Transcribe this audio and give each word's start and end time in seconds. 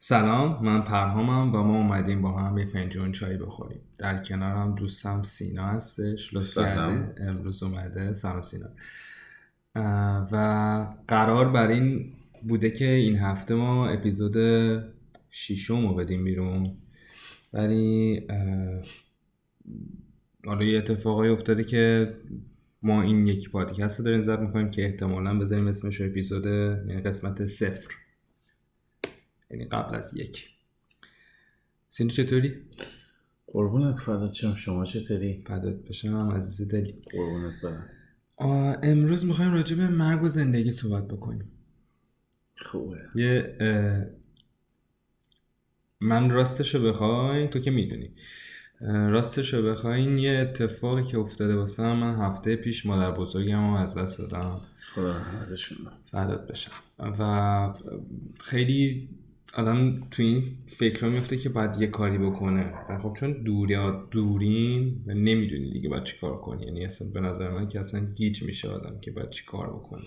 سلام 0.00 0.64
من 0.64 0.82
پرهامم 0.82 1.54
و 1.54 1.62
ما 1.62 1.76
اومدیم 1.76 2.22
با 2.22 2.32
هم 2.32 2.58
یه 2.58 2.66
فنجون 2.66 3.12
چای 3.12 3.36
بخوریم. 3.36 3.80
در 3.98 4.22
کنارم 4.22 4.74
دوستم 4.74 5.22
سینا 5.22 5.66
هستش. 5.66 6.34
لطف 6.34 6.58
امروز 7.20 7.62
اومده. 7.62 8.12
سلام 8.12 8.42
سینا. 8.42 8.68
و 10.32 10.86
قرار 11.08 11.48
بر 11.48 11.68
این 11.68 12.12
بوده 12.48 12.70
که 12.70 12.90
این 12.90 13.16
هفته 13.16 13.54
ما 13.54 13.88
اپیزود 13.88 14.36
شیشم 15.30 15.86
رو 15.88 15.94
بدیم 15.94 16.24
بیرون. 16.24 16.76
ولی 17.52 18.20
حالا 20.44 20.64
یه 20.64 20.78
اتفاقی 20.78 21.28
افتاده 21.28 21.64
که 21.64 22.14
ما 22.82 23.02
این 23.02 23.26
یکی 23.26 23.48
پادکست 23.48 23.98
رو 23.98 24.04
داریم 24.04 24.22
زد 24.22 24.40
می‌کنیم 24.40 24.70
که 24.70 24.84
احتمالا 24.84 25.38
بذاریم 25.38 25.66
اسمش 25.66 26.00
اپیزود 26.00 26.46
یعنی 26.46 27.00
قسمت 27.00 27.46
صفر. 27.46 27.94
یعنی 29.50 29.64
قبل 29.64 29.94
از 29.94 30.16
یک. 30.16 30.48
سینی 31.90 32.10
چطوری؟ 32.10 32.62
قربونت 33.46 33.98
فدات 33.98 34.32
شم 34.32 34.54
شما 34.54 34.84
چطوری؟ 34.84 35.44
فدات 35.46 35.74
بشم 35.74 36.30
عزیز 36.30 36.68
دلی 36.68 36.94
قربونت 37.12 37.54
برم. 37.62 37.88
امروز 38.82 39.24
می‌خوایم 39.24 39.52
راجع 39.52 39.76
به 39.76 39.88
مرگ 39.88 40.22
و 40.22 40.28
زندگی 40.28 40.72
صحبت 40.72 41.08
بکنیم. 41.08 41.50
خوبه. 42.56 42.98
یه 43.14 43.56
من 46.00 46.30
راستشو 46.30 46.88
بخوای 46.88 47.48
تو 47.48 47.58
که 47.60 47.70
می‌دونی. 47.70 48.10
راستشو 48.80 49.62
بخواین 49.62 50.18
یه 50.18 50.30
اتفاقی 50.30 51.04
که 51.04 51.18
افتاده 51.18 51.56
واسه 51.56 51.82
من 51.82 52.14
هفته 52.14 52.56
پیش 52.56 52.86
مادر 52.86 53.10
بزرگم 53.10 53.72
از 53.72 53.98
دست 53.98 54.18
دادم. 54.18 54.60
خدا 54.94 55.22
فدات 56.10 56.46
بشم. 56.46 56.72
و 56.98 57.74
خیلی 58.44 59.08
آدم 59.54 60.00
تو 60.10 60.22
این 60.22 60.58
فکر 60.66 61.04
میفته 61.04 61.36
که 61.36 61.48
باید 61.48 61.76
یه 61.76 61.86
کاری 61.86 62.18
بکنه. 62.18 62.74
خب 63.02 63.12
چون 63.16 63.32
دوری 63.32 63.76
دورین 64.10 65.04
و 65.06 65.14
نمی‌دونی 65.14 65.72
دیگه 65.72 65.88
باید 65.88 66.04
چی 66.04 66.18
کار 66.18 66.40
کنی. 66.40 66.66
یعنی 66.66 66.84
اصلا 66.84 67.08
به 67.08 67.20
نظر 67.20 67.50
من 67.50 67.68
که 67.68 67.80
اصلا 67.80 68.00
گیج 68.00 68.42
میشه 68.42 68.68
آدم 68.68 69.00
که 69.00 69.10
باید 69.10 69.30
چی 69.30 69.44
کار 69.44 69.70
بکنه. 69.70 70.04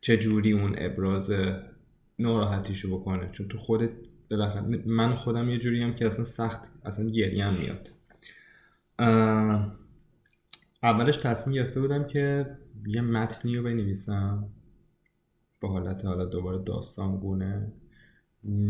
چه 0.00 0.16
جوری 0.16 0.52
اون 0.52 0.74
ابراز 0.78 1.32
ناراحتیشو 2.18 2.98
بکنه. 2.98 3.28
چون 3.32 3.48
تو 3.48 3.58
خودت 3.58 3.90
من 4.86 5.14
خودم 5.14 5.48
یه 5.48 5.58
جوری 5.58 5.82
هم 5.82 5.94
که 5.94 6.06
اصلا 6.06 6.24
سخت 6.24 6.60
اصلا 6.84 7.10
گریم 7.10 7.48
میاد. 7.52 7.90
اولش 10.82 11.16
تصمیم 11.16 11.56
گرفته 11.56 11.80
بودم 11.80 12.04
که 12.04 12.46
یه 12.86 13.00
متنی 13.00 13.56
رو 13.56 13.62
بنویسم. 13.62 14.48
با 15.60 15.68
حالت 15.68 16.04
حالا 16.04 16.24
دوباره 16.24 16.62
داستان 16.64 17.16
گونه 17.16 17.72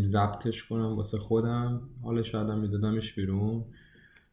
ضبطش 0.05 0.65
کنم 0.65 0.97
واسه 0.97 1.19
خودم 1.19 1.81
حالا 2.03 2.23
شاید 2.23 2.49
هم 2.49 2.59
میدادمش 2.59 3.15
بیرون. 3.15 3.65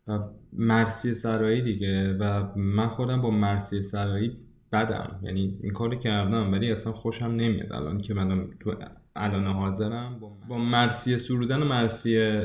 و 0.08 0.20
مرسی 0.54 1.14
سرایی 1.14 1.62
دیگه. 1.62 2.14
و 2.20 2.56
من 2.58 2.88
خودم 2.88 3.22
با 3.22 3.30
مرسی 3.30 3.82
سرایی 3.82 4.38
بدم. 4.72 5.20
یعنی 5.24 5.60
این 5.64 5.74
کارو 5.74 5.96
کردم 5.96 6.52
ولی 6.52 6.72
اصلا 6.72 6.94
خوشم 6.94 7.26
نمیاد. 7.26 7.74
الان 7.74 8.02
که 8.02 8.14
من 8.14 8.48
تو 8.60 8.76
الان 9.16 9.48
حاضرم 9.48 10.20
با 10.50 10.58
مرسی 10.58 11.18
سرودن 11.18 11.62
و 11.62 11.66
مرسی 11.66 12.42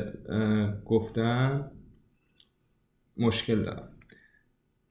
گفتن 0.85 1.71
مشکل 3.17 3.61
دارم. 3.61 3.89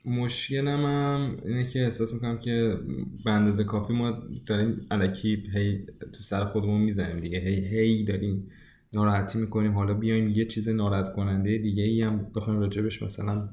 مشکلم 0.04 0.86
هم 0.86 1.36
اینه 1.44 1.66
که 1.68 1.84
احساس 1.84 2.14
می‌کنم 2.14 2.38
که 2.38 2.78
به 3.24 3.30
اندازه 3.30 3.64
کافی 3.64 3.92
ما 3.92 4.22
داریم 4.46 4.76
علکی 4.90 5.42
هی 5.54 5.86
تو 6.12 6.22
سر 6.22 6.44
خودمون 6.44 6.80
می‌زنیم 6.80 7.20
دیگه. 7.20 7.38
هی 7.38 7.78
هی 7.78 8.04
داریم 8.04 8.50
ناراحتی 8.92 9.38
می‌کنیم. 9.38 9.72
حالا 9.72 9.94
بیایم 9.94 10.28
یه 10.28 10.44
چیز 10.44 10.68
ناراحت 10.68 11.12
کننده 11.12 11.58
دیگه 11.58 11.82
ای 11.82 12.02
هم 12.02 12.26
بخوایم 12.34 12.60
راجبش 12.60 13.02
مثلا 13.02 13.48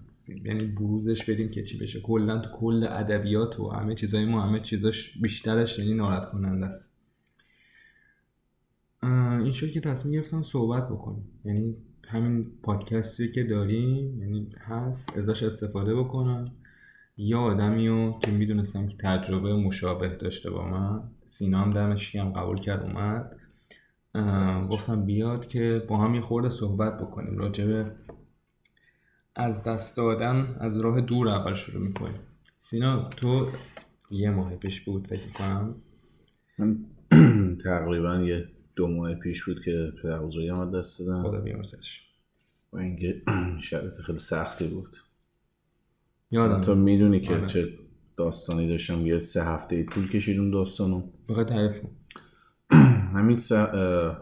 یعنی 0.45 0.65
بروزش 0.65 1.29
بدیم 1.29 1.49
که 1.49 1.63
چی 1.63 1.77
بشه. 1.77 2.01
کلا 2.01 2.39
تو 2.39 2.49
کل 2.49 2.87
ادبیات 2.89 3.59
و 3.59 3.69
همه 3.69 3.95
چیزای 3.95 4.25
ما 4.25 4.41
همه 4.41 4.59
چیزاش 4.59 5.17
بیشترش 5.21 5.79
یعنی 5.79 5.93
ناراحت 5.93 6.31
کننده 6.31 6.65
است 6.65 6.93
این 9.03 9.51
شد 9.51 9.71
که 9.71 9.81
تصمیم 9.81 10.13
گرفتم 10.13 10.43
صحبت 10.43 10.89
بکنیم 10.89 11.23
یعنی 11.45 11.75
همین 12.09 12.51
پادکستی 12.63 13.31
که 13.31 13.43
داریم 13.43 14.21
یعنی 14.21 14.51
هست 14.59 15.17
ازش 15.17 15.43
استفاده 15.43 15.95
بکنم. 15.95 16.51
یا 17.17 17.39
آدمی 17.39 17.87
رو 17.87 18.19
که 18.23 18.31
می‌دونستم 18.31 18.87
که 18.87 18.97
تجربه 18.99 19.53
مشابه 19.53 20.09
داشته 20.09 20.49
با 20.49 20.67
من 20.67 21.03
سینا 21.27 21.59
هم 21.59 21.73
دمش 21.73 22.15
هم 22.15 22.33
قبول 22.33 22.59
کرد 22.59 22.83
اومد. 22.83 23.35
گفتم 24.69 25.05
بیاد 25.05 25.47
که 25.47 25.85
با 25.87 25.97
هم 25.97 26.15
یه 26.15 26.21
خورده 26.21 26.49
صحبت 26.49 26.97
بکنیم. 26.97 27.37
راجبه 27.37 27.91
از 29.35 29.63
دست 29.63 29.97
دادن 29.97 30.57
از 30.59 30.77
راه 30.77 31.01
دور 31.01 31.27
اول 31.29 31.53
شروع 31.53 31.83
می‌کنیم. 31.83 32.19
سینا 32.59 33.09
تو 33.09 33.47
یه 34.11 34.29
ماه 34.29 34.55
پیش 34.55 34.81
بود 34.81 35.07
فکر 35.07 35.31
کنم 35.31 35.75
تقریبا 37.65 38.15
یه 38.15 38.47
دو 38.79 38.87
ماه 38.87 39.15
پیش 39.15 39.43
بود 39.43 39.61
که 39.61 39.93
پدر 40.03 40.19
بزرگم 40.19 40.71
دست 40.71 40.99
دادم. 40.99 41.23
خدا 41.23 41.39
بیامرزش. 41.39 42.01
و 42.73 42.77
اینکه 42.77 43.21
شرایط 43.69 43.93
خیلی 43.93 44.17
سختی 44.17 44.67
بود. 44.67 44.95
یادم. 46.31 46.61
تو 46.61 46.75
می‌دونی 46.75 47.19
که 47.19 47.35
آره. 47.35 47.47
چه 47.47 47.73
داستانی 48.17 48.67
داشتم. 48.67 49.07
یه 49.07 49.19
سه 49.19 49.43
هفته 49.43 49.83
طول 49.83 50.09
کشید 50.09 50.39
اون 50.39 50.51
داستانو. 50.51 51.03
بخواه 51.29 51.45
تعریف 51.45 51.81
همین 53.15 53.37
سه 53.37 53.57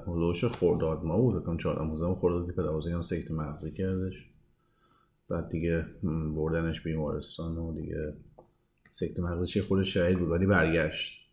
هلوش 0.07 0.44
خورداد 0.44 1.03
ما 1.03 1.18
بود. 1.18 1.44
کن 1.44 1.57
چهار 1.57 1.81
موزم 1.81 2.16
خورداد 2.16 2.45
که 2.45 2.51
پدر 2.51 3.01
سکت 3.01 3.31
مغزی 3.31 3.72
کردش. 3.72 4.29
بعد 5.29 5.50
دیگه 5.50 5.85
بردنش 6.35 6.81
بیمارستان 6.81 7.57
و 7.57 7.74
دیگه 7.81 8.13
سکت 8.91 9.19
مغزی 9.19 9.62
خود 9.62 9.84
شهید 9.84 10.19
بود. 10.19 10.29
ولی 10.29 10.45
برگشت. 10.45 11.29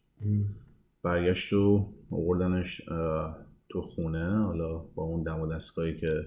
برگشت 1.05 1.53
و 1.53 1.87
بردنش 2.11 2.83
تو 3.69 3.83
خونه. 3.83 4.37
حالا 4.37 4.79
با 4.79 5.03
اون 5.03 5.23
دم 5.23 5.41
و 5.41 5.47
دستگاهی 5.47 5.97
که 5.97 6.27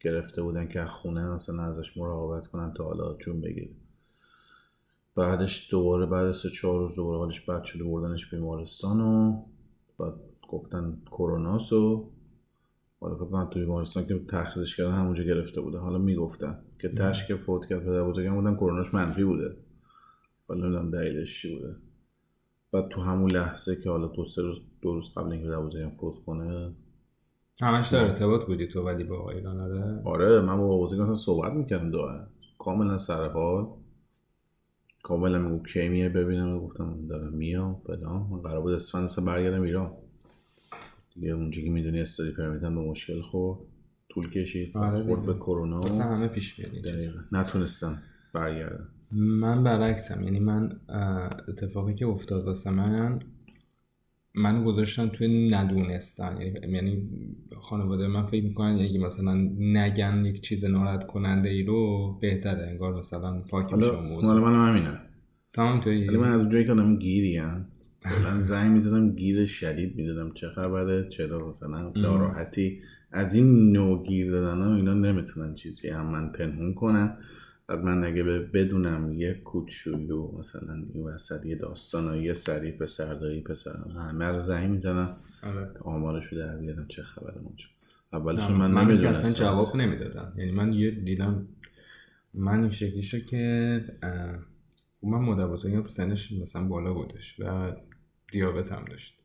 گرفته 0.00 0.42
بودن 0.42 0.68
که 0.68 0.84
خونه 0.84 1.28
مثلا 1.28 1.62
ازش 1.62 1.96
مراقبت 1.96 2.46
کنن 2.46 2.72
تا 2.72 2.84
حالا 2.84 3.16
جون 3.16 3.40
بگیره. 3.40 3.68
بعدش 5.14 5.70
دوباره 5.70 6.06
بعد 6.06 6.32
سه 6.32 6.50
چهار 6.50 6.78
روز 6.78 6.96
دوباره 6.96 7.18
حالش 7.18 7.40
بد 7.40 7.64
شده 7.64 7.84
بردنش 7.84 8.30
بیمارستان 8.30 9.00
و 9.00 9.42
بعد 9.98 10.14
گفتن 10.48 10.98
کروناس 11.10 11.72
و 11.72 12.10
حالا 13.00 13.14
فکر 13.14 13.24
کنم 13.24 13.50
تو 13.50 13.58
بیمارستان 13.58 14.06
که 14.06 14.20
ترخیزش 14.28 14.76
کردن 14.76 14.92
همونجا 14.92 15.24
گرفته 15.24 15.60
بوده. 15.60 15.78
حالا 15.78 15.98
می‌گفتن 15.98 16.58
که 16.78 16.88
تش 16.88 17.26
که 17.26 17.36
فوت 17.36 17.66
کرد 17.66 17.84
پدر 17.84 18.04
بودن 18.04 18.56
کروناش 18.56 18.94
منفی 18.94 19.24
بوده. 19.24 19.56
ولی 20.48 20.60
نمی‌دونم 20.60 20.90
دلیلش 20.90 21.42
چی 21.42 21.56
بوده. 21.56 21.76
بعد 22.76 22.88
تو 22.88 23.00
همون 23.00 23.30
لحظه 23.30 23.76
که 23.76 23.90
حالا 23.90 24.06
دو 24.06 24.24
سه 24.24 24.42
روز 24.42 24.60
دو 24.82 24.94
روز 24.94 25.14
قبل 25.16 25.32
اینکه 25.32 25.48
بزرگم 25.48 25.90
فوت 25.90 26.24
کنه 26.26 26.72
همش 27.62 27.88
در 27.88 28.04
ارتباط 28.04 28.44
بودی 28.44 28.66
تو 28.66 28.82
ولی 28.82 29.04
با 29.04 29.30
ایران 29.30 29.60
آره؟ 29.60 30.02
آره 30.04 30.40
من 30.40 30.56
با 30.56 30.78
بزرگم 30.78 31.14
صحبت 31.14 31.52
می‌کردم 31.52 31.90
دو 31.90 32.08
کاملا 32.58 32.98
سر 32.98 33.28
حال. 33.28 33.66
کاملا 35.02 35.38
میگو 35.38 35.62
کی 35.64 35.88
میه 35.88 36.08
ببینم 36.08 36.58
گفتم 36.58 37.06
دارم 37.08 37.32
میام 37.32 37.80
فلان. 37.86 38.26
من 38.30 38.38
قرار 38.38 38.60
بود 38.60 38.72
اسفند 38.72 39.26
برگردم 39.26 39.62
ایران. 39.62 39.92
دیگه 41.14 41.28
اونجا 41.28 41.62
که 41.62 41.70
می‌دونی 41.70 42.00
استادی 42.00 42.32
پرمیتم 42.32 42.74
به 42.74 42.80
مشکل 42.80 43.20
خورد. 43.20 43.60
طول 44.08 44.30
کشید. 44.30 44.76
آره 44.76 45.02
خورد 45.02 45.26
به 45.26 45.34
کرونا. 45.34 45.80
همه 45.80 46.28
پیش 46.28 46.60
نتونستم 47.32 48.02
برگردم. 48.32 48.88
من 49.12 49.64
برعکسم 49.64 50.22
یعنی 50.22 50.40
من 50.40 50.80
اتفاقی 51.48 51.94
که 51.94 52.06
افتاد 52.06 52.44
واسه 52.44 52.70
من 52.70 53.18
منو 54.34 54.64
گذاشتن 54.64 55.08
توی 55.08 55.50
ندونستن. 55.50 56.38
یعنی 56.40 56.76
یعنی 56.76 57.08
خانواده 57.60 58.06
من 58.06 58.26
فکر 58.26 58.44
می‌کنن 58.44 58.78
اگه 58.80 58.98
مثلا 58.98 59.34
نگن 59.58 60.24
یک 60.24 60.40
چیز 60.40 60.64
ناراحت 60.64 61.06
کننده 61.06 61.48
ای 61.48 61.62
رو 61.62 62.12
بهتره 62.20 62.66
انگار 62.66 62.94
مثلا 62.94 63.40
پاک 63.40 63.74
میشه 63.74 64.00
موضوع. 64.00 64.32
مال 64.32 64.42
من 64.42 64.68
همینه 64.68 65.00
تمام 65.52 65.80
توی 65.80 66.08
ولی 66.08 66.16
من 66.16 66.32
از 66.32 66.40
اونجایی 66.40 66.64
که 66.64 66.72
آدم 66.72 66.96
گیری 66.96 67.36
هم 67.36 67.66
کلا 68.04 68.42
زنگ 68.50 68.72
می‌زدم 68.72 69.14
گیر 69.14 69.46
شدید 69.46 69.96
می‌دادم. 69.96 70.32
چه 70.34 70.48
خبره؟ 70.48 71.08
چرا 71.08 71.48
مثلا 71.48 71.92
ناراحتی؟ 71.96 72.80
از 73.12 73.34
این 73.34 73.72
نوع 73.72 74.06
گیر 74.06 74.30
دادن 74.30 74.62
ها 74.62 74.74
اینا 74.74 74.94
نمی‌تونن 74.94 75.54
چیزی 75.54 75.88
هم 75.88 76.06
من 76.06 76.32
پنهون 76.32 76.74
کنن. 76.74 77.16
من 77.68 78.04
اگه 78.04 78.22
بدونم 78.22 79.12
یه 79.12 79.34
کوچولو 79.34 80.38
مثلا 80.38 80.84
این 80.94 81.04
وسط 81.04 81.46
یه 81.46 81.56
داستان 81.56 82.22
یه 82.22 82.32
سری 82.32 82.72
پسر 82.72 83.14
دایی 83.14 83.40
پسر 83.40 83.76
همه 83.88 84.24
رو 84.24 84.40
زنگ 84.40 84.70
می‌زنم. 84.70 85.16
آره. 85.42 85.70
آمارش 85.80 86.26
رو 86.26 86.38
در 86.38 86.56
بیارم 86.56 86.86
چه 86.88 87.02
خبره 87.02 87.38
اونجا 87.38 87.66
اولش 88.12 88.50
من, 88.50 88.70
من 88.70 88.84
نمی‌دونستم. 88.84 89.28
اصلا 89.28 89.46
جواب 89.46 89.76
نمی‌دادم. 89.76 90.32
یعنی 90.36 90.50
من 90.50 90.72
یه 90.72 90.90
دیدم 90.90 91.48
من 92.34 92.60
این 92.60 92.70
شکلی 92.70 93.02
شد 93.02 93.26
که 93.26 93.84
من 95.02 95.18
مادر 95.18 95.56
سنش 95.88 96.32
مثلا 96.32 96.64
بالا 96.64 96.94
بودش 96.94 97.40
و 97.40 97.72
دیابت 98.32 98.72
هم 98.72 98.84
داشت. 98.84 99.18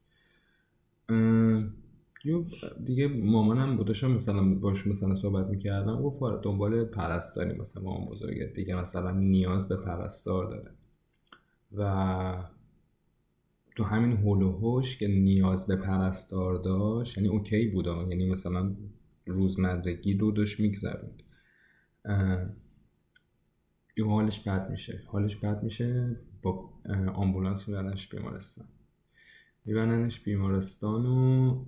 یه 1.10 1.72
دیگه 2.85 3.07
مامانم 3.07 3.77
بودشم 3.77 4.12
مثلا 4.12 4.56
باش 4.56 4.88
مثلا 4.88 5.15
صحبت 5.15 5.47
می‌کردم 5.47 6.01
گفت 6.01 6.23
آره 6.23 6.39
دنبال 6.44 6.85
پرستاری 6.85 7.53
مثلا 7.53 7.83
مامان 7.83 8.07
بزرگت 8.07 8.53
دیگه 8.53 8.75
مثلا 8.75 9.12
نیاز 9.12 9.68
به 9.68 9.77
پرستار 9.77 10.50
داره. 10.50 10.71
و 11.77 12.44
تو 13.75 13.83
همین 13.83 14.18
هول 14.18 14.41
و 14.41 14.81
که 15.00 15.07
نیاز 15.07 15.68
به 15.68 15.75
پرستار 15.75 16.56
داشت 16.56 17.18
یعنی 17.18 17.29
اوکی 17.29 17.68
بود 17.68 17.85
یعنی 17.85 18.29
مثلا 18.29 18.75
روزمرگی 19.25 20.13
رو 20.13 20.31
داشت 20.31 20.59
میگذروند. 20.59 21.23
یه 23.97 24.06
حالش 24.06 24.39
بد 24.39 24.69
میشه. 24.69 25.03
حالش 25.07 25.35
بد 25.35 25.63
میشه 25.63 26.18
با 26.41 26.69
آمبولانس 27.13 27.68
میبرنش 27.68 28.09
بیمارستان. 28.09 28.65
میبرنش 29.66 30.19
بیمارستان 30.19 31.06
و 31.06 31.66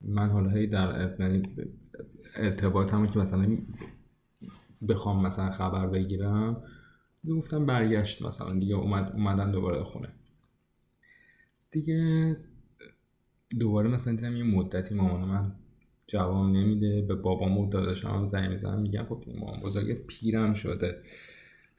من 0.00 0.30
حالا 0.30 0.50
هی 0.50 0.66
در 0.66 1.16
یعنی 1.18 1.42
ارتباط 2.36 2.94
همون 2.94 3.10
که 3.10 3.18
مثلا 3.18 3.58
بخوام 4.88 5.26
مثلا 5.26 5.50
خبر 5.50 5.86
بگیرم 5.86 6.62
گفتم 7.28 7.66
برگشت 7.66 8.22
مثلا 8.22 8.52
دیگه 8.52 8.74
اومد 8.74 9.12
اومدن 9.12 9.50
دوباره 9.50 9.84
خونه. 9.84 10.08
دیگه 11.70 12.36
دوباره 13.58 13.88
مثلا 13.88 14.14
دیدم 14.14 14.36
یه 14.36 14.42
مدتی 14.42 14.94
مامان 14.94 15.28
من 15.28 15.52
جواب 16.06 16.46
نمیده 16.46 17.02
به 17.02 17.14
بابام 17.14 17.58
و 17.58 17.70
داداشم 17.70 18.08
هم 18.08 18.24
زنگ 18.24 18.50
می‌زنم 18.50 18.80
میگم 18.80 19.04
خب 19.04 19.24
مامان 19.38 19.60
بزرگت 19.60 20.06
پیرم 20.06 20.54
شده. 20.54 21.02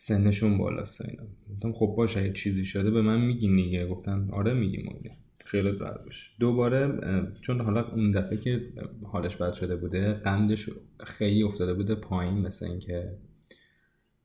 سنشون 0.04 0.58
بالاست 0.58 1.02
اینا. 1.02 1.24
گفتم 1.52 1.72
خب 1.74 1.94
باشه 1.98 2.20
اگه 2.20 2.34
چیزی 2.34 2.66
شده 2.66 2.92
به 2.92 3.02
من 3.02 3.22
میگین 3.22 3.56
دیگه. 3.56 3.88
گفتن 3.88 4.30
آره 4.32 4.54
میگیم 4.54 4.96
دیگه. 4.98 5.16
خیلی 5.46 5.72
راحت 5.72 6.04
باشه. 6.04 6.30
دوباره 6.40 7.00
چون 7.42 7.62
حالا 7.62 7.88
اون 7.92 8.12
دفعه 8.12 8.38
که 8.38 8.74
حالش 9.04 9.36
بد 9.36 9.54
شده 9.54 9.76
بوده 9.76 10.14
قندش 10.14 10.70
خیلی 11.00 11.44
افتاده 11.44 11.74
بوده 11.74 11.96
پایین 11.96 12.34
مثل 12.34 12.66
اینکه 12.66 13.18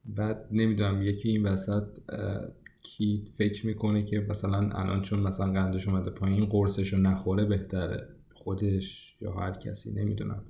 بعد 0.04 0.48
نمی‌دونم 0.52 1.02
یکی 1.02 1.28
این 1.28 1.42
وسط 1.42 1.98
کی 2.82 3.32
فکر 3.38 3.66
می‌کنه 3.66 4.04
که 4.04 4.26
مثلا 4.30 4.58
الان 4.58 5.02
چون 5.02 5.20
مثلا 5.20 5.52
قندش 5.52 5.88
اومده 5.88 6.10
پایین 6.10 6.46
قرصش 6.46 6.92
رو 6.92 6.98
نخوره 6.98 7.44
بهتره. 7.44 8.08
خودش 8.34 9.16
یا 9.20 9.32
هر 9.32 9.52
کسی 9.52 9.92
نمی‌دونم. 9.92 10.42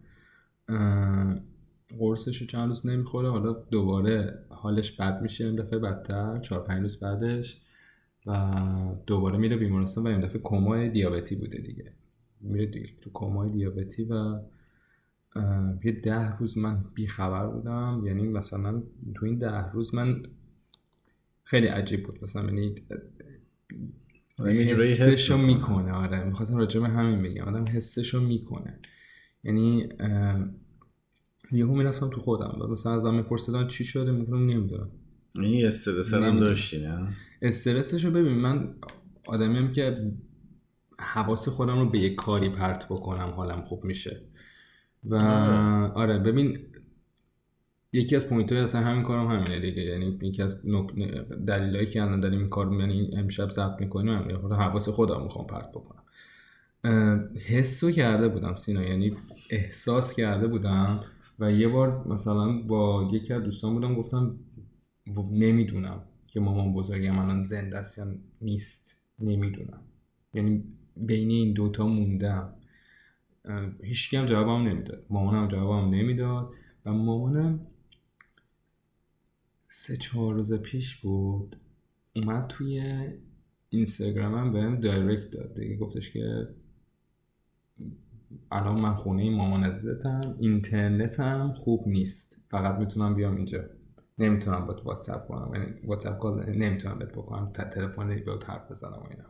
قرصش 1.98 2.40
رو 2.40 2.46
چند 2.46 2.68
روز 2.68 2.86
نمی‌خوره 2.86 3.30
حالا 3.30 3.52
دوباره 3.52 4.38
حالش 4.48 4.92
بد 4.92 5.22
میشه 5.22 5.44
این 5.44 5.56
دفعه 5.56 5.78
بدتر 5.78 6.38
چهار 6.38 6.64
پنج 6.64 6.82
روز 6.82 7.00
بعدش 7.00 7.60
و 8.26 8.54
دوباره 9.06 9.38
میره 9.38 9.56
بیمارستان 9.56 10.04
و 10.04 10.06
این 10.06 10.20
دفعه 10.20 10.40
کمای 10.44 10.90
دیابتی 10.90 11.36
بوده 11.36 11.58
دیگه. 11.58 11.92
میره 12.40 12.66
دیگه 12.66 12.88
تو 13.00 13.10
کمای 13.14 13.50
دیابتی 13.50 14.04
و 14.04 14.38
یه 15.84 15.92
ده 15.92 16.36
روز 16.36 16.58
من 16.58 16.84
بیخبر 16.94 17.46
بودم. 17.46 18.02
یعنی 18.06 18.28
مثلا 18.28 18.82
تو 19.14 19.26
این 19.26 19.38
ده 19.38 19.72
روز 19.72 19.94
من 19.94 20.22
خیلی 21.44 21.66
عجیب 21.66 22.02
بود. 22.02 22.18
مثلا 22.22 22.42
یعنی 22.44 22.74
حسشو 24.40 25.38
می‌کنه 25.38 25.92
آره. 25.92 26.24
می‌خواستم 26.24 26.56
راجع 26.56 26.80
به 26.80 26.88
همین 26.88 27.22
بگم. 27.22 27.44
آدم 27.44 27.64
حسشو 27.72 28.20
می‌کنه. 28.20 28.78
یعنی 29.44 29.88
یهو 31.52 31.74
می‌رفتم 31.74 32.10
تو 32.10 32.20
خودم 32.20 32.56
و 32.60 32.66
مثلا 32.66 32.92
ازم 32.92 33.14
میپرسیدن 33.14 33.66
چی 33.66 33.84
شده 33.84 34.12
میگم 34.12 34.46
نمی‌دونم. 34.46 34.88
یعنی 35.34 35.64
استرس 35.64 36.14
هم 36.14 36.40
داشتی 36.40 36.80
نه؟ 36.80 37.08
استرسشو 37.42 38.10
ببین 38.10 38.32
من 38.32 38.74
آدمیم 39.28 39.72
که 39.72 39.94
حواس 40.98 41.48
خودم 41.48 41.78
رو 41.78 41.90
به 41.90 41.98
یک 41.98 42.14
کاری 42.14 42.48
پرت 42.48 42.86
بکنم 42.86 43.28
حالم 43.36 43.62
خوب 43.62 43.84
میشه. 43.84 44.20
و 45.04 45.14
آره, 45.14 45.92
آره، 45.92 46.18
ببین 46.18 46.58
یکی 47.92 48.16
از 48.16 48.28
point 48.28 48.52
های 48.52 48.60
اصلا 48.60 48.80
همین 48.80 49.02
کارم 49.02 49.26
همینه 49.26 49.60
دیگه. 49.60 49.82
یعنی 49.82 50.18
یکی 50.22 50.42
از 50.42 50.62
دلایلی 51.46 51.86
که 51.86 52.02
الان 52.02 52.20
داریم 52.20 52.38
این 52.38 52.48
کار 52.48 52.72
یعنی 52.72 53.10
امشب 53.16 53.50
ضبط 53.50 53.80
می‌کنیم 53.80 54.38
خود 54.38 54.52
حواس 54.52 54.88
خودم 54.88 55.22
می‌خوام 55.22 55.46
پرت 55.46 55.70
بکنم. 55.70 56.02
حسو 57.48 57.90
کرده 57.90 58.28
بودم 58.28 58.56
سینا 58.56 58.82
یعنی 58.82 59.16
احساس 59.50 60.14
کرده 60.14 60.46
بودم 60.46 61.04
و 61.38 61.52
یه 61.52 61.68
بار 61.68 62.08
مثلا 62.08 62.62
با 62.62 63.10
یکی 63.12 63.32
از 63.32 63.42
دوستان 63.42 63.74
بودم 63.74 63.94
گفتم 63.94 64.38
نمی‌دونم 65.30 66.02
که 66.26 66.40
مامان 66.40 66.72
بزرگم 66.72 67.18
الان 67.18 67.42
زنده 67.42 67.78
است 67.78 67.98
یا 67.98 68.14
نیست. 68.40 68.96
نمی‌دونم. 69.18 69.80
یعنی 70.34 70.64
بین 70.96 71.30
این 71.30 71.52
دوتا 71.52 71.86
موندم. 71.86 72.54
هیچکی 73.82 74.16
هم 74.16 74.26
جوابم 74.26 74.68
نمی‌داد. 74.68 75.06
مامانم 75.10 75.48
جوابم 75.48 75.94
نمی‌داد. 75.94 76.50
و 76.84 76.92
مامانم 76.92 77.66
سه 79.68 79.96
چهار 79.96 80.34
روز 80.34 80.52
پیش 80.52 80.96
بود 80.96 81.56
اومد 82.16 82.46
توی 82.46 82.82
اینستاگرامم 83.68 84.52
بهم 84.52 84.80
direct 84.80 85.30
داد. 85.30 85.60
دیگه 85.60 85.76
گفتش 85.76 86.10
که 86.10 86.48
الان 88.50 88.80
من 88.80 88.94
خونه 88.94 89.30
مامان 89.30 89.64
عزیزتم 89.64 90.20
اینترنتم 90.38 91.52
خوب 91.52 91.88
نیست. 91.88 92.40
فقط 92.50 92.78
می‌تونم 92.78 93.14
بیام 93.14 93.36
اینجا. 93.36 93.64
نمی‌تونم 94.18 94.66
با 94.66 94.76
واتساپ 94.84 95.28
کنم. 95.28 95.54
یعنی 95.54 95.66
واتساپ 95.84 96.18
call 96.18 96.50
نمی‌تونم 96.50 96.98
بهت 96.98 97.12
بکنم. 97.12 97.52
تلفن 97.52 98.08
به 98.08 98.38
حرف 98.46 98.70
بزنم 98.70 98.92
و 98.92 99.06
اینا. 99.10 99.24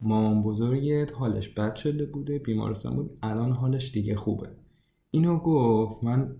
مامان 0.00 0.42
بزرگت 0.42 1.12
حالش 1.12 1.48
بد 1.48 1.74
شده 1.74 2.06
بوده 2.06 2.38
بیمارستان 2.38 2.96
بود. 2.96 3.18
الان 3.22 3.52
حالش 3.52 3.92
دیگه 3.92 4.16
خوبه. 4.16 4.48
اینو 5.10 5.38
گفت 5.38 6.04
من 6.04 6.36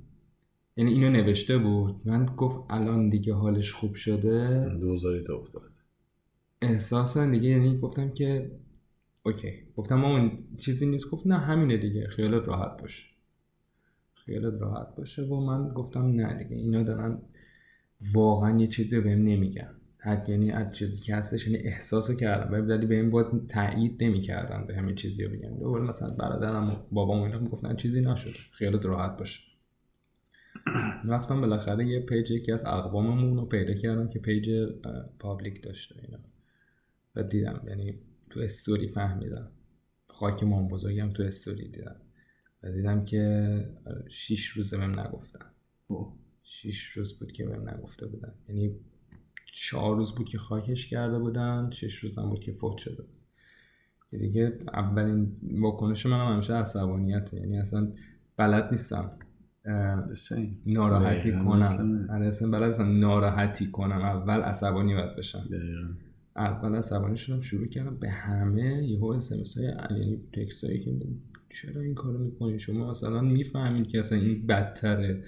یعنی 0.76 0.92
اینو 0.92 1.10
نوشته 1.10 1.58
بود. 1.58 2.00
من 2.04 2.26
گفت 2.26 2.60
الان 2.70 3.08
دیگه 3.08 3.34
حالش 3.34 3.72
خوب 3.72 3.94
شده. 3.94 4.68
دوزاری 4.80 5.22
تا 5.22 5.36
افتاد. 5.36 5.70
احساسا 6.62 7.26
دیگه 7.26 7.48
یعنی 7.48 7.78
گفتم 7.78 8.10
که 8.10 8.50
اوکی. 9.28 9.52
گفتم 9.76 9.94
مامان 9.94 10.38
چیزی 10.56 10.86
نیست؟ 10.86 11.10
گفت 11.10 11.26
نه 11.26 11.38
همینه 11.38 11.76
دیگه. 11.76 12.08
خیالت 12.08 12.48
راحت 12.48 12.80
باشه. 12.80 13.06
خیالت 14.14 14.60
راحت 14.60 14.94
باشه 14.96 15.22
و 15.22 15.40
من 15.40 15.68
گفتم 15.68 16.06
نه 16.06 16.44
دیگه. 16.44 16.56
اینا 16.56 16.82
دارن 16.82 17.18
واقعا 18.14 18.60
یه 18.60 18.66
چیزی 18.66 19.00
بهم 19.00 19.22
نمیگن. 19.22 19.74
حد 20.00 20.28
یعنی 20.28 20.50
از 20.50 20.72
چیزی 20.72 21.00
که 21.00 21.14
هستش 21.14 21.46
یعنی 21.46 21.58
احساسو 21.58 22.14
کردم. 22.14 22.68
ولی 22.68 22.86
به 22.86 22.94
این 22.94 23.10
باز 23.10 23.46
تایید 23.48 24.04
نمی‌کردن 24.04 24.66
به 24.66 24.76
همین 24.76 24.94
چیزی 24.94 25.24
رو 25.24 25.30
بگم 25.30 25.58
دوباره 25.58 25.84
مثلا 25.84 26.10
برادرم 26.10 26.70
و 26.70 26.76
بابام 26.92 27.22
اینا 27.22 27.38
می‌گفتن 27.38 27.76
چیزی 27.76 28.00
نشده. 28.00 28.38
خیالت 28.52 28.86
راحت 28.86 29.16
باشه. 29.18 29.40
رفتم 31.04 31.40
بالاخره 31.40 31.86
یه 31.86 32.00
page 32.00 32.30
یکی 32.30 32.52
از 32.52 32.64
اقواممون 32.64 33.36
رو 33.36 33.44
پیدا 33.44 33.74
کردم 33.74 34.08
که 34.08 34.18
page 34.18 34.50
public 35.18 35.62
داشته 35.62 35.94
اینا. 36.02 36.18
و 37.16 37.22
دیدم. 37.22 37.60
یعنی 37.68 37.94
تو 38.30 38.40
استوری 38.40 38.88
فهمیدم. 38.88 39.50
خاک 40.08 40.42
مام 40.42 40.68
بزرگم 40.68 41.10
تو 41.10 41.22
استوری 41.22 41.68
دیدم. 41.68 41.96
و 42.62 42.72
دیدم 42.72 43.04
که 43.04 43.64
شیش 44.08 44.48
روزه 44.48 44.76
بهم 44.76 45.00
نگفتن. 45.00 45.46
شیش 46.42 46.84
روز 46.84 47.18
بود 47.18 47.32
که 47.32 47.46
بهم 47.46 47.68
نگفته 47.68 48.06
بودن. 48.06 48.34
یعنی 48.48 48.76
چهار 49.52 49.96
روز 49.96 50.14
بود 50.14 50.28
که 50.28 50.38
خاکش 50.38 50.86
کرده 50.86 51.18
بودن 51.18 51.70
شش 51.70 51.94
روز 51.94 52.18
هم 52.18 52.28
بود 52.28 52.40
که 52.40 52.52
فوت 52.52 52.78
شده 52.78 53.02
بود. 53.02 53.18
دیگه 54.10 54.58
اولین 54.72 55.36
واکنش 55.42 56.06
منم 56.06 56.32
همیشه 56.32 56.54
عصبانیته. 56.54 57.36
یعنی 57.36 57.58
اصلا 57.58 57.92
بلد 58.36 58.70
نیستم 58.70 59.18
ناراحتی 60.66 61.32
کنم. 61.32 62.08
آره، 62.10 62.26
اصلا 62.26 62.50
بلد 62.50 62.80
ناراحتی 62.80 63.70
کنم. 63.70 64.02
اول 64.02 64.40
عصبانی 64.40 64.94
باید 64.94 65.16
بشم. 65.16 65.48
اول 66.38 66.74
عصبانی 66.74 67.16
شدم 67.16 67.40
شروع 67.40 67.66
کردم 67.66 67.96
به 67.96 68.10
همه 68.10 68.88
یهو 68.88 69.06
اسمس 69.06 69.58
های 69.58 69.66
یعنی 69.90 70.20
تکست 70.32 70.64
هایی 70.64 70.80
که 70.80 70.96
چرا 71.50 71.80
این 71.82 71.94
کارو 71.94 72.18
می‌کنی؟ 72.18 72.58
شما 72.58 72.90
مثلا 72.90 73.20
می‌فهمید 73.20 73.86
که 73.86 73.98
اصلا 73.98 74.18
این 74.18 74.46
بدتره. 74.46 75.24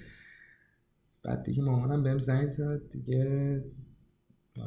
بعد 1.23 1.43
دیگه 1.43 1.63
مامانم 1.63 2.03
بهم 2.03 2.17
زنگ 2.17 2.49
زد 2.49 2.81
دیگه 2.91 3.63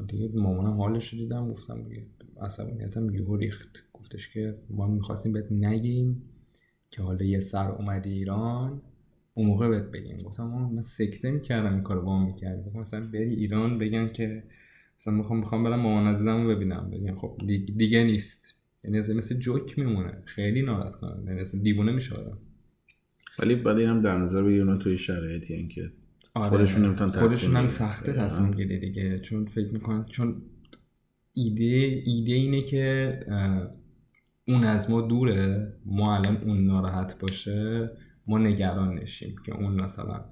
دیگه 0.09 0.31
مامانم 0.35 0.81
حالش 0.81 1.13
رو 1.13 1.19
دیدم 1.19 1.53
گفتم 1.53 1.83
دیگه 1.83 2.07
عصبانیتم 2.41 3.15
یهو 3.15 3.37
ریخت. 3.37 3.85
گفتش 3.93 4.29
که 4.29 4.55
ما 4.71 4.87
می‌خواستیم 4.87 5.33
بهت 5.33 5.53
نگیم 5.53 6.23
که 6.91 7.03
حالا 7.03 7.25
یه 7.25 7.41
سر 7.41 7.71
اومدی 7.71 8.11
ایران 8.11 8.83
اون 9.35 9.47
موقع 9.47 9.69
بهت 9.69 9.85
بگیم. 9.91 10.19
گفتم 10.19 10.45
من 10.45 10.83
سکته 10.83 11.31
می‌کردم 11.31 11.75
این 11.75 11.83
کارو 11.83 12.03
با 12.03 12.19
هم 12.19 12.27
می‌کردم 12.27 12.81
مثلا 12.81 13.07
بری 13.07 13.35
ایران 13.35 13.79
بگن 13.79 14.09
که 14.09 14.43
مثلا 15.05 15.15
می‌خوام 15.15 15.39
می‌خوام 15.39 15.65
برم 15.65 15.81
مامان 15.81 16.07
عزیزم 16.13 16.43
رو 16.43 16.49
ببینم. 16.49 16.91
بگم 16.91 17.17
خب 17.17 17.41
دیگه 17.77 18.05
نیست. 18.05 18.55
یعنی 18.85 18.99
مثل 18.99 19.35
جوک 19.35 19.79
میمونه. 19.79 20.23
خیلی 20.25 20.63
ناراحت 20.63 20.95
کنن 20.95 21.27
یعنی 21.27 21.41
اصلا 21.41 21.61
دیوونه 21.61 21.93
میشه 21.93 22.17
ولی 23.39 23.55
بعد 23.55 23.79
اینم 23.79 24.03
در 24.03 24.19
نظر 24.19 24.43
بگیرن 24.43 24.79
توی 24.79 24.99
شرایطی 24.99 25.55
این 25.55 25.69
که 25.69 25.93
آره. 26.35 26.49
خودشون 26.49 26.85
نمی‌تونن 26.85 27.11
خودشون 27.11 27.57
هم 27.57 27.69
سخته 27.69 28.13
تصمیم 28.13 28.51
گیری 28.51 28.79
دیگه. 28.79 29.19
چون 29.19 29.47
فکر 29.47 29.73
می‌کنن 29.73 30.05
چون 30.05 30.43
ایده 31.33 32.03
ایده 32.05 32.33
اینه 32.33 32.63
که 32.63 33.21
اون 34.49 34.65
از 34.65 34.91
ما 34.91 35.01
دوره. 35.01 35.73
ما 35.87 36.17
الان 36.17 36.37
اون 36.37 36.67
ناراحت 36.67 37.19
باشه 37.19 37.91
ما 38.27 38.39
نگران 38.39 38.95
نشیم 38.95 39.35
که 39.47 39.55
اون 39.55 39.81
مثلا 39.81 40.25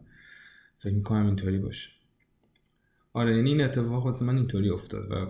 فکر 0.79 0.95
می‌کنم 0.95 1.27
اینطوری 1.27 1.59
باشه. 1.59 1.91
آره 3.15 3.37
یعنی 3.37 3.51
این 3.51 3.61
اتفاق 3.61 4.05
واسه 4.05 4.25
من 4.25 4.37
اینطوری 4.37 4.71
افتاد 4.71 5.11
و 5.11 5.27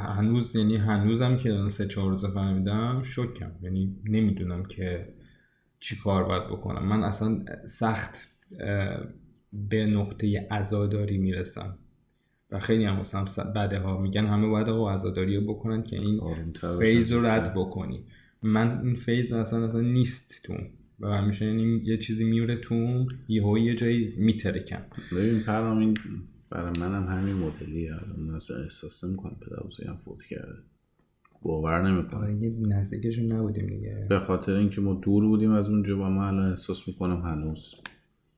هنوز 0.00 0.56
یعنی 0.56 0.76
هنوزم 0.76 1.36
که 1.36 1.68
سه 1.68 1.86
چهار 1.86 2.08
روزه 2.08 2.28
فهمیدم 2.28 3.02
شکم. 3.02 3.50
یعنی 3.62 3.96
نمی‌دونم 4.04 4.64
که 4.64 5.14
چی 5.80 5.96
کار 5.96 6.24
باید 6.24 6.44
بکنم. 6.46 6.88
من 6.88 7.02
اصلا 7.02 7.44
سخت 7.66 8.28
به 9.52 9.86
نقطه 9.86 10.48
عزاداری 10.50 11.18
می‌رسم. 11.18 11.78
و 12.50 12.58
خیلی 12.58 12.84
هم 12.84 12.96
واسه 12.96 13.44
بده 13.44 13.78
ها 13.78 14.00
میگن 14.00 14.26
همه 14.26 14.48
باید 14.48 14.68
آقا 14.68 14.92
عزاداری 14.92 15.36
رو 15.36 15.54
بکنن 15.54 15.82
که 15.82 15.96
این 15.96 16.20
فیز 16.78 17.12
رو 17.12 17.26
رد 17.26 17.54
بکنی. 17.54 18.04
من 18.42 18.80
این 18.84 18.94
فیز 18.94 19.32
اصلا 19.32 19.64
اصلا 19.64 19.80
نیست 19.80 20.40
تو. 20.44 20.54
و 21.00 21.06
همیشه 21.08 21.44
یعنی 21.44 21.82
یه 21.84 21.96
چیزی 21.96 22.24
میوره 22.24 22.56
تو 22.56 23.06
یه 23.28 23.42
یه 23.60 23.74
جایی 23.74 24.14
میترکم. 24.16 24.82
ببین 25.12 25.40
پرام 25.40 25.78
این 25.78 25.94
برای 26.50 26.72
منم 26.80 27.06
همین 27.06 27.36
مدلی 27.36 27.90
من 28.16 28.34
اصلا 28.34 28.56
احساس 28.56 29.04
نمی‌کنم 29.04 29.36
که 29.70 29.88
هم 29.88 29.96
فوت 30.04 30.22
کرده. 30.22 30.58
باور 31.42 31.90
نمی‌کنم. 31.90 32.20
آره 32.20 32.34
یه 32.34 32.50
نزدیکشون 32.60 33.32
نبودیم 33.32 33.66
دیگه. 33.66 34.06
به 34.08 34.18
خاطر 34.18 34.52
اینکه 34.52 34.80
ما 34.80 34.94
دور 34.94 35.26
بودیم 35.26 35.50
از 35.52 35.68
اونجا 35.68 35.96
با 35.96 36.10
من 36.10 36.26
الان 36.26 36.50
احساس 36.50 36.88
می‌کنم 36.88 37.20
هنوز 37.20 37.74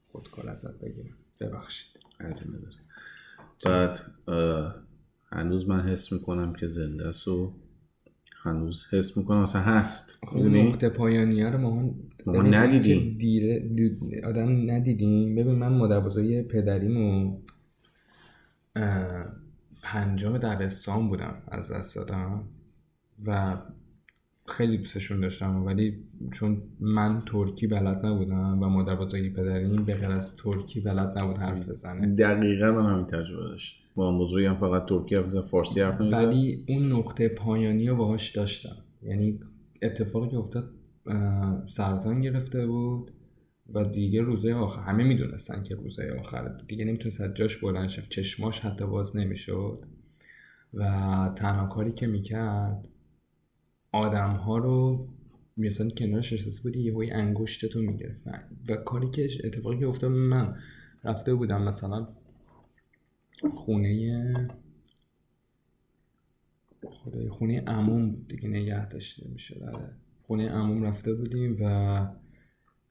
خودکار 0.08 0.48
ازت 0.48 0.80
بگیرم. 0.80 1.16
ببخشید. 1.40 1.88
از 2.18 2.42
این 2.46 2.54
بعد 3.66 3.98
هنوز 5.32 5.68
من 5.68 5.80
حس 5.80 6.12
می‌کنم 6.12 6.52
که 6.52 6.68
زنده 6.68 7.08
است 7.08 7.28
و 7.28 7.52
هنوز 8.42 8.84
حس 8.92 9.16
می‌کنم 9.16 9.42
مثلا 9.42 9.62
هست. 9.62 10.24
نقطه 10.34 10.88
پایانی 10.88 11.42
رو 11.42 11.58
ما, 11.58 11.94
ما 12.26 12.42
ندیدیم. 12.42 13.18
آدم 14.24 14.70
ندیدیم. 14.70 15.34
ببین 15.34 15.54
من 15.54 15.72
مادر 15.72 16.00
بزرگی 16.00 16.42
پدریمو 16.42 17.38
پنجم 19.82 20.38
دبستان 20.38 21.08
بودم 21.08 21.42
از 21.48 21.72
دست 21.72 21.96
دادم. 21.96 22.44
و 23.26 23.56
خیلی 24.46 24.78
دوستشون 24.78 25.20
داشتم 25.20 25.64
ولی 25.64 26.04
چون 26.32 26.62
من 26.80 27.22
ترکی 27.26 27.66
بلد 27.66 28.06
نبودم 28.06 28.62
و 28.62 28.68
مادر 28.68 28.96
بزرگی 28.96 29.30
پدریم 29.30 29.84
به 29.84 29.94
غیر 29.94 30.10
از 30.10 30.36
ترکی 30.36 30.80
بلد 30.80 31.18
نبود 31.18 31.36
حرف 31.36 31.68
بزنه. 31.68 32.16
دقیقا 32.16 32.72
من 32.72 32.92
همین 32.92 33.06
تجربه 33.06 33.42
داشت 33.42 33.84
با 33.94 34.18
بزرگی 34.18 34.46
هم 34.46 34.56
فقط 34.56 34.88
ترکی 34.88 35.14
حرف 35.14 35.40
فارسی 35.40 35.80
حرف 35.80 36.00
ولی 36.00 36.64
اون 36.68 36.92
نقطه 36.92 37.28
پایانی 37.28 37.88
رو 37.88 37.96
باهاش 37.96 38.36
داشتم. 38.36 38.76
یعنی 39.02 39.40
اتفاقی 39.82 40.28
که 40.28 40.36
افتاد 40.36 40.70
سرطان 41.68 42.20
گرفته 42.20 42.66
بود. 42.66 43.10
و 43.74 43.84
دیگه 43.84 44.22
روزه 44.22 44.54
آخر 44.54 44.80
همه 44.80 45.04
می‌دونستن 45.04 45.62
که 45.62 45.74
روزه 45.74 46.16
آخر 46.20 46.48
دیگه 46.48 46.84
نمی‌تونست 46.84 47.20
از 47.20 47.34
جاش 47.34 47.56
بلند 47.56 47.88
شد 47.88 48.08
چشماش 48.08 48.60
حتی 48.60 48.86
باز 48.86 49.16
نمی‌شد. 49.16 49.84
و 50.74 50.84
تنها 51.36 51.66
کاری 51.66 51.92
که 51.92 52.06
می‌کرد 52.06 52.88
آدم 53.92 54.30
ها 54.30 54.58
رو 54.58 55.08
مثلا 55.56 55.88
کنارش 55.88 56.32
نشسته 56.32 56.62
بودی 56.62 56.80
یه 56.80 56.94
های 56.94 57.10
انگشت 57.10 57.66
تو 57.66 57.80
می‌گرفت 57.80 58.22
و 58.68 58.76
کاری 58.76 59.10
که 59.10 59.28
اتفاقی 59.44 59.78
که 59.78 59.86
افتاد 59.86 60.10
من 60.10 60.56
رفته 61.04 61.34
بودم 61.34 61.62
مثلا 61.62 62.08
خونه 63.52 64.48
خدای 66.84 67.28
خونه 67.28 67.60
عموم 67.60 68.16
دیگه 68.28 68.48
نگه 68.48 68.88
داشته 68.88 69.28
میشه 69.28 69.64
آره. 69.64 69.90
خونه 70.22 70.48
عموم 70.48 70.82
رفته 70.82 71.14
بودیم 71.14 71.56
و 71.60 72.06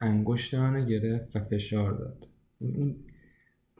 انگشت 0.00 0.54
منو 0.54 0.86
گرفت 0.86 1.36
و 1.36 1.40
فشار 1.40 1.92
داد. 1.92 2.28
اون 2.58 2.96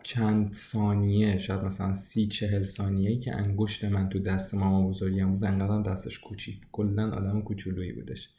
چند 0.02 0.52
ثانیه 0.52 1.38
شاید 1.38 1.60
مثلا 1.60 1.94
سی 1.94 2.26
چهل 2.26 2.64
ثانیه 2.64 3.18
که 3.18 3.36
انگشت 3.36 3.84
من 3.84 4.08
تو 4.08 4.18
دست 4.18 4.54
ماما 4.54 4.88
بزرگیم 4.88 5.32
بود 5.32 5.44
انقدرم 5.44 5.82
دستش 5.82 6.18
کوچیک 6.18 6.60
کلا 6.72 7.10
آدم 7.10 7.42
کوچولویی 7.42 7.92
بودش. 7.92 8.30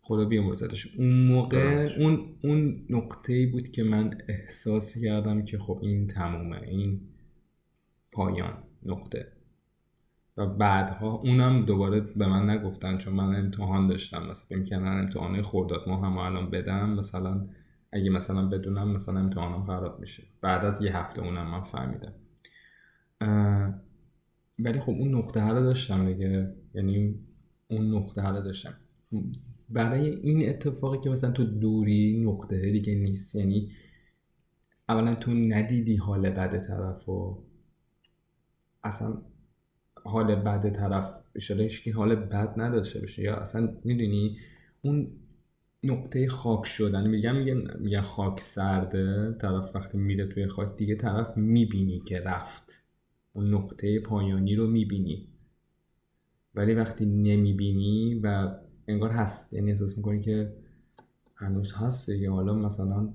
خدا 0.00 0.24
بیامرزدش. 0.24 0.96
اون 0.96 1.26
موقع 1.26 1.94
اون 1.98 2.36
اون 2.42 2.86
نقطه 2.90 3.32
ای 3.32 3.46
بود 3.46 3.70
که 3.70 3.82
من 3.82 4.18
احساس 4.28 4.98
کردم 4.98 5.44
که 5.44 5.58
خب 5.58 5.78
این 5.82 6.06
تمومه. 6.06 6.62
این 6.62 7.00
پایان 8.12 8.62
نقطه. 8.82 9.32
و 10.38 10.46
بعدها 10.46 11.10
اونم 11.10 11.64
دوباره 11.64 12.00
به 12.00 12.26
من 12.26 12.50
نگفتن 12.50 12.98
چون 12.98 13.14
من 13.14 13.34
امتحان 13.34 13.86
داشتم. 13.86 14.26
مثلا 14.26 14.62
فکر 14.64 14.76
امتحان 14.76 15.42
خورداد 15.42 15.88
ما 15.88 15.96
هم 15.96 16.18
الان 16.18 16.50
بدم. 16.50 16.90
مثلا 16.90 17.46
اگه 17.92 18.10
مثلا 18.10 18.48
بدونم 18.48 18.88
مثلا 18.88 19.20
امتحانم 19.20 19.66
خراب 19.66 20.00
میشه. 20.00 20.22
بعد 20.40 20.64
از 20.64 20.82
یه 20.82 20.96
هفته 20.96 21.22
اونم 21.22 21.50
من 21.50 21.62
فهمیدم. 21.62 22.12
ولی 24.58 24.80
خب 24.80 24.90
اون 24.90 25.14
نقطه 25.14 25.48
رو 25.48 25.62
داشتم 25.62 26.12
دیگه. 26.12 26.54
یعنی 26.74 27.14
اون 27.68 27.94
نقطه 27.94 28.28
رو 28.28 28.42
داشتم. 28.42 28.74
برای 29.68 30.08
این 30.08 30.48
اتفاقی 30.48 30.98
که 30.98 31.10
مثلا 31.10 31.30
تو 31.30 31.44
دوری 31.44 32.24
نقطه 32.24 32.72
دیگه 32.72 32.94
نیست. 32.94 33.34
یعنی 33.34 33.70
اولا 34.88 35.14
تو 35.14 35.34
ندیدی 35.34 35.96
حال 35.96 36.30
بد 36.30 36.60
طرف 36.60 37.08
و 37.08 37.42
اصلا 38.84 39.22
حال 40.04 40.34
بد 40.34 40.72
طرف 40.72 41.14
اشاره 41.34 41.68
که 41.68 41.92
حال 41.92 42.14
بد 42.14 42.60
نداشته 42.60 43.00
باشه. 43.00 43.22
یا 43.22 43.34
اصلا 43.36 43.76
می‌دونی؟ 43.84 44.38
اون 44.82 45.10
نقطه 45.84 46.28
خاک 46.28 46.66
شدن 46.66 47.08
میگم 47.08 47.36
میگن 47.78 48.00
خاک 48.00 48.40
سرده 48.40 49.32
طرف 49.40 49.76
وقتی 49.76 49.98
میره 49.98 50.26
توی 50.26 50.46
خاک 50.46 50.76
دیگه 50.76 50.94
طرف 50.94 51.36
می‌بینی 51.36 52.00
که 52.00 52.20
رفت. 52.20 52.84
اون 53.32 53.54
نقطه 53.54 54.00
پایانی 54.00 54.56
رو 54.56 54.66
می‌بینی. 54.66 55.28
ولی 56.54 56.74
وقتی 56.74 57.06
نمی‌بینی 57.06 58.20
و 58.22 58.54
انگار 58.88 59.10
هست 59.10 59.52
یعنی 59.52 59.70
احساس 59.70 59.96
می‌کنی 59.96 60.20
که 60.20 60.52
هنوز 61.34 61.72
هست 61.72 62.08
یا 62.08 62.32
حالا 62.32 62.54
مثلا 62.54 63.08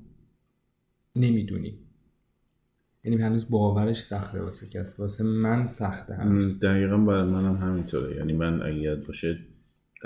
نمی‌دونی. 1.16 1.80
یعنی 3.04 3.22
هنوز 3.22 3.50
باورش 3.50 4.02
سخته 4.02 4.42
واسه 4.42 4.68
کس. 4.70 5.00
واسه 5.00 5.24
من 5.24 5.68
سخته 5.68 6.16
هنوز. 6.16 6.60
دقیقا 6.60 6.98
برای 6.98 7.30
منم 7.30 7.56
همینطوره. 7.56 8.16
یعنی 8.16 8.34
من 8.34 8.62
اگه 8.62 8.96
باشه 8.96 9.40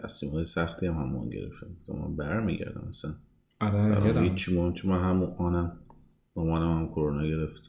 تصمیم 0.04 0.32
های 0.32 0.44
سختی 0.44 0.86
هم 0.86 0.94
همون 0.94 1.30
گرفتم. 1.30 1.68
من 1.90 2.16
برمیگردم 2.16 2.84
مثلا 2.90 3.12
آره 3.60 4.22
هیچ 4.22 4.46
چون 4.46 4.74
من 4.86 5.04
همون 5.10 5.30
آنم 5.38 5.72
مامانم 6.36 6.78
هم 6.78 6.88
کرونا 6.88 7.28
گرفت. 7.28 7.62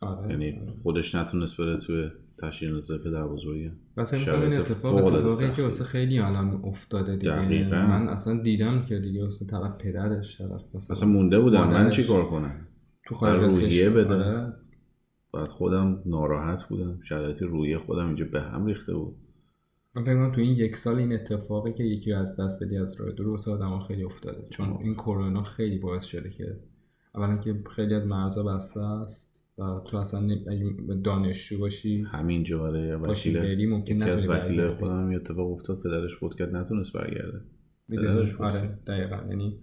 آره 0.00 0.30
یعنی 0.30 0.60
خودش 0.82 1.14
نتونست 1.14 1.56
بره 1.60 1.76
توی 1.76 2.10
تشکیل 2.42 2.76
نظر 2.76 2.98
پدر 2.98 3.26
بزرگی. 3.26 3.70
و 3.96 4.04
فکر 4.04 4.34
این 4.34 4.52
اتفاق 4.52 5.14
اتفاقی 5.14 5.50
که 5.56 5.62
واسه 5.62 5.84
خیلی 5.84 6.18
الان 6.18 6.60
افتاده 6.64 7.16
دیگه. 7.16 7.32
دقیقا. 7.32 7.86
من 7.86 8.08
اصلا 8.08 8.42
دیدم 8.42 8.86
که 8.86 8.98
دیگه 8.98 9.24
واسه 9.24 9.46
طرف 9.46 9.78
پدرش 9.78 10.38
طرف 10.38 10.74
مثلا, 10.74 10.80
مثلا 10.90 11.08
مونده 11.08 11.40
بودم. 11.40 11.70
من 11.70 11.90
چی 11.90 12.04
کار 12.04 12.30
کنم؟ 12.30 12.66
تو 13.06 13.14
خارج 13.14 13.52
روحیه 13.52 13.90
بده 13.90 14.14
آره. 14.14 14.52
بعد 15.36 15.48
خودم 15.48 16.02
ناراحت 16.06 16.68
بودم. 16.68 16.98
شرایط 17.02 17.42
روحیه 17.42 17.78
خودم 17.78 18.06
اینجا 18.06 18.26
به 18.32 18.40
هم 18.40 18.66
ریخته 18.66 18.94
بود. 18.94 19.16
من 19.94 20.04
فکر 20.04 20.30
تو 20.30 20.40
این 20.40 20.52
یک 20.52 20.76
سال 20.76 20.96
این 20.96 21.12
اتفاقی 21.12 21.72
که 21.72 21.84
یکی 21.84 22.12
از 22.12 22.36
دست 22.36 22.64
بدی 22.64 22.76
از 22.76 23.00
راه 23.00 23.30
واسه 23.30 23.50
آدم 23.50 23.78
خیلی 23.78 24.04
افتاده. 24.04 24.46
چون 24.50 24.78
این 24.82 24.94
کرونا 24.94 25.42
خیلی 25.42 25.78
باعث 25.78 26.04
شده 26.04 26.30
که 26.30 26.60
اولا 27.14 27.36
که 27.36 27.62
خیلی 27.76 27.94
از 27.94 28.06
مرزا 28.06 28.42
بسته 28.42 28.80
است 28.80 29.32
و 29.58 29.62
تو 29.90 29.96
اصلا 29.96 30.28
دانشجو 31.04 31.58
باشی 31.58 32.02
همینجا 32.02 32.62
آره 32.62 32.96
وکیل 32.96 33.70
ممکن 33.70 34.02
از 34.02 34.28
وکیل 34.28 34.70
خودم 34.70 35.12
یه 35.12 35.16
اتفاق 35.16 35.52
افتاد. 35.52 35.80
پدرش 35.80 36.16
فوت 36.16 36.34
کرد. 36.34 36.56
نتونست 36.56 36.92
برگرده. 36.92 37.40
پدرش 37.90 38.40
آره 38.40 38.78
دقیقا. 38.86 39.16
یعنی 39.28 39.58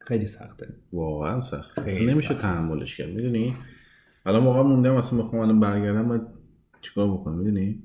خیلی 0.00 0.26
سخته. 0.26 0.74
واقعا 0.92 1.40
سخت 1.40 1.78
نمیشه 1.78 2.34
تحملش 2.34 2.96
کرد 2.96 3.08
می‌دونی؟ 3.08 3.56
الان 4.26 4.44
واقعا 4.44 4.62
موندم 4.62 4.94
اصلا 4.94 5.22
بخوام 5.22 5.60
برگردم 5.60 6.26
چیکار 6.80 7.10
بکنم 7.10 7.38
می‌دونی؟ 7.38 7.82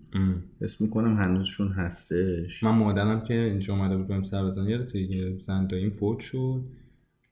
اسم 0.61 0.85
می‌کنم 0.85 1.17
هنوزشون 1.17 1.67
هستش. 1.67 2.63
من 2.63 2.71
مادرم 2.71 3.23
که 3.23 3.33
اینجا 3.33 3.73
اومده 3.73 3.97
بود 3.97 4.07
بهم 4.07 4.23
سر 4.23 4.45
بزن 4.45 4.69
یادت 4.69 4.91
زن 5.45 5.67
این 5.71 5.89
فوت 5.89 6.19
شد. 6.19 6.63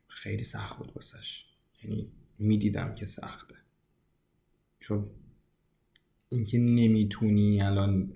خیلی 0.07 0.43
سخت 0.43 0.77
بود 0.77 0.91
واسش. 0.95 1.45
یعنی 1.83 2.07
می‌دیدم 2.39 2.95
که 2.95 3.05
سخته. 3.05 3.55
چون 4.79 5.05
اینکه 6.29 6.57
نمی‌تونی 6.57 7.61
الان 7.61 8.13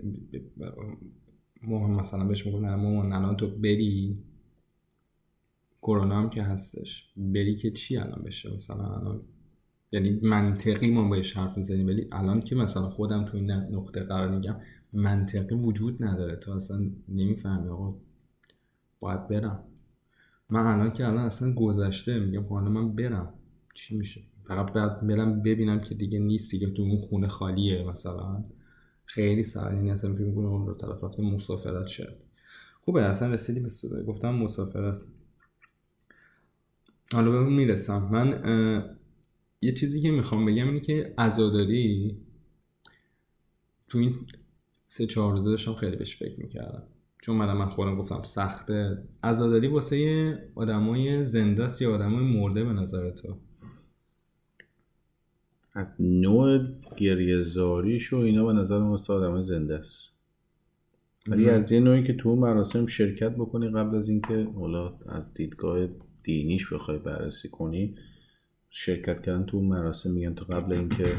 ما 1.61 1.87
مثلا 1.87 2.25
بهش 2.25 2.45
میگم 2.45 2.59
مامان 2.59 3.13
الان 3.13 3.37
تو 3.37 3.47
بری. 3.47 4.17
کرونا 5.81 6.21
هم 6.21 6.29
که 6.29 6.43
هستش. 6.43 7.09
بری 7.17 7.55
که 7.55 7.71
چی 7.71 7.97
الان 7.97 8.23
بشه؟ 8.23 8.53
مثلا 8.55 8.95
الان 8.95 9.21
یعنی 9.91 10.19
منطقی 10.23 10.91
ما 10.91 11.09
بهش 11.09 11.37
حرف 11.37 11.57
می‌زنیم 11.57 11.87
ولی 11.87 12.07
الان 12.11 12.41
که 12.41 12.55
مثلا 12.55 12.89
خودم 12.89 13.25
تو 13.25 13.37
این 13.37 13.51
نقطه 13.51 14.03
قرار 14.03 14.35
میگم 14.35 14.55
منطقی 14.93 15.55
وجود 15.55 16.03
نداره. 16.03 16.35
تو 16.35 16.51
اصلا 16.51 16.89
نمی‌فهمی 17.09 17.69
آقا. 17.69 17.95
باید 18.99 19.27
برم. 19.27 19.63
من 20.49 20.67
الان 20.67 20.91
که 20.91 21.07
الان 21.07 21.23
اصلا 21.25 21.53
گذشته 21.53 22.19
میگم 22.19 22.43
خب 22.43 22.49
حالا 22.49 22.69
من 22.69 22.95
برم. 22.95 23.33
چی 23.73 23.97
میشه؟ 23.97 24.21
فقط 24.43 24.73
باید 24.73 25.01
برم 25.07 25.41
ببینم 25.41 25.79
که 25.79 25.95
دیگه 25.95 26.19
نیست 26.19 26.51
دیگه 26.51 26.69
تو 26.69 26.81
اون 26.81 27.01
خونه 27.01 27.27
خالیه 27.27 27.83
مثلا. 27.83 28.43
خیلی 29.05 29.43
سر 29.43 29.73
یعنی 29.73 29.91
اصلا 29.91 30.13
فکر 30.13 30.23
اون 30.23 30.67
رو 30.67 30.73
طرف 30.73 31.03
رفته 31.03 31.23
مسافرت 31.23 31.87
شد. 31.87 32.17
خوبه 32.81 33.03
اصلا 33.03 33.29
رسیدی 33.29 33.59
به 33.59 34.03
گفتم 34.03 34.35
مسافرت. 34.35 34.99
حالا 37.13 37.31
به 37.31 37.37
اون 37.37 37.53
می‌رسم. 37.53 38.09
من 38.11 38.97
یه 39.61 39.73
چیزی 39.73 40.01
که 40.01 40.11
می‌خوام 40.11 40.45
بگم 40.45 40.67
اینه 40.67 40.79
که 40.79 41.13
عزاداری 41.17 42.17
تو 43.89 43.97
این 43.97 44.15
سه 44.87 45.05
چهار 45.05 45.31
روزه 45.31 45.49
داشتم 45.49 45.73
خیلی 45.73 45.95
بهش 45.95 46.17
فکر 46.17 46.39
می‌کردم. 46.39 46.83
چون 47.21 47.35
من 47.35 47.57
من 47.57 47.69
خودم 47.69 47.95
گفتم 47.95 48.23
سخته. 48.23 49.03
عزاداری 49.23 49.67
واسه 49.67 50.49
آدمای 50.55 51.25
زنده 51.25 51.63
است 51.63 51.81
یا 51.81 51.95
آدمای 51.95 52.23
مرده 52.23 52.63
به 52.63 52.73
نظر 52.73 53.09
تو. 53.09 53.37
از 55.73 55.93
نوع 55.99 56.59
گریهزاریش 56.97 58.13
و 58.13 58.17
اینا 58.17 58.45
به 58.45 58.53
نظر 58.53 58.75
واسه 58.75 59.13
آدمای 59.13 59.43
زنده 59.43 59.75
است. 59.75 60.17
ولی 61.27 61.49
از 61.49 61.71
یه 61.71 61.79
نوعی 61.79 62.03
که 62.03 62.13
تو 62.13 62.35
مراسم 62.35 62.87
شرکت 62.87 63.35
بکنی 63.35 63.69
قبل 63.69 63.95
از 63.95 64.09
اینکه 64.09 64.47
حالا 64.55 64.93
از 65.05 65.33
دیدگاه 65.33 65.87
دینیش 66.27 66.73
بخوای 66.73 66.97
بررسی 66.97 67.49
کنی 67.49 67.95
شرکت 68.69 69.21
کردن 69.21 69.45
تو 69.45 69.61
مراسم 69.61 70.11
میگن 70.11 70.33
تا 70.33 70.45
قبل 70.45 70.73
اینکه 70.73 71.15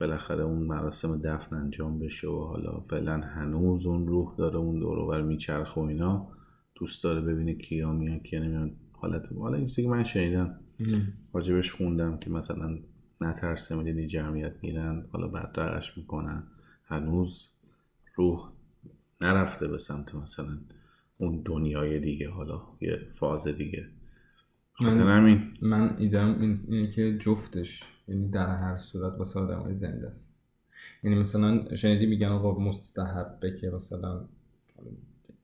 بالاخره 0.00 0.44
اون 0.44 0.62
مراسم 0.62 1.20
دفن 1.24 1.56
انجام 1.56 1.98
بشه 1.98 2.28
و 2.28 2.44
حالا 2.44 2.80
فعلا 2.90 3.20
هنوز 3.20 3.86
اون 3.86 4.06
روح 4.06 4.36
داره 4.36 4.56
اون 4.56 4.78
دور 4.78 5.22
میچرخه 5.22 5.80
و 5.80 5.84
اینا 5.84 6.28
دوست 6.74 7.04
داره 7.04 7.20
ببینه 7.20 7.54
کیا 7.54 7.92
میان 7.92 8.18
کیا 8.18 8.42
نمیان. 8.42 8.76
حالت 8.92 9.32
حالا 9.32 9.56
این 9.56 9.66
که 9.66 9.88
من 9.88 10.02
شنیدم 10.02 10.60
راجبش 11.32 11.72
خوندم 11.72 12.18
که 12.18 12.30
مثلا 12.30 12.78
نترسه 13.20 13.76
میدینی 13.76 14.06
جمعیت 14.06 14.54
میرن 14.62 15.06
حالا 15.12 15.28
بعد 15.28 15.60
رقش 15.60 15.98
می‌کنن. 15.98 16.42
هنوز 16.84 17.50
روح 18.14 18.52
نرفته 19.20 19.68
به 19.68 19.78
سمت 19.78 20.14
مثلا 20.14 20.58
اون 21.18 21.42
دنیای 21.44 22.00
دیگه 22.00 22.30
حالا 22.30 22.62
یه 22.80 23.00
فاز 23.10 23.48
دیگه. 23.48 23.88
من, 24.80 25.00
همین. 25.00 25.42
من 25.62 25.96
ایدم 25.98 26.40
اینه 26.68 26.90
که 26.90 27.18
جفتش 27.18 27.84
یعنی 28.08 28.28
در 28.28 28.56
هر 28.56 28.76
صورت 28.76 29.18
واسه 29.18 29.40
آدم 29.40 29.60
های 29.60 29.74
زنده 29.74 30.06
است. 30.06 30.34
یعنی 31.02 31.16
مثلا 31.16 31.74
شنیدی 31.74 32.06
میگن 32.06 32.28
آقا 32.28 32.60
مستحبه 32.60 33.56
که 33.56 33.70
مثلا 33.70 34.24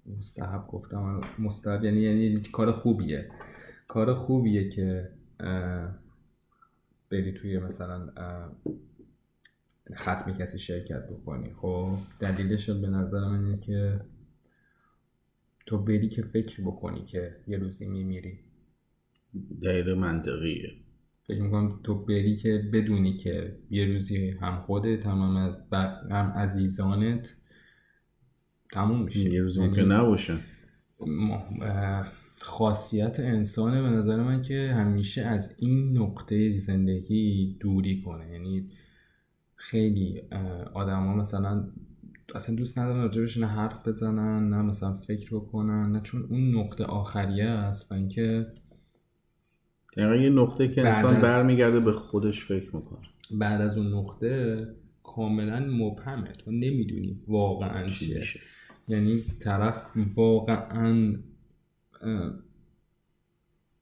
مستحب 0.07 0.67
گفتم 0.67 1.21
مستحب 1.38 1.85
یعنی 1.85 2.00
یعنی 2.00 2.41
کار 2.41 2.73
خوبیه. 2.73 3.31
کار 3.88 4.14
خوبیه 4.14 4.69
که 4.69 5.11
بری 7.11 7.33
توی 7.33 7.59
مثلا 7.59 8.09
ختم 9.95 10.33
کسی 10.38 10.59
شرکت 10.59 11.09
بکنی. 11.09 11.53
خب 11.53 11.97
دلیلش 12.21 12.71
به 12.71 12.88
نظر 12.88 13.21
من 13.21 13.45
اینه 13.45 13.59
که 13.59 14.00
تو 15.67 15.79
بری 15.79 16.09
که 16.09 16.23
فکر 16.23 16.62
بکنی 16.62 17.05
که 17.05 17.37
یه 17.47 17.59
روزی 17.59 17.87
میمیری. 17.87 18.38
دلیل 19.62 19.95
منطقیه. 19.95 20.71
فکر 21.26 21.43
می‌کنم 21.43 21.81
تو 21.85 22.05
بری 22.05 22.37
که 22.37 22.71
بدونی 22.73 23.17
که 23.17 23.59
یه 23.71 23.87
روزی 23.87 24.31
هم 24.31 24.61
خودت 24.61 25.07
هم, 25.07 25.57
هم 26.11 26.33
عزیزانت 26.37 27.37
تموم 28.73 29.03
میشه. 29.03 29.31
یه 29.31 29.43
روزی 29.43 29.61
ممکن 29.61 29.76
یعنی 29.76 29.95
نباشه 29.95 30.39
خاصیت 32.41 33.21
انسانه 33.21 33.82
به 33.82 33.89
نظر 33.89 34.23
من 34.23 34.43
که 34.43 34.73
همیشه 34.75 35.23
از 35.23 35.54
این 35.58 35.99
نقطه 35.99 36.52
زندگی 36.52 37.56
دوری 37.61 38.02
کنه. 38.02 38.32
یعنی 38.32 38.71
خیلی 39.56 40.23
آدما 40.75 41.15
مثلا 41.15 41.69
اصلا 42.35 42.54
دوست 42.54 42.78
ندارن 42.78 43.02
راجبش 43.02 43.39
نه 43.39 43.47
حرف 43.47 43.89
بزنن 43.89 44.49
نه 44.49 44.63
مثلا 44.63 44.95
فکر 44.95 45.37
بکنن 45.37 45.93
نه 45.93 46.00
چون 46.00 46.23
اون 46.23 46.54
نقطه 46.54 46.85
آخریه 46.85 47.45
است 47.45 47.93
و 47.93 47.95
اینکه 47.95 48.47
یعنی 49.97 50.23
یه 50.23 50.30
نقطه 50.30 50.69
که 50.69 50.87
انسان 50.89 51.21
برمیگرده 51.21 51.80
به 51.80 51.93
خودش 51.93 52.45
فکر 52.45 52.76
می‌کنه. 52.76 53.09
بعد 53.30 53.61
از 53.61 53.78
اون 53.78 53.95
نقطه 53.95 54.67
کاملا 55.02 55.61
مبهمه. 55.61 56.33
تو 56.33 56.50
نمی‌دونی 56.50 57.21
واقعا 57.28 57.89
چیه. 57.89 58.25
یعنی 58.89 59.23
طرف 59.41 59.83
واقعا 60.15 61.15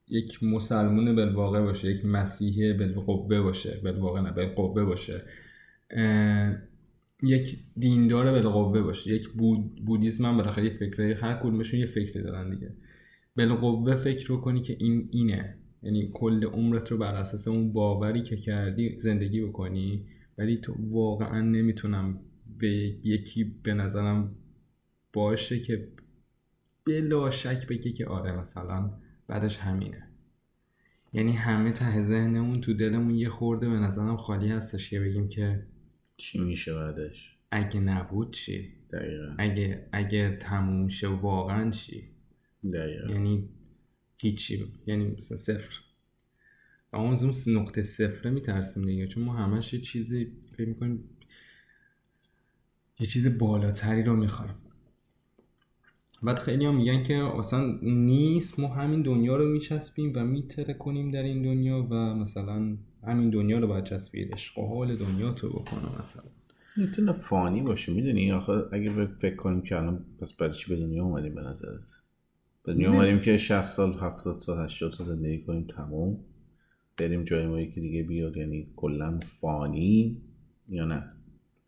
یک 0.09 0.43
مسلمون 0.43 1.17
بالواقع 1.17 1.61
باشه 1.61 1.91
یک 1.91 2.05
مسیحی 2.05 2.73
بالقوه 2.73 3.41
باشه. 3.41 3.81
بالواقع 3.85 4.21
نه 4.21 4.33
بالقوه 4.33 4.85
باشه. 4.85 5.23
یک 7.23 7.59
دیندار 7.77 8.33
بالقوه 8.33 8.83
باشه. 8.83 9.11
یک 9.11 9.29
بود 9.29 9.85
بودیسم 9.85 10.27
هم 10.27 10.37
بالاخره 10.37 10.65
یه 10.65 10.71
فکره 10.71 11.15
هر 11.15 11.35
کدومشون 11.35 11.81
یه 11.81 11.87
فکری 11.87 12.23
دارن 12.23 12.51
دیگه. 12.51 12.71
بالقوه 13.37 13.95
فکر 13.95 14.37
کنی 14.37 14.63
که 14.63 14.77
این 14.81 15.09
اینه. 15.11 15.57
یعنی 15.83 16.11
کل 16.15 16.45
عمرت 16.45 16.93
رو 16.93 16.99
بر 16.99 17.15
اساس 17.15 17.49
اون 17.49 17.73
باوری 17.73 18.23
که 18.23 18.37
کردی 18.37 18.99
زندگی 18.99 19.41
بکنی. 19.41 20.07
ولی 20.39 20.57
تو 20.57 20.75
واقعا 20.91 21.41
نمی‌تونم 21.41 22.21
به 22.59 22.69
یکی 23.05 23.45
به 23.45 23.75
نظرم 23.75 24.35
باشه 25.13 25.59
که 25.59 25.89
بلا 26.87 27.31
شک 27.31 27.67
بگه 27.67 27.93
که 27.93 28.07
آره 28.07 28.33
مثلا 28.37 28.91
بعدش 29.27 29.59
همینه. 29.59 30.09
یعنی 31.13 31.33
همه 31.33 31.73
ته 31.73 32.03
ذهنمون 32.03 32.61
تو 32.61 32.75
دلمون 32.75 33.11
یه 33.11 33.29
خورده 33.29 33.69
به 33.69 33.77
نظرم 33.77 34.17
خالی 34.17 34.49
هستش 34.49 34.91
که 34.91 35.01
بگیم 35.01 35.29
که 35.29 35.67
چی 36.17 36.39
میشه 36.39 36.75
بعدش؟ 36.75 37.37
اگه 37.51 37.81
نبود 37.81 38.33
چی؟ 38.33 38.69
دقیقا. 38.93 39.35
اگه 39.39 39.89
اگه 39.93 40.37
تموم 40.37 40.89
شه 40.89 41.09
واقعا 41.09 41.71
چی؟ 41.71 42.03
دقیقا. 42.73 43.13
یعنی 43.13 43.49
هیچی. 44.23 44.67
یعنی 44.87 45.05
مثلا 45.05 45.37
صفر. 45.37 45.81
اون 46.93 47.13
از 47.13 47.23
اون 47.23 47.57
نقطه 47.57 47.83
صفره 47.83 48.31
میترسیم 48.31 48.85
دیگه 48.85 49.07
چون 49.07 49.25
ما 49.25 49.33
همش 49.37 49.75
یه 49.75 49.81
چیزی 49.81 50.33
فکر 50.53 50.69
می‌کنیم 50.69 51.05
یه 53.01 53.07
چیز 53.07 53.39
بالاتری 53.39 54.03
رو 54.03 54.17
می‌خوایم. 54.17 54.55
بعد 56.23 56.39
خیلی 56.39 56.65
هم 56.65 56.77
میگن 56.77 57.03
که 57.03 57.15
اصلا 57.15 57.79
نیست 57.83 58.61
ما 58.61 58.69
همین 58.69 59.03
دنیا 59.03 59.37
رو 59.37 59.49
میچسبیم 59.49 60.13
و 60.15 60.25
میتره 60.25 60.75
کنیم 60.75 61.11
در 61.11 61.23
این 61.23 61.43
دنیا 61.43 61.87
و 61.91 62.15
مثلا 62.15 62.77
همین 63.07 63.31
دنیا 63.31 63.59
رو 63.59 63.67
باید 63.67 63.85
چسبید 63.85 64.33
عشق 64.33 64.59
و 64.59 64.67
حال 64.67 64.97
دنیا 64.97 65.33
تو 65.33 65.49
بکنم 65.49 65.97
مثلا. 66.01 66.23
می‌تونه 66.77 67.13
فانی 67.13 67.61
باشه 67.61 67.93
می‌دونی؟ 67.93 68.33
آخه 68.33 68.53
اگه 68.73 69.07
فکر 69.07 69.37
کنیم 69.37 69.63
که 69.63 69.77
الان 69.77 70.05
پس 70.21 70.37
برای 70.37 70.55
چی 70.55 70.69
به 70.69 70.77
دنیا 70.77 71.05
اومدیم 71.05 71.35
به 71.35 71.41
نظرت؟ 71.41 72.02
دنیا 72.65 72.93
اومدیم 72.93 73.21
که 73.21 73.39
60 73.39 73.61
سال 73.61 73.95
70 73.95 74.39
سال 74.39 74.65
80 74.65 74.93
سال 74.93 75.07
زندگی 75.07 75.43
کنیم 75.43 75.67
تموم. 75.77 76.19
بریم 76.97 77.25
جای 77.25 77.47
ما 77.47 77.61
یکی 77.61 77.81
دیگه 77.81 78.03
بیاد 78.03 78.37
یعنی 78.37 78.67
کلا 78.77 79.21
فانی 79.41 80.23
یا 80.69 80.85
نه؟ 80.85 81.03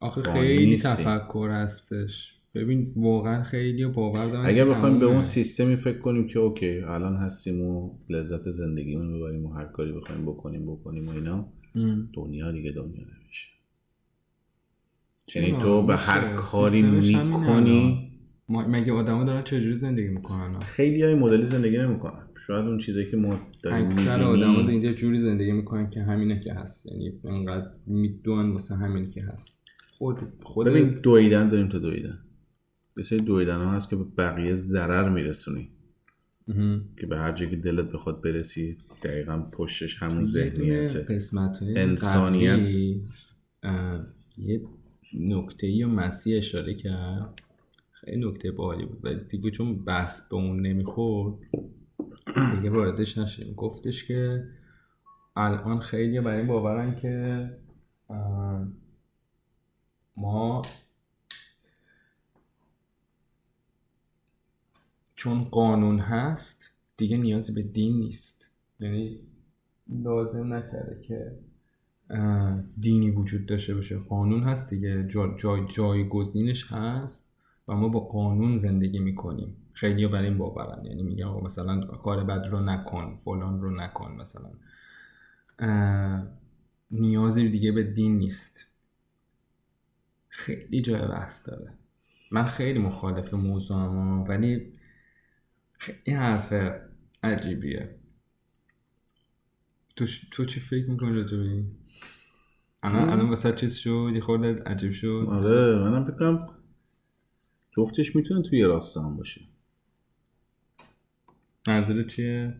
آخه 0.00 0.22
خیلی 0.22 0.76
تفکر 0.76 1.48
هستش. 1.50 2.34
ببین 2.54 2.92
واقعا 2.96 3.42
خیلی 3.42 3.86
باور 3.86 4.26
دارم 4.26 4.46
اگر 4.46 4.64
بخوایم 4.64 4.98
به 4.98 5.06
اون 5.06 5.20
سیستمی 5.20 5.76
فکر 5.76 5.98
کنیم 5.98 6.26
که 6.26 6.38
اوکی 6.38 6.78
الان 6.78 7.16
هستیم 7.16 7.60
و 7.60 7.98
لذت 8.08 8.50
زندگیمون 8.50 9.18
ببریم 9.18 9.46
و 9.46 9.52
هر 9.52 9.64
کاری 9.64 9.92
بخوایم 9.92 10.22
بکنیم 10.22 10.66
بکنیم 10.66 11.08
و 11.08 11.10
اینا 11.10 11.48
دنیا 12.12 12.52
دیگه 12.52 12.70
دنیا 12.70 13.04
نمیشه. 13.04 13.48
یعنی 15.34 15.62
تو 15.62 15.86
به 15.86 15.96
هر 15.96 16.36
کاری 16.36 16.82
می‌کنی 16.82 18.10
مگه 18.48 18.92
آدما 18.92 19.24
دارن 19.24 19.42
چجوری 19.42 19.76
زندگی 19.76 20.08
می‌کنن؟ 20.08 20.60
خیلی 20.60 21.02
های 21.02 21.14
مدلی 21.14 21.46
زندگی 21.46 21.78
نمی‌کنن. 21.78 22.28
شاید 22.46 22.66
اون 22.66 22.78
چیزی 22.78 23.10
که 23.10 23.16
ما 23.16 23.40
داریم 23.62 23.86
اکثر 23.86 24.22
آدما 24.22 24.68
اینجا 24.68 24.92
جوری 24.92 25.20
زندگی 25.20 25.52
می‌کنن 25.52 25.90
که 25.90 26.02
همینه 26.02 26.40
که 26.40 26.52
هست. 26.52 26.86
یعنی 26.86 27.12
انقدر 27.24 27.70
می‌دونن 27.86 28.52
واسه 28.52 28.74
همینه 28.74 29.10
که 29.10 29.22
هست. 29.22 29.60
خود 29.98 30.18
خود 30.42 30.66
ببین 30.66 30.88
دویدن 30.88 31.48
داریم 31.48 31.68
تا 31.68 31.78
دویدن. 31.78 32.18
یه 32.96 33.02
سری 33.02 33.18
دویدن 33.18 33.58
ها 33.58 33.72
هست 33.72 33.90
که 33.90 33.96
به 33.96 34.04
بقیه 34.18 34.54
ضرر 34.54 35.08
میرسونی. 35.08 35.68
که 37.00 37.06
به 37.06 37.18
هر 37.18 37.32
جایی 37.32 37.50
که 37.50 37.56
دلت 37.56 37.84
بخواد 37.84 38.22
برسی 38.22 38.78
دقیقا 39.02 39.38
پشتش 39.52 40.02
همون 40.02 40.24
ذهنیت 40.24 40.96
قسمت 40.96 41.62
انسانیت. 41.62 42.58
یه 44.38 44.60
نکته 45.20 45.66
یا 45.66 45.88
مسیح 45.88 46.38
اشاره 46.38 46.74
کرد. 46.74 47.40
خیلی 48.04 48.28
نکته 48.28 48.50
بالی 48.50 48.86
بود. 48.86 49.04
ولی 49.04 49.24
دیگه 49.24 49.50
چون 49.50 49.84
بحث 49.84 50.28
به 50.28 50.34
اون 50.36 50.66
نمی‌خورد 50.66 51.38
دیگه 52.56 52.70
واردش 52.70 53.18
نشیم 53.18 53.54
گفتش 53.54 54.04
که 54.04 54.44
الان 55.36 55.80
خیلی 55.80 56.20
برای 56.20 56.38
این 56.38 56.46
باورن 56.46 56.94
که 56.94 57.50
ما 60.16 60.62
چون 65.14 65.44
قانون 65.44 65.98
هست 65.98 66.76
دیگه 66.96 67.16
نیازی 67.16 67.52
به 67.52 67.62
دین 67.62 67.96
نیست. 67.98 68.50
یعنی 68.80 69.20
لازم 69.88 70.54
نکرده 70.54 71.00
که 71.00 71.38
دینی 72.80 73.10
وجود 73.10 73.46
داشته 73.46 73.74
باشه. 73.74 73.98
قانون 73.98 74.42
هست 74.42 74.70
دیگه. 74.70 75.08
جای 75.08 75.30
جای 75.38 75.66
جایگزینش 75.66 76.72
هست. 76.72 77.33
و 77.68 77.74
ما 77.74 77.88
با 77.88 78.00
قانون 78.00 78.58
زندگی 78.58 78.98
می‌کنیم. 78.98 79.56
خیلی 79.72 80.06
برای 80.06 80.26
این 80.26 80.38
باورن. 80.38 80.84
یعنی 80.84 81.02
میگن 81.02 81.24
مثلا 81.24 81.80
کار 81.80 82.24
بد 82.24 82.46
رو 82.46 82.60
نکن 82.60 83.18
فلان 83.24 83.60
رو 83.60 83.70
نکن 83.76 84.12
مثلا. 84.12 84.50
نیازی 86.90 87.48
دیگه 87.48 87.72
به 87.72 87.82
دین 87.82 88.16
نیست. 88.16 88.66
خیلی 90.28 90.82
جای 90.82 91.08
بحث 91.08 91.48
داره. 91.48 91.72
من 92.30 92.44
خیلی 92.44 92.78
مخالف 92.78 93.34
موضوعم 93.34 94.24
ولی 94.28 94.72
خیلی 95.72 96.16
حرف 96.16 96.52
عجیبیه. 97.22 97.94
تو, 99.96 100.06
تو 100.30 100.44
چی 100.44 100.60
فکر 100.60 100.90
می‌کنی 100.90 101.12
به 101.12 101.24
الان 102.82 103.08
الان 103.08 103.28
واسه 103.28 103.52
چیز 103.52 103.74
شد؟ 103.74 104.10
یه 104.14 104.20
خورده 104.20 104.62
عجیب 104.62 104.92
شد. 104.92 105.26
آره 105.30 105.78
منم 105.78 106.04
فکر 106.04 106.18
کنم 106.18 106.48
جفتش 107.76 108.16
می‌تونه 108.16 108.42
توی 108.42 108.58
یه 108.58 108.66
راسته 108.66 109.00
هم 109.00 109.16
باشه. 109.16 109.40
منظور 111.66 112.04
چیه؟ 112.04 112.54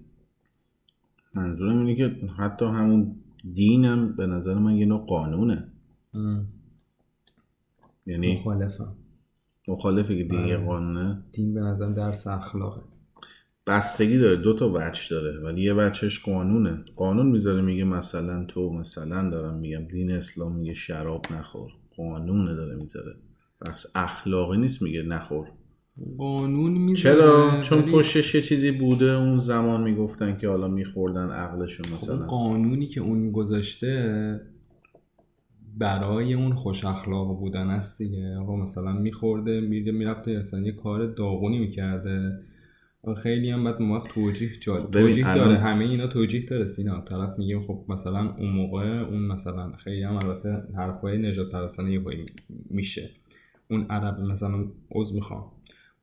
منظورم 1.35 1.79
اینه 1.79 1.95
که 1.95 2.29
حتی 2.39 2.65
همون 2.65 3.17
دینم 3.55 4.17
به 4.17 4.27
نظر 4.27 4.55
من 4.55 4.77
یه 4.77 4.87
نوع 4.87 5.07
قانونه. 5.07 5.69
یعنی 8.07 8.35
مخالفم. 8.35 8.97
مخالفه 9.69 10.17
که 10.19 10.25
دین 10.25 10.47
یه 10.47 10.57
آره. 10.57 10.67
قانونه. 10.67 11.23
دین 11.33 11.55
به 11.55 11.61
نظر 11.61 11.93
درس 11.93 12.27
اخلاقه. 12.27 12.83
بستگی 13.67 14.19
داره. 14.19 14.37
دو 14.37 14.55
تا 14.55 14.73
وجه 14.75 15.11
داره. 15.11 15.41
ولی 15.41 15.63
یه 15.63 15.75
وجهش 15.75 16.25
قانونه. 16.25 16.85
قانون 16.97 17.27
می‌ذاره 17.27 17.63
میگه 17.63 17.85
مثلا 17.85 18.45
تو 18.45 18.73
مثلا 18.73 19.31
دارم 19.31 19.55
میگم. 19.55 19.85
دین 19.85 20.11
اسلام 20.11 20.57
میگه 20.57 20.75
شراب 20.75 21.23
نخور. 21.31 21.71
قانونه 21.97 22.55
داره 22.55 22.75
می‌ذاره. 22.75 23.17
بس 23.67 23.87
اخلاقی 23.95 24.59
نیست 24.59 24.83
میگه 24.83 25.03
نخور. 25.03 25.47
قانون 26.19 26.73
می‌ذاره 26.73 27.17
چرا؟ 27.17 27.63
چون 27.63 27.83
پشتش 27.83 28.35
یه 28.35 28.43
چیزی 28.43 28.71
بوده 28.71 29.11
اون 29.11 29.39
زمان 29.39 29.83
می‌گفتن 29.83 30.37
که 30.37 30.49
حالا 30.49 30.69
میخوردن 30.69 31.31
عقلشون 31.31 31.87
خب 31.87 31.95
مثلا. 31.95 32.27
قانونی 32.27 32.87
که 32.87 33.01
اون 33.01 33.33
گذاشته 33.33 34.41
برای 35.79 36.35
اون 36.35 36.55
خوش 36.55 36.85
اخلاق 36.85 37.39
بودن 37.39 37.71
است 37.71 37.99
دیگه. 37.99 38.37
آقا 38.37 38.57
مثلا 38.57 38.93
میخورده 38.93 39.61
میره 39.61 39.93
می‌رفته 39.93 40.39
مثلا 40.39 40.61
یه 40.61 40.73
کار 40.73 41.07
داغونی 41.07 41.59
می‌کرده. 41.59 42.41
خیلی 43.23 43.51
هم 43.51 43.65
بعد 43.65 43.81
وقت 43.81 44.15
توجیه 44.15 44.51
جا 44.61 44.81
توجیه 44.81 45.35
داره. 45.35 45.59
همه 45.59 45.85
اینا 45.85 46.07
توجیه 46.07 46.47
داره 46.47 46.67
سینا. 46.67 47.01
طرف 47.01 47.39
میگه 47.39 47.61
خب 47.61 47.85
مثلا 47.89 48.35
اون 48.39 48.51
موقع 48.51 48.87
اون 48.87 49.23
مثلا 49.23 49.73
خیلی 49.73 50.03
هم 50.03 50.15
البته 50.15 50.63
حرفای 50.77 51.19
نجات 51.19 51.51
پرستانه 51.51 51.93
یه 51.93 52.01
میشه. 52.71 53.11
اون 53.71 53.87
عرب 53.91 54.21
مثلا 54.21 54.65
عضو 54.91 55.15
می‌خوام. 55.15 55.45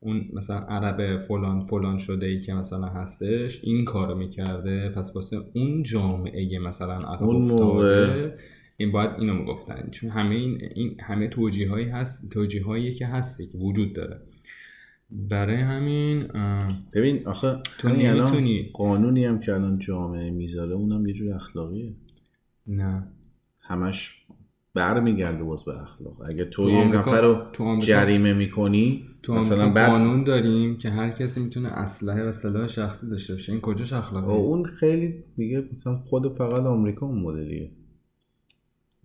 اون 0.00 0.28
مثلا 0.32 0.56
عرب 0.56 1.20
فلان 1.20 1.60
فلان 1.60 1.98
شده 1.98 2.26
ای 2.26 2.40
که 2.40 2.54
مثلا 2.54 2.86
هستش 2.86 3.64
این 3.64 3.84
کارو 3.84 4.14
می‌کرده. 4.14 4.88
پس 4.88 5.12
واسه 5.14 5.36
اون 5.54 5.82
جامعه 5.82 6.58
مثلا 6.58 6.94
عقب 6.94 7.28
افتاده 7.28 8.38
این 8.76 8.92
باید 8.92 9.10
اینو 9.18 9.34
می‌گفتن. 9.34 9.88
چون 9.90 10.10
همه 10.10 10.34
این, 10.34 10.58
این 10.74 10.96
همه 11.00 11.28
توجیه 11.28 11.70
هایی 11.70 11.88
هست 11.88 12.28
توجیه 12.30 12.64
هایی 12.64 12.94
که 12.94 13.06
هستی 13.06 13.46
که 13.46 13.58
وجود 13.58 13.92
داره. 13.92 14.20
برای 15.10 15.56
همین 15.56 16.28
ببین 16.92 17.26
آخه 17.26 17.56
تو 17.78 17.88
نمی‌تونی. 17.88 18.70
قانونی 18.72 19.24
هم 19.24 19.40
که 19.40 19.54
الان 19.54 19.78
جامعه 19.78 20.30
می‌ذاره 20.30 20.72
اونم 20.72 21.06
یه 21.06 21.14
جور 21.14 21.34
اخلاقیه. 21.34 21.92
نه. 22.66 23.06
همش 23.60 24.21
برمیگرده 24.74 25.44
باز 25.44 25.64
به 25.64 25.82
اخلاق. 25.82 26.22
اگه 26.28 26.44
تو, 26.44 26.70
یه 26.70 26.88
نفر 26.88 27.20
رو 27.20 27.80
جریمه 27.80 28.32
می‌کنی 28.32 29.08
تو 29.22 29.34
مثلا 29.34 29.72
بر... 29.72 29.86
قانون 29.86 30.24
داریم 30.24 30.78
که 30.78 30.90
هر 30.90 31.10
کسی 31.10 31.40
می‌تونه 31.40 31.68
اسلحه 31.68 32.22
و 32.22 32.32
سلاح 32.32 32.66
شخصی 32.66 33.08
داشته 33.08 33.32
باشه. 33.32 33.52
این 33.52 33.60
کجاش 33.60 33.92
اخلاقیه 33.92 34.34
اون 34.34 34.64
خیلی 34.64 35.24
دیگه 35.36 35.64
مثلا 35.72 35.96
خود 35.96 36.36
فقط 36.36 36.60
آمریکا 36.60 37.06
اون 37.06 37.18
مدلیه 37.18 37.70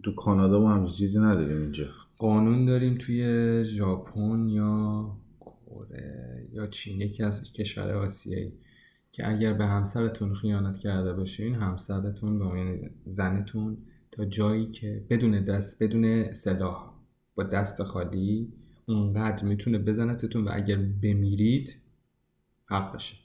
تو 0.03 0.15
کانادا 0.15 0.61
ما 0.61 0.73
هم 0.73 0.87
چیزی 0.87 1.19
نداریم 1.19 1.61
اینجا. 1.61 1.85
قانون 2.17 2.65
داریم 2.65 2.97
توی 2.97 3.65
ژاپن 3.65 4.47
یا 4.47 5.11
کره 5.45 6.47
یا 6.53 6.67
چین 6.67 7.01
یکی 7.01 7.23
از 7.23 7.53
کشور 7.53 7.91
آسیایی 7.91 8.53
که 9.11 9.29
اگر 9.29 9.53
به 9.53 9.65
همسرتون 9.65 10.33
خیانت 10.33 10.77
کرده 10.77 11.13
باشین 11.13 11.55
همسرتون 11.55 12.39
به 12.39 12.89
زنتون 13.05 13.77
تا 14.17 14.25
جایی 14.25 14.65
که 14.65 15.03
بدون 15.09 15.43
دست 15.43 15.83
بدون 15.83 16.33
سلاح 16.33 16.93
با 17.35 17.43
دست 17.43 17.83
خالی 17.83 18.47
اونقدر 18.85 19.43
می‌تونه 19.43 19.77
بزنتتون 19.77 20.45
و 20.45 20.49
اگر 20.53 20.75
بمیرید 21.03 21.75
حق 22.65 22.95
بشه 22.95 23.17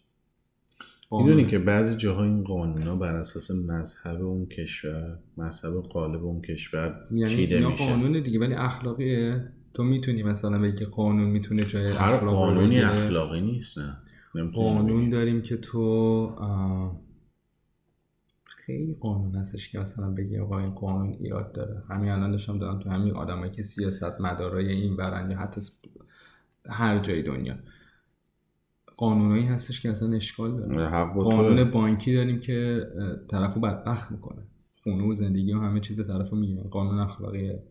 می‌دونی 1.13 1.47
که 1.47 1.59
بعضی 1.59 1.97
جاها 1.97 2.25
این 2.25 2.45
قانونا 2.45 2.97
بر 2.97 3.17
اساس 3.17 3.51
مذهب 3.51 4.23
اون 4.23 4.47
کشور 4.47 5.19
مذهب 5.37 5.83
قالب 5.83 6.25
اون 6.25 6.41
کشور 6.41 6.95
یعنی 7.11 7.29
چیده 7.35 7.69
میشه. 7.69 7.87
قانون 7.87 8.23
دیگه 8.23 8.39
ولی 8.39 8.55
اخلاقیه. 8.55 9.49
تو 9.75 9.85
می‌تونی 9.85 10.23
مثلا 10.23 10.59
بگی 10.59 10.85
قانون 10.85 11.31
می‌تونه 11.31 11.65
جای 11.65 11.93
هر 11.93 12.17
قانونی 12.17 12.81
اخلاقی 12.81 13.41
نیست 13.41 13.79
نه. 13.79 13.97
قانون 14.55 15.09
داریم 15.09 15.43
که 15.43 15.57
تو 15.57 15.81
خیلی 18.67 18.97
قانون 19.01 19.35
هستش 19.35 19.71
که 19.71 19.79
مثلا 19.79 20.11
بگی 20.11 20.39
آقا 20.39 20.59
این 20.59 20.71
قانون 20.71 21.17
ایراد 21.21 21.53
داره. 21.53 21.83
همین 21.89 22.11
الان 22.11 22.31
داشتم 22.31 22.59
دارم 22.59 22.79
تو 22.79 22.91
همین 22.91 23.15
آدمایی 23.15 23.53
که 23.53 23.63
سیاست 23.63 24.21
مدارای 24.21 24.73
این 24.73 24.97
برن 24.97 25.31
یا 25.31 25.39
حتی 25.39 25.61
هر 26.67 26.99
جای 26.99 27.23
دنیا. 27.23 27.55
قانونایی 28.97 29.45
هستش 29.45 29.81
که 29.81 29.91
اصلا 29.91 30.13
اشکال 30.13 30.57
داره. 30.57 30.89
قانون 31.07 31.71
بانکی 31.71 32.15
داریم 32.15 32.41
که 32.41 32.87
طرفو 33.29 33.61
بدبخت 33.61 34.13
می‌کنه. 34.13 34.43
خونه 34.83 35.05
و 35.05 35.15
زندگی 35.15 35.53
و 35.53 35.61
همه 35.61 35.81
چیز 35.81 36.07
طرفو 36.07 36.37
می‌گیره. 36.37 36.63
قانون 36.63 36.99
اخلاقیه. 36.99 37.63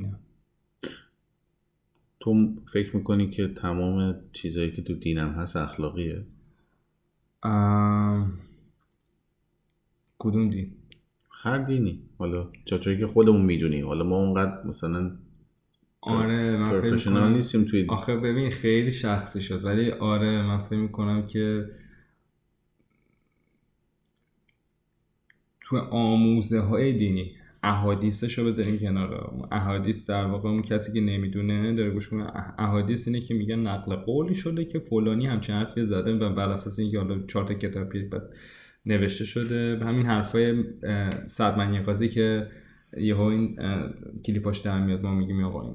نه. 0.00 0.14
تو 2.20 2.54
فکر 2.72 2.96
می‌کنی 2.96 3.30
که 3.30 3.48
تمام 3.48 4.16
چیزایی 4.32 4.72
که 4.72 4.82
تو 4.82 4.94
دینم 4.94 5.28
هست 5.28 5.56
اخلاقیه؟ 5.56 6.22
کدوم 10.18 10.50
دین 10.50 10.72
هر 11.30 11.58
دینی. 11.58 12.02
حالا 12.18 12.48
جایی 12.64 12.98
که 12.98 13.06
خودمون 13.06 13.42
می‌دونیم. 13.42 13.86
حالا 13.86 14.04
ما 14.04 14.16
اونقدر 14.16 14.66
مثلا 14.66 15.16
آره 16.00 16.56
من 16.56 16.80
فکر 16.80 17.10
نیستیم 17.10 17.64
توی 17.64 17.86
آخه 17.88 18.16
ببین 18.16 18.50
خیلی 18.50 18.90
شخصی 18.90 19.42
شد. 19.42 19.64
ولی 19.64 19.90
آره 19.90 20.42
من 20.42 20.62
فکر 20.62 20.78
می‌کنم 20.78 21.26
که 21.26 21.70
تو 25.60 25.76
آموزه 25.76 26.60
های 26.60 26.92
دینی 26.92 27.32
احادیثش 27.62 28.38
رو 28.38 28.44
بذاریم 28.44 28.78
کنار. 28.78 29.46
احادیث 29.52 30.10
در 30.10 30.24
واقع 30.24 30.48
اون 30.48 30.62
کسی 30.62 30.92
که 30.92 31.00
نمی‌دونه 31.00 31.74
داره 31.74 31.90
گوش 31.90 32.08
کنه 32.08 32.32
احادیث 32.58 33.08
اینه 33.08 33.20
که 33.20 33.34
میگن 33.34 33.58
نقل 33.58 33.96
قولی 33.96 34.34
شده 34.34 34.64
که 34.64 34.78
فلانی 34.78 35.26
همچین 35.26 35.54
حرفی 35.54 35.84
زده 35.84 36.14
و 36.14 36.34
بر 36.34 36.48
اساس 36.48 36.78
اینکه 36.78 36.98
حالا 36.98 37.26
چهار 37.26 37.44
تا 37.44 37.54
کتاب 37.54 37.88
نوشته 38.86 39.24
شده 39.24 39.76
به 39.76 39.84
همین 39.84 40.06
حرفای 40.06 40.64
صد 41.26 41.82
قاضی 41.82 42.08
که 42.08 42.50
یهو 42.96 43.20
این 43.20 43.58
کلیپاش 44.24 44.58
در 44.58 44.84
میاد 44.84 45.02
ما 45.02 45.14
میگیم 45.14 45.44
آقا 45.44 45.62
این 45.62 45.74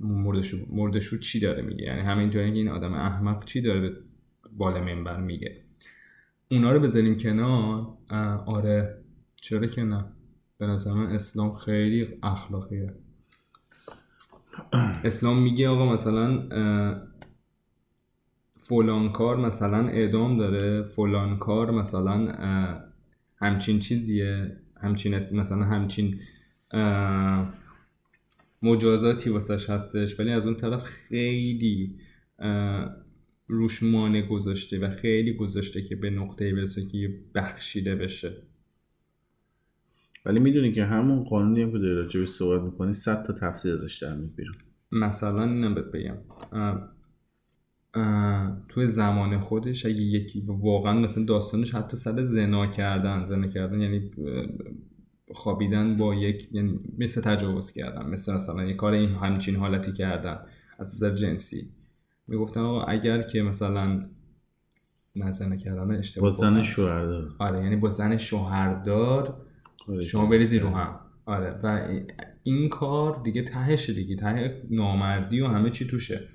مردشو 0.00 0.56
مردشو 0.70 1.18
چی 1.18 1.40
داره 1.40 1.62
میگه؟ 1.62 1.82
یعنی 1.82 2.00
همینطوری 2.00 2.50
که 2.52 2.58
این 2.58 2.68
آدم 2.68 2.92
احمق 2.92 3.44
چی 3.44 3.60
داره 3.60 3.80
به 3.80 3.96
بالا 4.52 4.80
منبر 4.80 5.20
میگه؟ 5.20 5.62
اونا 6.50 6.72
رو 6.72 6.80
بذاریم 6.80 7.18
کنار. 7.18 7.86
آره. 8.46 8.96
چرا 9.36 9.66
که 9.66 9.82
نه؟ 9.82 10.04
به 10.58 10.66
نظر 10.66 10.92
من 10.92 11.06
اسلام 11.06 11.56
خیلی 11.56 12.08
اخلاقیه. 12.22 12.94
اسلام 15.04 15.42
میگه 15.42 15.68
آقا 15.68 15.92
مثلا 15.92 16.48
فلان 18.70 19.12
کار 19.12 19.36
مثلا 19.36 19.88
اعدام 19.88 20.38
داره 20.38 20.82
فلان 20.82 21.38
کار 21.38 21.70
مثلا 21.70 22.32
همچین 23.36 23.78
چیزیه 23.78 24.56
همچین 24.80 25.18
مثلا 25.32 25.64
همچین 25.64 26.20
مجازاتی 28.62 29.30
واسش 29.30 29.70
هستش 29.70 30.20
ولی 30.20 30.30
از 30.30 30.46
اون 30.46 30.56
طرف 30.56 30.84
خیلی 30.84 31.98
روش 33.46 33.82
مانع 33.82 34.22
گذاشته 34.22 34.78
و 34.78 34.90
خیلی 34.90 35.32
گذاشته 35.32 35.82
که 35.82 35.96
به 35.96 36.10
نقطه 36.10 36.54
برسه 36.54 36.86
که 36.86 37.20
بخشیده 37.34 37.94
بشه. 37.94 38.36
ولی 40.26 40.40
می‌دونی 40.40 40.72
که 40.72 40.84
همون 40.84 41.24
قانونی 41.24 41.62
هم 41.62 41.72
که 41.72 41.78
داری 41.78 41.94
راجبش 41.94 42.28
صحبت 42.28 42.62
می‌کنی 42.62 42.92
صد 42.92 43.22
تا 43.22 43.32
تفسیر 43.32 43.74
ازش 43.74 44.02
در 44.02 44.16
میاد 44.16 44.34
بیرون. 44.36 44.54
مثلا 44.92 45.44
اینم 45.44 45.74
بهت 45.74 45.84
بگم. 45.92 46.16
توی 48.68 48.86
زمان 48.86 49.40
خودش 49.40 49.86
اگه 49.86 49.94
یکی 49.94 50.44
واقعا 50.46 50.92
مثلا 50.92 51.24
داستانش 51.24 51.74
حتی 51.74 51.96
سر 51.96 52.24
زنا 52.24 52.66
کردن 52.66 53.24
زنا 53.24 53.46
کردن 53.46 53.80
یعنی 53.80 54.10
خوابیدن 55.34 55.96
با 55.96 56.14
یک 56.14 56.48
یعنی 56.52 56.78
مثل 56.98 57.20
تجاوز 57.20 57.72
کردن 57.72 58.10
مثل 58.10 58.34
مثلا 58.34 58.64
یه 58.64 58.74
کار 58.74 58.92
این 58.92 59.10
همچین 59.10 59.56
حالتی 59.56 59.92
کردن 59.92 60.38
از 60.78 60.94
نظر 60.94 61.14
جنسی 61.14 61.70
می‌گفتن 62.28 62.60
آقا 62.60 62.82
اگر 62.82 63.22
که 63.22 63.42
مثلا 63.42 64.06
زنا 65.30 65.56
کردن 65.56 65.90
اشتباه 65.90 66.22
با 66.22 66.30
زن 66.30 66.48
گفتم. 66.50 66.62
شوهر 66.62 67.04
داره 67.04 67.28
آره 67.38 67.64
یعنی 67.64 67.76
با 67.76 67.88
زن 67.88 68.16
شوهردار 68.16 69.46
آره. 69.88 70.02
شما 70.02 70.26
بریزی 70.26 70.58
رو 70.58 70.68
هم 70.68 71.00
آره 71.26 71.60
و 71.62 71.88
این 72.42 72.68
کار 72.68 73.22
دیگه 73.24 73.42
تهشه 73.42 73.92
دیگه 73.92 74.16
ته 74.16 74.62
نامردی 74.70 75.40
و 75.40 75.46
همه 75.46 75.70
چی 75.70 75.86
توشه 75.86 76.28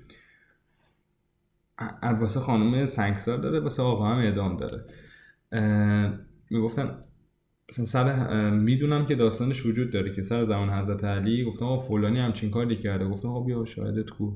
واسه 2.20 2.40
خانم 2.40 2.86
سنگسار 2.86 3.38
داره 3.38 3.60
واسه 3.60 3.82
آقا 3.82 4.06
هم 4.06 4.18
اعدام 4.18 4.56
داره. 4.56 4.84
می‌گفتن 6.50 6.98
سر 7.70 8.50
می‌دونم 8.50 9.06
که 9.06 9.14
داستانش 9.14 9.66
وجود 9.66 9.90
داره 9.92 10.14
که 10.14 10.22
سر 10.22 10.44
زمان 10.44 10.70
حضرت 10.70 11.04
علی 11.04 11.44
گفتم 11.44 11.64
آقا 11.64 11.78
فلانی 11.78 12.18
همچین 12.18 12.50
کاری 12.50 12.76
کرده. 12.76 13.08
گفتم 13.08 13.28
آقا 13.28 13.40
بیا 13.40 13.64
شاهدت 13.64 14.10
کو. 14.10 14.32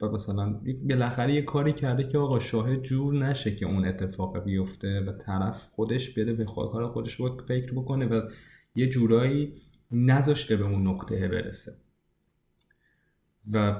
و 0.00 0.08
مثلا 0.08 0.60
بالاخره 0.88 1.34
یه 1.34 1.42
کاری 1.42 1.72
کرده 1.72 2.08
که 2.08 2.18
آقا 2.18 2.38
شاهد 2.38 2.82
جور 2.82 3.14
نشه 3.14 3.54
که 3.54 3.66
اون 3.66 3.84
اتفاق 3.84 4.44
بیفته 4.44 5.00
و 5.00 5.12
طرف 5.12 5.68
خودش 5.72 6.18
بره 6.18 6.32
به 6.32 6.44
کار 6.44 6.88
خودش 6.88 7.14
رو 7.14 7.40
فکر 7.48 7.72
بکنه 7.72 8.06
و 8.06 8.20
یه 8.74 8.86
جورایی 8.86 9.54
نذاشته 9.92 10.56
به 10.56 10.64
اون 10.64 10.86
نقطه 10.86 11.28
برسه. 11.28 11.72
و 13.52 13.76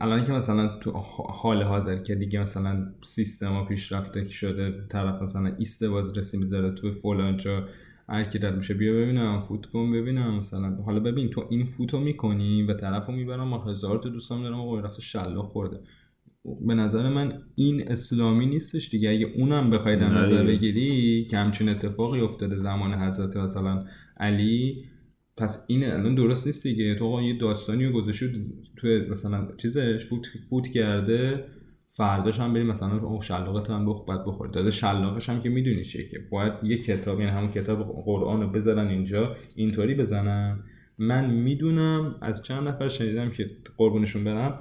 الان 0.00 0.24
که 0.24 0.32
مثلا 0.32 0.78
تو 0.78 0.90
حال 1.28 1.62
حاضر 1.62 1.96
که 1.96 2.14
دیگه 2.14 2.40
مثلا 2.40 2.92
سیستما 3.04 3.64
پیشرفته 3.64 4.28
شده 4.28 4.86
طرف 4.88 5.22
مثلا 5.22 5.54
ایست 5.58 5.84
بازرسی 5.84 6.38
می‌ذاره 6.38 6.70
تو 6.70 6.92
فلان 6.92 7.36
جا 7.36 7.68
هر 8.08 8.24
کی 8.24 8.38
رد 8.38 8.56
میشه 8.56 8.74
بیا 8.74 8.92
ببینم 8.92 9.40
فوت 9.40 9.66
کن 9.66 9.92
ببینم 9.92 10.38
مثلا. 10.38 10.76
حالا 10.82 11.00
ببین 11.00 11.28
تو 11.28 11.46
این 11.50 11.66
فوتو 11.66 12.00
می‌کنی 12.00 12.62
و 12.62 12.74
طرفو 12.74 13.12
می‌برم 13.12 13.48
ما 13.48 13.64
هزار 13.64 13.98
تا 13.98 14.08
دوستام 14.08 14.42
دارم 14.42 14.60
آقا 14.60 14.80
رفته 14.80 15.02
شلاق 15.02 15.46
خورده. 15.46 15.80
به 16.66 16.74
نظر 16.74 17.08
من 17.08 17.42
این 17.54 17.88
اسلامی 17.92 18.46
نیستش 18.46 18.90
دیگه. 18.90 19.10
اگه 19.10 19.26
اونم 19.36 19.70
بخوای 19.70 19.96
در 19.96 20.08
نظر. 20.08 20.44
بگیری 20.44 21.24
که 21.30 21.38
همچین 21.38 21.68
اتفاقی 21.68 22.20
افتاده 22.20 22.56
زمان 22.56 22.94
حضرت 22.94 23.36
مثلا 23.36 23.84
علی 24.16 24.84
پس 25.38 25.64
این 25.68 25.84
الان 25.84 26.14
درست 26.14 26.46
نیست 26.46 26.62
دیگه. 26.62 26.94
تو 26.94 27.06
آقا 27.06 27.22
یه 27.22 27.38
داستانی 27.38 27.86
رو 27.86 27.92
گذاشتی 27.92 28.46
تو 28.76 28.88
مثلا 28.88 29.48
چیزش 29.56 30.04
فوت, 30.04 30.26
فوت 30.50 30.66
کرده 30.66 31.44
فرداش 31.92 32.40
هم 32.40 32.52
بریم 32.54 32.66
مثلا 32.66 32.98
اون 32.98 33.20
شلاقت 33.20 33.70
هم 33.70 33.86
بخ 33.86 34.04
بعد 34.08 34.24
بخوری 34.24 34.52
داده 34.52 34.70
شلاقش 34.70 35.28
هم 35.28 35.42
که 35.42 35.48
می‌دونی 35.48 35.84
چیه 35.84 36.08
که 36.08 36.18
باید 36.30 36.52
یه 36.62 36.78
کتاب 36.78 37.20
یعنی 37.20 37.32
همون 37.32 37.50
کتاب 37.50 38.02
قرآن 38.04 38.42
رو 38.42 38.48
بذارن 38.48 38.88
اینجا 38.88 39.36
اینطوری 39.56 39.94
بزنن. 39.94 40.60
من 40.98 41.30
می‌دونم 41.30 42.16
از 42.20 42.42
چند 42.42 42.68
نفر 42.68 42.88
شنیدم 42.88 43.30
که 43.30 43.50
قربونشون 43.76 44.24
برم 44.24 44.58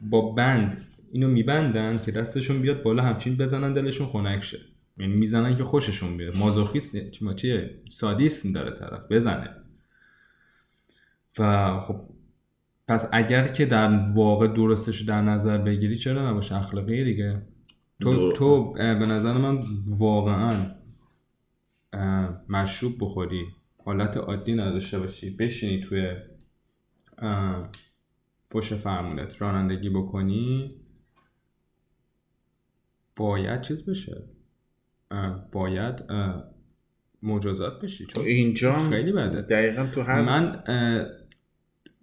با 0.00 0.32
بند 0.32 0.86
اینو 1.12 1.28
میبندن 1.28 2.00
که 2.04 2.12
دستشون 2.12 2.62
بیاد 2.62 2.82
بالا 2.82 3.02
همچین 3.02 3.36
بزنن 3.36 3.72
دلشون 3.74 4.06
خنک 4.06 4.42
شه. 4.42 4.58
یعنی 4.98 5.14
می‌زنن 5.14 5.56
که 5.56 5.64
خوششون 5.64 6.16
بیاد. 6.16 6.36
مازوخیست 6.36 7.10
چی 7.10 7.34
چیه؟ 7.36 7.70
سادیسم 7.90 8.52
داره 8.52 8.70
طرف. 8.70 9.12
بزنه. 9.12 9.50
و 11.38 11.78
خب 11.80 12.00
پس 12.88 13.08
اگر 13.12 13.48
که 13.48 13.66
در 13.66 14.12
واقع 14.14 14.48
درستش 14.48 15.00
در 15.00 15.22
نظر 15.22 15.58
بگیری 15.58 15.96
چرا 15.96 16.30
نباشه 16.30 16.56
اخلاقی 16.56 17.04
دیگه 17.04 17.42
تو 18.00 18.32
تو 18.32 18.72
به 18.72 19.06
نظر 19.06 19.32
من 19.32 19.60
واقعا 19.86 20.70
مشروب 22.48 22.92
بخوری 23.00 23.44
حالت 23.84 24.16
عادی 24.16 24.54
نداشته 24.54 24.98
باشی 24.98 25.30
بشینی 25.30 25.80
توی 25.80 26.16
پشت 28.50 28.74
فرمونت 28.74 29.42
رانندگی 29.42 29.90
بکنی 29.90 30.74
باید 33.16 33.60
چیز 33.60 33.84
بشه 33.84 34.22
باید 35.52 36.04
مجازات 37.22 37.80
بشی 37.80 38.06
چون 38.06 38.24
اینجا 38.24 38.90
خیلی 38.90 39.12
بده. 39.12 39.42
دقیقا 39.42 39.86
تو 39.86 40.02
هر 40.02 40.22
من 40.22 40.62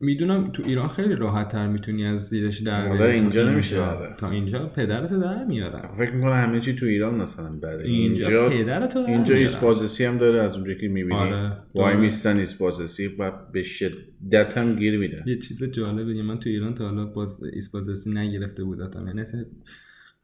می‌دونم 0.01 0.51
تو 0.51 0.63
ایران 0.65 0.87
خیلی 0.87 1.15
راحت 1.15 1.49
تر 1.49 1.67
می‌تونی 1.67 2.05
از 2.05 2.27
زیرش 2.27 2.59
در 2.59 2.87
آره، 2.87 2.97
بیاری 2.97 3.19
اینجا 3.19 3.51
نمیشه. 3.51 3.75
تا 4.17 4.29
اینجا 4.29 4.67
پدرت 4.67 5.13
در 5.13 5.45
میارم 5.45 5.95
فکر 5.97 6.11
می‌کنه 6.11 6.35
همه 6.35 6.59
چی 6.59 6.75
تو 6.75 6.85
ایران 6.85 7.15
مثلا 7.15 7.49
بده 7.49 7.83
اینجا, 7.83 8.27
اینجا 8.27 8.49
پدرت 8.49 8.93
در 8.93 8.99
اینجا 8.99 9.33
میارن. 9.33 9.47
ایسپازسی 9.47 10.05
هم 10.05 10.17
داره 10.17 10.39
از 10.39 10.55
اونجا 10.55 10.73
که 10.73 10.87
می‌بینی 10.87 11.19
آره. 11.19 11.57
وای. 11.75 11.97
میستن 11.97 12.37
ایسپازسی 12.37 13.07
و 13.19 13.31
به 13.51 13.63
شدت 13.63 14.57
هم 14.57 14.75
گیر 14.75 14.97
میده 14.99 15.23
یه 15.25 15.37
چیز 15.37 15.63
جالبه 15.63 16.23
من 16.23 16.39
تو 16.39 16.49
ایران 16.49 16.73
تا 16.73 16.85
حالا 16.85 17.05
باز 17.05 17.43
ایسپازرسی 17.43 18.09
نگرفته 18.09 18.63
بودم 18.63 19.07
یعنی 19.07 19.23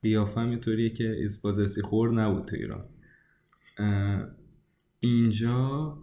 قیافم 0.01 0.51
یه 0.51 0.57
طوریه 0.57 0.89
که 0.89 1.11
ایسپازرسی 1.11 1.81
خور 1.81 2.11
نبود 2.11 2.45
تو 2.45 2.55
ایران 2.55 2.83
اینجا 4.99 5.97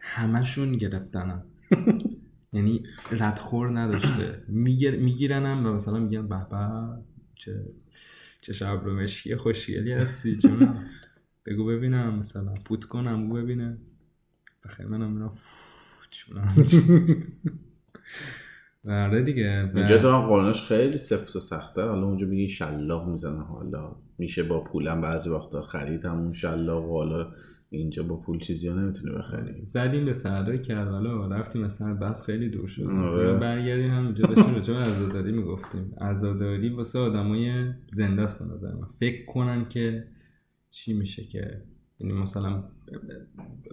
همشون 0.00 0.72
گرفتنم 0.72 1.44
یعنی 2.56 2.82
ردخور 3.10 3.78
نداشته. 3.78 4.42
میگیر 4.48 4.96
میگیرنم 4.96 5.66
و 5.66 5.72
مثلا 5.72 5.98
میگن 5.98 6.28
به 6.28 6.46
به 6.50 6.68
چه 7.34 7.64
چه 8.40 8.52
شب 8.52 8.80
رو 8.84 9.00
مشکی 9.00 9.36
خوشگلی 9.36 9.92
هستی 9.92 10.36
چون 10.36 10.78
بگو 11.46 11.66
ببینم 11.66 12.18
مثلا 12.18 12.54
فوت 12.64 12.84
کنم 12.84 13.26
بگو 13.26 13.34
ببینه 13.34 13.78
بخیر 14.64 14.86
منم 14.86 15.32
چونم. 16.10 16.54
آره 18.88 19.22
دیگه 19.22 19.70
اینجا 19.74 19.98
تو 19.98 20.10
هم 20.10 20.52
خیلی 20.52 20.96
سفت 20.96 21.36
و 21.36 21.40
سخته. 21.40 21.82
حالا 21.82 22.06
اونجا 22.06 22.26
میگی 22.26 22.48
شلاق 22.48 23.08
می‌زنه 23.08 23.44
حالا 23.44 23.96
میشه 24.18 24.42
با 24.42 24.64
پولم 24.64 25.00
بعضی 25.00 25.30
وقتا 25.30 25.62
خرید 25.62 26.04
همون 26.04 26.32
شلاق 26.32 26.90
حالا 26.90 27.32
اینجا 27.70 28.02
با 28.02 28.16
پول 28.16 28.38
چیزی 28.38 28.68
ها 28.68 28.74
نمی‌تونی 28.74 29.14
بخری. 29.14 29.66
زدیم 29.66 30.04
به 30.04 30.12
سردای 30.12 30.58
کربلا 30.58 31.26
رفتیم 31.26 31.62
مثلا 31.62 31.94
بس 31.94 32.26
خیلی 32.26 32.48
دور 32.48 32.66
شد. 32.66 32.82
آره. 32.82 33.32
برگردیم 33.32 33.90
هم 33.90 34.04
اینجا 34.04 34.26
داشتیم 34.26 34.54
راجع 34.54 34.74
به 34.74 34.80
عزاداری 34.80 35.32
می‌گفتیم. 35.32 35.94
عزاداری 36.00 36.68
واسه 36.68 36.98
آدمای 36.98 37.72
زنده 37.92 38.22
است 38.22 38.38
به 38.38 38.54
نظر 38.54 38.74
من. 38.74 38.88
فکر 39.00 39.26
کنن 39.26 39.68
که 39.68 40.04
چی 40.70 40.94
میشه 40.94 41.24
که 41.24 41.62
یعنی 42.00 42.12
مثلا 42.12 42.64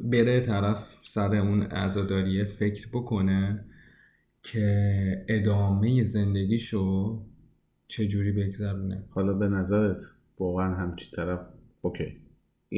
بره 0.03 0.41
طرف 0.41 0.97
سر 1.03 1.35
اون 1.35 1.61
عزاداریه 1.61 2.45
فکر 2.45 2.87
بکنه 2.93 3.65
که 4.43 5.25
ادامه 5.29 6.03
زندگیشو 6.03 7.19
چجوری 7.87 8.31
بگذرونه. 8.31 9.03
حالا 9.09 9.33
به 9.33 9.47
نظرت 9.47 10.01
واقعا 10.39 10.75
همچی 10.75 11.15
طرف؟ 11.15 11.39
اوکی. 11.81 12.22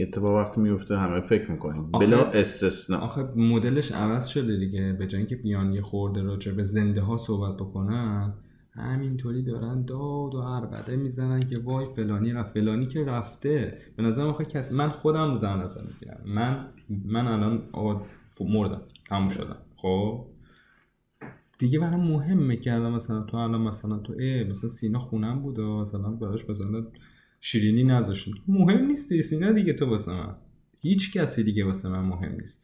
اتفاق 0.01 0.35
وقتی 0.35 0.61
میفته 0.61 0.97
همه 0.97 1.21
فکر 1.21 1.51
می‌کنیم. 1.51 1.91
بلا 1.91 2.23
استثنا. 2.23 2.97
آخه 2.97 3.23
مدلش 3.35 3.91
عوض 3.91 4.27
شده 4.27 4.57
دیگه. 4.57 4.93
به 4.99 5.07
جای 5.07 5.19
اینکه 5.19 5.35
بیان 5.35 5.73
یه 5.73 5.81
خورده 5.81 6.21
راجع 6.21 6.51
به 6.51 6.63
زنده 6.63 7.01
ها 7.01 7.17
صحبت 7.17 7.55
بکنن 7.57 8.33
همینطوری 8.71 9.43
دارن 9.43 9.85
داد 9.85 10.35
و 10.35 10.41
عربده 10.41 10.95
می‌زنن 10.95 11.39
که 11.39 11.55
وای 11.63 11.85
فلانی 11.95 12.33
رفت. 12.33 12.53
فلانی 12.53 12.85
که 12.85 13.03
رفته. 13.05 13.77
به 13.95 14.03
نظر 14.03 14.25
آخه 14.25 14.45
کس 14.45 14.71
من 14.71 14.89
خودم 14.89 15.33
رو 15.33 15.39
در 15.39 15.55
نظر 15.55 15.81
می‌گیرم. 15.81 16.19
من 16.25 16.67
من 17.05 17.27
الان 17.27 17.61
ف- 18.33 18.41
مردم. 18.41 18.81
تموم 19.09 19.29
شدم. 19.29 19.57
خب؟ 19.75 20.25
دیگه 21.59 21.79
برام 21.79 22.07
مهمه 22.11 22.55
که 22.57 22.73
الان 22.73 22.91
مثلا 22.91 23.21
تو 23.21 23.37
الان 23.37 23.61
مثلا 23.61 23.97
تو 23.97 24.13
ای 24.19 24.43
مثلا 24.43 24.69
سینا 24.69 24.99
خونم 24.99 25.41
بود 25.41 25.59
و 25.59 25.81
مثلا 25.81 26.09
براش 26.09 26.49
مثلا 26.49 26.85
شیرینی 27.47 27.83
نذاشتم. 27.83 28.31
مهم 28.47 28.85
نیستی 28.85 29.21
سینا 29.21 29.51
دیگه 29.51 29.73
تو 29.73 29.85
واسه 29.85 30.11
من. 30.11 30.35
هیچ 30.79 31.13
کسی 31.13 31.43
دیگه 31.43 31.65
واسه 31.65 31.89
من 31.89 31.99
مهم 31.99 32.31
نیست. 32.39 32.63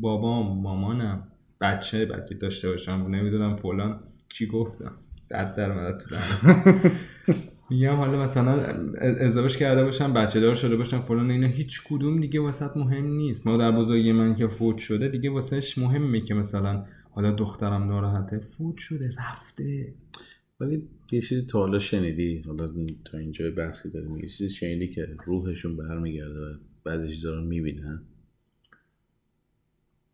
بابام 0.00 0.62
مامانم 0.62 1.28
بچه 1.60 2.04
بلکه 2.06 2.34
داشته 2.34 2.68
باشم 2.70 2.92
نمی‌دونم 3.10 3.56
فلان 3.56 4.00
چی 4.28 4.46
گفتم. 4.46 4.92
دست 5.30 5.56
در 5.56 5.72
اومد 5.72 5.98
تو. 6.00 6.16
میگم 7.70 7.94
حالا 7.96 8.18
مثلا 8.18 8.52
ازدواج 9.00 9.56
کرده 9.56 9.84
باشم 9.84 10.12
بچه 10.12 10.40
دار 10.40 10.54
شده 10.54 10.76
باشم 10.76 11.00
فلان 11.00 11.30
اینا 11.30 11.46
هیچ 11.46 11.82
کدوم 11.88 12.20
دیگه 12.20 12.40
واسه 12.40 12.78
مهم 12.78 13.06
نیست. 13.06 13.46
مادر 13.46 13.70
بزرگی 13.72 14.12
من 14.12 14.34
که 14.36 14.48
فوت 14.48 14.78
شده 14.78 15.08
دیگه 15.08 15.30
واسهش 15.30 15.78
مهمه 15.78 16.20
که 16.20 16.34
مثلا 16.34 16.84
حالا 17.10 17.30
دخترم 17.30 17.82
ناراحته 17.82 18.38
فوت 18.38 18.78
شده 18.78 19.10
رفته. 19.18 19.94
ولی 20.60 20.88
یه 21.12 21.20
چیزی 21.20 21.42
تا 21.42 21.58
حالا 21.58 21.78
شنیدی؟ 21.78 22.42
حالا 22.46 22.68
تا 23.04 23.18
اینجا 23.18 23.50
بحث 23.50 23.82
که 23.82 23.88
داریم 23.88 24.16
یه 24.16 24.28
چیزی 24.28 24.48
شنیدی 24.48 24.88
که 24.88 25.08
روحشون 25.24 25.76
برمیگرده 25.76 26.40
و 26.40 26.54
بعضی 26.84 27.08
چیزا 27.08 27.34
رو 27.34 27.44
می‌بینن؟ 27.44 28.02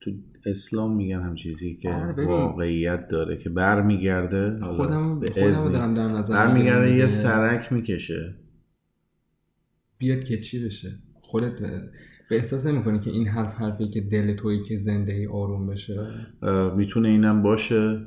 تو 0.01 0.11
اسلام 0.47 0.97
میگن 0.97 1.23
هم 1.23 1.35
چیزی 1.35 1.75
که 1.75 1.91
آره،. 1.91 2.27
واقعیت 2.27 3.09
داره 3.09 3.37
که 3.37 3.51
برمیگرده 3.51 4.57
خودم 4.57 5.21
به 5.21 5.31
خودم 5.31 5.73
دارم 5.73 5.95
در 5.95 6.09
نظر 6.09 6.35
برمیگرده 6.35 6.97
یه. 6.97 7.09
سرک 7.09 7.73
می‌کشه. 7.73 8.35
بیاد 9.99 10.25
که 10.25 10.41
چی 10.41 10.65
بشه؟ 10.65 10.99
خودت 11.21 11.61
به 12.31 12.37
احساس 12.37 12.67
نمی‌کنی 12.67 13.01
که 13.01 13.11
این 13.11 13.29
حرف 13.29 13.55
حرفی 13.55 13.89
که 13.89 14.01
دل 14.01 14.37
تویی 14.37 14.63
که 14.63 14.79
زنده 14.79 15.13
ای 15.13 15.27
آروم 15.27 15.67
بشه؟ 15.67 16.11
می‌تونه 16.77 17.09
اینم 17.09 17.43
باشه. 17.43 18.01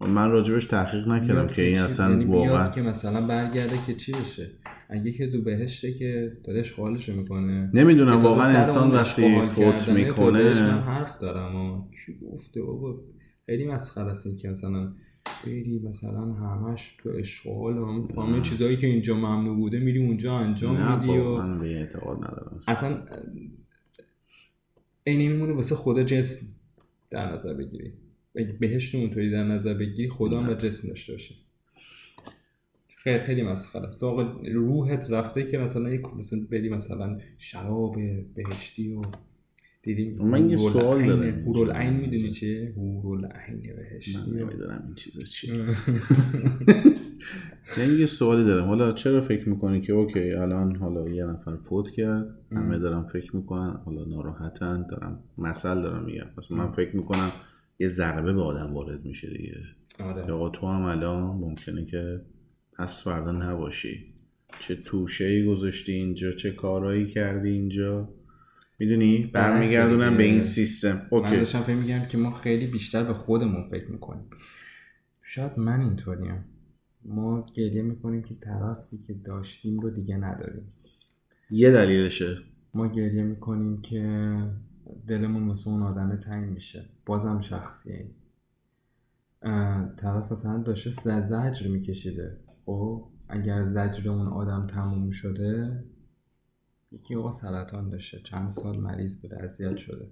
من 0.00 0.30
راجبش 0.30 0.64
تحقیق 0.64 1.08
نکردم 1.08 1.46
که 1.46 1.62
این 1.62 1.74
چی- 1.74 1.80
اصلا 1.80 2.10
یعنی 2.10 2.24
واقعا 2.24 2.68
که 2.68 2.82
مثلا 2.82 3.26
برگرده 3.26 3.76
که 3.86 3.94
چی 3.94 4.12
بشه؟ 4.12 4.50
اگه 4.88 5.12
که 5.12 5.30
تو 5.30 5.42
بهشته 5.42 5.92
که 5.92 6.36
داره 6.44 6.60
اشغالشو 6.60 7.14
می‌کنه. 7.16 7.70
نمی‌دونم 7.74 8.20
واقعا 8.20 8.58
انسان 8.58 8.90
وقتی 8.90 9.40
فوت 9.42 9.64
بهش 9.64 9.88
من 9.88 9.94
می‌کنه 9.94 10.54
حرف 10.80 11.18
دارم 11.18 11.56
و 11.56 11.88
کی 11.90 12.18
گفته 12.32 12.62
بابا؟ 12.62 13.00
خیلی 13.46 13.66
مسخره 13.66 14.10
است 14.10 14.26
این 14.26 14.36
که 14.36 14.48
مثلا 14.48 14.92
بری 15.46 15.78
مثلا 15.84 16.32
همش 16.32 16.96
تو 17.02 17.10
اشغال 17.18 17.78
و 17.78 18.08
همه- 18.16 18.40
چیزایی 18.42 18.76
که 18.76 18.86
اینجا 18.86 19.14
ممنوع 19.14 19.56
بوده 19.56 19.78
میری 19.78 19.98
اونجا 20.06 20.34
انجام 20.36 20.90
میدی 20.92 21.18
و 21.18 21.36
من 21.36 21.58
به 21.58 21.66
این 21.68 21.76
اعتقاد 21.76 22.16
ندارم. 22.16 22.58
اصلا 22.68 22.98
اینی 25.04 25.28
میمونه 25.28 25.52
واسه 25.52 25.74
خدا 25.74 26.02
جسم 26.02 26.46
در 27.10 27.32
نظر 27.32 27.54
بگیری. 27.54 27.92
بهشت 28.44 28.94
اونطوری 28.94 29.30
در 29.30 29.44
نظر 29.44 29.74
بگیری 29.74 30.08
خدا 30.08 30.40
هم 30.40 30.54
جسم 30.54 30.88
داشته 30.88 31.12
باشه 31.12 31.34
خیلی 32.96 33.18
خیلی 33.18 33.42
مسخره 33.42 33.86
است. 33.86 34.00
تو 34.00 34.40
روحت 34.54 35.10
رفته 35.10 35.44
که 35.44 35.58
مثلا 35.58 35.90
یک 35.90 36.02
مثلا 36.18 36.40
بری 36.50 36.68
مثلا 36.68 37.18
شراب 37.38 37.96
بهشتی 38.34 38.94
و 38.94 39.02
دیدی 39.82 40.10
من 40.10 40.50
یه 40.50 40.56
سوال 40.56 41.06
دارم. 41.06 41.22
هورالعین 41.22 41.92
می‌دونی 41.92 42.30
چیه؟ 42.30 42.72
هورالعین 42.76 43.76
بهشتی. 43.76 44.18
من 44.18 44.38
نمی‌دونم 44.38 44.82
این 44.86 44.94
چیزا 44.94 45.22
چیه. 45.22 45.54
یعنی 47.78 47.94
یه 47.94 48.06
سوالی 48.06 48.44
دارم. 48.44 48.66
حالا 48.68 48.92
چرا 48.92 49.20
فکر 49.20 49.48
می‌کنی 49.48 49.80
که 49.80 49.92
اوکی 49.92 50.32
الان 50.32 50.76
حالا 50.76 51.08
یه 51.08 51.24
نفر 51.24 51.56
فوت 51.56 51.90
کرد 51.90 52.38
همه 52.52 52.78
دارم 52.78 53.06
فکر 53.12 53.36
می‌کنن 53.36 53.80
حالا 53.84 54.04
ناراحتن 54.04 54.86
دارم 54.90 55.22
مثل 55.38 55.82
دارم 55.82 56.04
میگم. 56.04 56.26
مثلا 56.38 56.56
من 56.58 56.72
فکر 56.72 56.96
می‌کنم 56.96 57.30
یه 57.78 57.88
ضربه 57.88 58.32
به 58.32 58.42
آدم 58.42 58.74
وارد 58.74 59.04
میشه 59.04 59.30
دیگه. 59.30 59.56
آره. 60.00 60.32
آقا 60.32 60.48
تو 60.48 60.66
هم 60.66 60.82
الان 60.82 61.36
ممکنه 61.36 61.84
که 61.84 62.20
پس 62.78 63.04
فردا 63.04 63.32
نباشی. 63.32 64.14
چه 64.60 64.76
توشه 64.76 65.24
ای 65.24 65.46
گذاشتی 65.46 65.92
اینجا 65.92 66.32
چه 66.32 66.50
کارایی 66.50 67.06
کردی 67.06 67.48
اینجا. 67.48 68.08
می‌دونی؟ 68.78 69.30
برمیگردونم. 69.32 70.16
به 70.16 70.22
این 70.22 70.40
سیستم. 70.40 70.92
من 70.92 71.00
اوکی. 71.10 71.36
داشتم 71.36 71.62
فکر 71.62 71.76
میگم 71.76 72.02
که 72.10 72.18
ما 72.18 72.32
خیلی 72.32 72.66
بیشتر 72.66 73.04
به 73.04 73.14
خودمون 73.14 73.68
فکر 73.70 73.90
می‌کنیم. 73.90 74.24
شاید 75.22 75.52
من 75.58 75.80
اینطوریم 75.80 76.44
ما 77.04 77.46
گریه 77.54 77.82
می‌کنیم 77.82 78.22
که 78.22 78.34
طرفی 78.34 78.98
که 79.06 79.14
داشتیم 79.24 79.80
رو 79.80 79.90
دیگه 79.90 80.16
نداریم. 80.16 80.68
یه 81.50 81.70
دلیلشه. 81.70 82.38
ما 82.74 82.88
گریه 82.88 83.22
می‌کنیم 83.22 83.80
که 83.82 84.32
دلمون 85.08 85.48
واسه 85.48 85.68
اون 85.68 85.82
آدم 85.82 86.16
تنگ 86.16 86.50
میشه. 86.50 86.88
بازم 87.06 87.40
شخصیه 87.40 88.10
طرف 89.96 90.32
مثلا 90.32 90.62
داشته 90.62 91.20
زجر 91.20 91.68
میکشیده. 91.68 92.36
خب 92.66 93.08
اگر 93.28 93.68
زجر 93.68 94.10
اون 94.10 94.28
آدم 94.28 94.66
تموم 94.66 95.10
شده 95.10 95.84
یکی 96.92 97.14
آقا 97.14 97.30
سرطان 97.30 97.88
داشته. 97.88 98.20
چند 98.24 98.50
سال 98.50 98.80
مریض 98.80 99.16
بوده 99.16 99.42
اذیت 99.44 99.76
شده. 99.76 100.10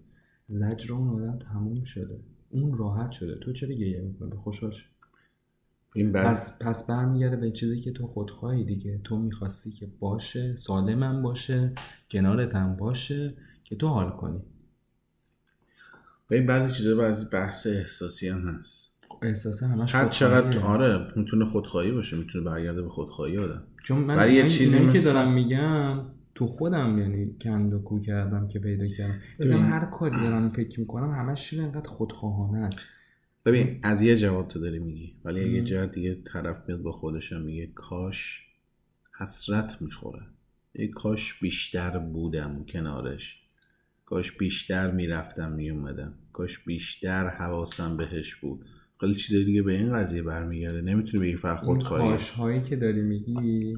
زجر 0.49 0.95
اون 0.95 1.23
آدم 1.23 1.39
تموم 1.39 1.83
شده. 1.83 2.21
اون 2.51 2.79
راحت 2.79 3.11
شده. 3.11 3.35
تو 3.35 3.53
چرا 3.53 3.75
گریه 3.75 4.01
می‌کنی؟ 4.01 4.31
خوشحال 4.31 4.71
شد 4.71 4.87
این 5.95 6.13
بس 6.13 6.27
پس 6.27 6.63
پس 6.63 6.87
برمیگرده 6.87 7.37
به 7.37 7.51
چیزی 7.51 7.81
که 7.81 7.93
تو 7.93 8.07
خودخواهی 8.07 8.65
دیگه. 8.65 9.01
تو 9.05 9.19
می‌خواستی 9.19 9.71
که 9.71 9.91
باشه 10.01 10.57
سالمم 10.57 11.23
باشه 11.23 11.73
کنارت 12.11 12.55
هم 12.55 12.77
باشه 12.77 13.35
که 13.65 13.77
تو 13.77 13.89
حال 13.89 14.11
کنی. 14.11 14.41
این 16.35 16.47
بعضی 16.47 16.75
چیزا 16.75 16.97
بعضی 16.97 17.25
بحث 17.33 17.67
احساسی 17.67 18.29
هم 18.29 18.49
هست 18.49 18.95
احساس 19.23 19.63
همش 19.63 19.95
هر 19.95 20.09
چقدر. 20.09 20.59
آره 20.59 21.07
می‌تونه 21.17 21.45
خودخواهی 21.45 21.93
باشه 21.93 22.17
می‌تونه 22.17 22.45
برگرده 22.45 22.83
به 22.83 22.89
خودخواهی 22.89 23.39
آدم 23.39 23.63
چون 23.85 23.99
من 23.99 24.17
یه 24.17 24.23
اینایی- 24.23 24.51
چیزی 24.51 24.65
اینایی 24.77 24.93
که 24.93 24.99
مثل- 24.99 25.13
دارم 25.13 25.33
میگم 25.35 26.01
تو 26.35 26.47
خودم 26.47 26.99
یعنی 26.99 27.37
کند 27.45 27.75
و 27.75 27.79
کو 27.79 28.01
کردم 28.01 28.49
که 28.49 28.59
پیدا 28.59 28.87
کردم 28.87 29.19
دیدم. 29.39 29.63
هر 29.63 29.85
کاری 29.85 30.21
دارم 30.23 30.51
فکر 30.51 30.81
می‌کنم 30.81 31.11
همش 31.11 31.51
چیز 31.51 31.59
انقدر 31.61 31.89
خودخواهانه 31.89 32.59
است 32.67 32.81
ببین 33.47 33.81
از 33.83 34.03
یه 34.03 34.17
جهت 34.17 34.49
تو 34.49 34.61
داری 34.61 34.79
میگی 34.79 35.15
ولی 35.25 35.53
یه. 35.53 35.65
جهت 35.65 35.93
دیگه 35.93 36.15
طرف 36.25 36.57
میاد 36.69 36.83
با 36.83 36.93
خودش 36.93 37.33
میگه 37.33 37.67
کاش 37.75 38.41
حسرت 39.21 39.83
می‌خوره 39.83 40.23
ای 40.73 40.89
کاش 40.89 41.41
بیشتر 41.41 41.99
بودم 41.99 42.65
کنارش 42.69 43.41
کاش 44.07 44.33
بیشتر 44.33 44.91
می‌رفتم 44.91 45.53
میومدم 45.53 46.15
کاش 46.33 46.59
بیشتر 46.59 47.29
حواسم 47.29 47.97
بهش 47.97 48.35
بود. 48.35 48.65
خیلی 49.01 49.15
چیزای 49.15 49.45
دیگه 49.45 49.63
به 49.63 49.73
این 49.73 49.93
قضیه 49.93 50.23
برمیگرده. 50.23 50.81
نمی‌تونی 50.81 51.25
بگی 51.25 51.37
فقط 51.37 51.59
خودخواهی. 51.59 52.09
کاش 52.09 52.31
هایی 52.31 52.63
که 52.63 52.77
داری 52.77 53.03
میگی. 53.03 53.77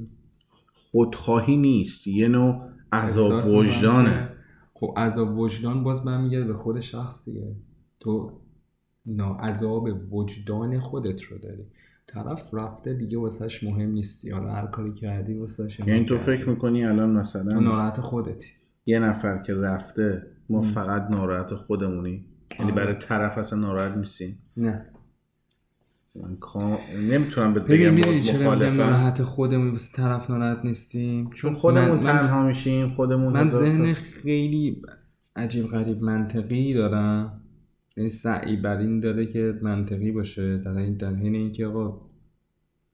خودخواهی 0.74 1.56
نیست. 1.56 2.06
یه 2.06 2.28
نوع 2.28 2.68
عذاب 2.92 3.46
وجدانه. 3.46 4.28
خب 4.74 4.94
عذاب 4.96 5.38
وجدان 5.38 5.82
باز 5.84 6.04
برمیگرده 6.04 6.46
به 6.46 6.54
خود 6.54 6.80
شخص 6.80 7.24
دیگه. 7.24 7.56
تو 8.00 8.40
عذاب 9.40 10.12
وجدان 10.12 10.80
خودت 10.80 11.22
رو 11.22 11.38
داری. 11.38 11.64
طرف 12.06 12.54
رفته 12.54 12.94
دیگه 12.94 13.18
واسهش 13.18 13.64
مهم 13.64 13.90
نیستی 13.90 14.30
حالا 14.30 14.52
هر 14.52 14.66
کاری 14.66 14.94
کردی 14.94 15.34
واسهش 15.34 15.80
یعنی 15.80 16.04
تو 16.04 16.18
فکر 16.18 16.48
می‌کنی 16.48 16.84
الان 16.84 17.10
مثلا 17.10 17.60
ناراحت 17.60 18.00
خودتی. 18.00 18.48
یه 18.86 18.98
نفر 18.98 19.38
که 19.38 19.54
رفته 19.54 20.26
ما. 20.48 20.62
فقط 20.62 21.10
ناراحت 21.10 21.54
خودمونی. 21.54 22.24
یعنی 22.58 22.72
آره. 22.72 22.74
برای 22.84 22.94
طرف 22.94 23.38
اصلا 23.38 23.58
ناراحت 23.58 23.96
نیستیم. 23.96 24.38
نه. 24.56 24.86
من 26.14 26.36
کا- 26.36 26.78
نمی‌تونم 27.10 27.52
بهت 27.52 27.64
ببین 27.64 27.94
بگم 27.94 28.04
باید 28.10 28.22
چرا 28.22 28.54
ناراحت 28.54 29.22
خودمون 29.22 29.70
واسه 29.70 29.92
طرف 29.92 30.30
ناراحت 30.30 30.64
نیستیم؟ 30.64 31.30
چون 31.30 31.54
خودمون 31.54 32.00
تنها 32.00 32.46
میشیم 32.46 32.94
خودمون 32.94 33.32
من 33.32 33.48
ذهن 33.48 33.92
خیلی 33.94 34.82
عجیب 35.36 35.66
غریب 35.66 36.02
منطقی 36.02 36.74
دارم. 36.74 37.40
یعنی 37.96 38.10
سعی 38.10 38.56
بر 38.56 38.76
این 38.78 39.00
داره 39.00 39.26
که 39.26 39.58
منطقی 39.62 40.12
باشه. 40.12 40.58
در 40.58 40.70
این 40.76 40.96
در 40.96 41.14
حین 41.14 41.34
اینکه 41.34 41.66
آقا 41.66 42.00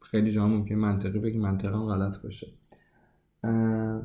خیلی 0.01 0.31
جا 0.33 0.49
ممکن 0.49 0.75
منطقی 0.75 1.19
بگی 1.19 1.39
منطقا 1.39 1.87
غلط 1.87 2.23
باشه. 2.23 2.47
اه، 3.45 4.03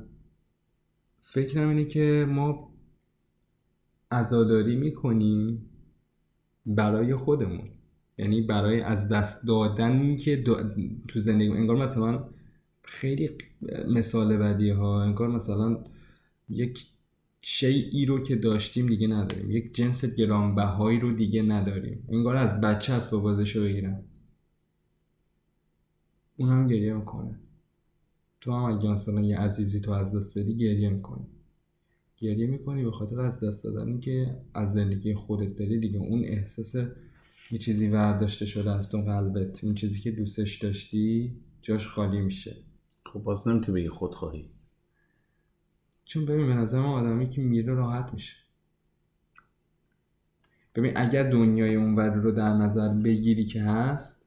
فکرم 1.29 1.69
اینه 1.69 1.85
که 1.85 2.25
ما 2.29 2.73
عزاداری 4.11 4.75
می‌کنیم 4.75 5.69
برای 6.65 7.15
خودمون. 7.15 7.69
یعنی 8.17 8.41
برای 8.41 8.81
از 8.81 9.09
دست 9.09 9.47
دادن 9.47 10.15
که 10.15 10.43
دا- 10.45 10.75
تو 11.07 11.19
زندگی 11.19 11.49
انگار 11.51 11.77
مثلا 11.77 12.29
خیلی 12.83 13.29
مثال 13.87 14.37
بدی 14.37 14.69
ها 14.69 15.03
انگار 15.03 15.29
مثلا 15.29 15.83
یک 16.49 16.87
شیعی 17.41 18.05
رو 18.05 18.19
که 18.23 18.35
داشتیم 18.35 18.87
دیگه 18.87 19.07
نداریم. 19.07 19.51
یک 19.51 19.75
جنس 19.75 20.05
گرانبهایی 20.05 20.99
رو 20.99 21.11
دیگه 21.11 21.41
نداریم. 21.41 22.05
انگار 22.09 22.35
از 22.35 22.61
بچه 22.61 22.93
از 22.93 23.11
بازش 23.11 23.55
رو 23.55 23.63
بگیرم 23.63 24.03
اون 26.37 26.49
هم 26.49 26.67
گریه 26.67 26.93
می‌کنه. 26.93 27.39
تو 28.47 28.53
هم 28.53 28.75
اگه 28.75 28.91
مثلا 28.91 29.21
یه 29.21 29.37
عزیزی 29.37 29.79
تو 29.79 29.91
از 29.91 30.15
دست 30.15 30.39
بدی 30.39 30.57
گریه 30.57 30.89
می‌کنی. 30.89 31.25
گریه 32.17 32.47
می‌کنی 32.47 32.83
به 32.83 32.91
خاطر 32.91 33.19
از 33.19 33.43
دست 33.43 33.63
دادنی 33.63 33.99
که 33.99 34.37
از 34.53 34.73
زندگی 34.73 35.13
خودت 35.13 35.55
داری 35.55 35.79
دیگه. 35.79 35.99
اون 35.99 36.23
احساس 36.23 36.75
یه 37.51 37.57
چیزی 37.59 37.89
برداشته 37.89 38.45
شده 38.45 38.71
از 38.71 38.89
تو 38.89 39.01
قلبت. 39.01 39.63
اون 39.63 39.75
چیزی 39.75 39.99
که 39.99 40.11
دوستش 40.11 40.57
داشتی 40.57 41.35
جاش 41.61 41.87
خالی 41.87 42.21
میشه. 42.21 42.55
خب 43.05 43.19
باز 43.19 43.47
نمی‌تونی 43.47 43.79
بگی 43.81 43.89
خودخواهی 43.89 44.49
چون 46.05 46.25
ببین 46.25 46.47
به 46.47 46.53
نظر 46.53 46.79
من 46.79 46.85
آدمی 46.85 47.29
که 47.29 47.41
میره 47.41 47.73
راحت 47.73 48.13
میشه. 48.13 48.35
ببین 50.75 50.91
اگر 50.95 51.29
دنیای 51.29 51.75
اونور 51.75 52.09
رو 52.09 52.31
در 52.31 52.53
نظر 52.53 52.93
بگیری 52.93 53.45
که 53.45 53.61
هست 53.61 54.25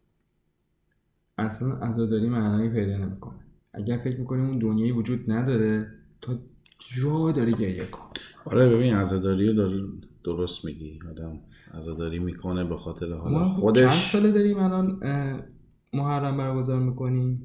اصلا 1.38 1.74
عزاداری 1.74 2.28
معنایی 2.28 2.70
پیدا 2.70 2.96
نمی‌کنه. 2.96 3.49
اگر 3.72 3.98
فکر 3.98 4.20
می‌کنی 4.20 4.40
اون 4.40 4.58
دنیایی 4.58 4.92
وجود 4.92 5.30
نداره 5.30 5.86
تا 6.20 6.38
جا 6.78 7.32
داره 7.32 7.52
گریه 7.52 7.84
کن. 7.84 8.10
آره 8.44 8.68
ببین 8.68 8.94
عزاداری 8.94 9.52
رو 9.52 9.88
درست 10.24 10.64
میگی. 10.64 10.98
آدم 11.10 11.40
عزاداری 11.74 12.18
می‌کنه 12.18 12.64
به 12.64 12.76
خاطر 12.76 13.12
حالا 13.12 13.38
ما 13.38 13.44
چند 13.44 13.54
خودش 13.54 14.12
ساله 14.12 14.32
داریم 14.32 14.58
الان 14.58 15.00
محرم 15.92 16.36
برگزار 16.36 16.80
می‌کنی؟ 16.80 17.40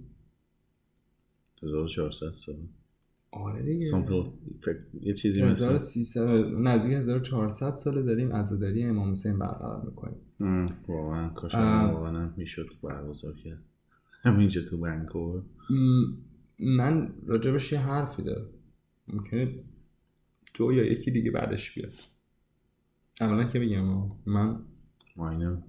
1400 1.63 2.32
سال. 2.32 2.55
آره 3.32 3.63
دیگه. 3.63 3.91
یه 5.01 5.13
چیزی 5.13 5.41
مثل 5.41 5.65
1300 5.65 6.21
نزدیک 6.45 6.93
1400 6.93 7.76
ساله 7.76 8.01
داریم 8.01 8.34
عزاداری 8.34 8.84
امام 8.84 9.11
حسین 9.11 9.39
برقرار 9.39 9.86
می‌کنیم. 9.86 10.17
واقعا 10.88 11.30
کاش. 11.30 11.55
واقعا 11.55 12.30
می‌شد 12.38 12.69
برگزار 12.84 13.34
کرد. 13.34 13.63
همینجا 14.23 14.61
تو 14.61 14.78
بنکور 14.78 15.43
من 16.59 17.13
راجبش 17.26 17.72
یه 17.72 17.80
حرفی 17.80 18.24
دارم. 18.24 18.45
ممکنه 19.07 19.55
تو 20.53 20.74
یا 20.74 20.84
یکی 20.84 21.11
دیگه 21.11 21.32
بعدش 21.32 21.76
بیاد. 21.76 21.93
اولا 23.22 23.43
که 23.43 23.59
بگم 23.59 24.11
من 24.26 24.59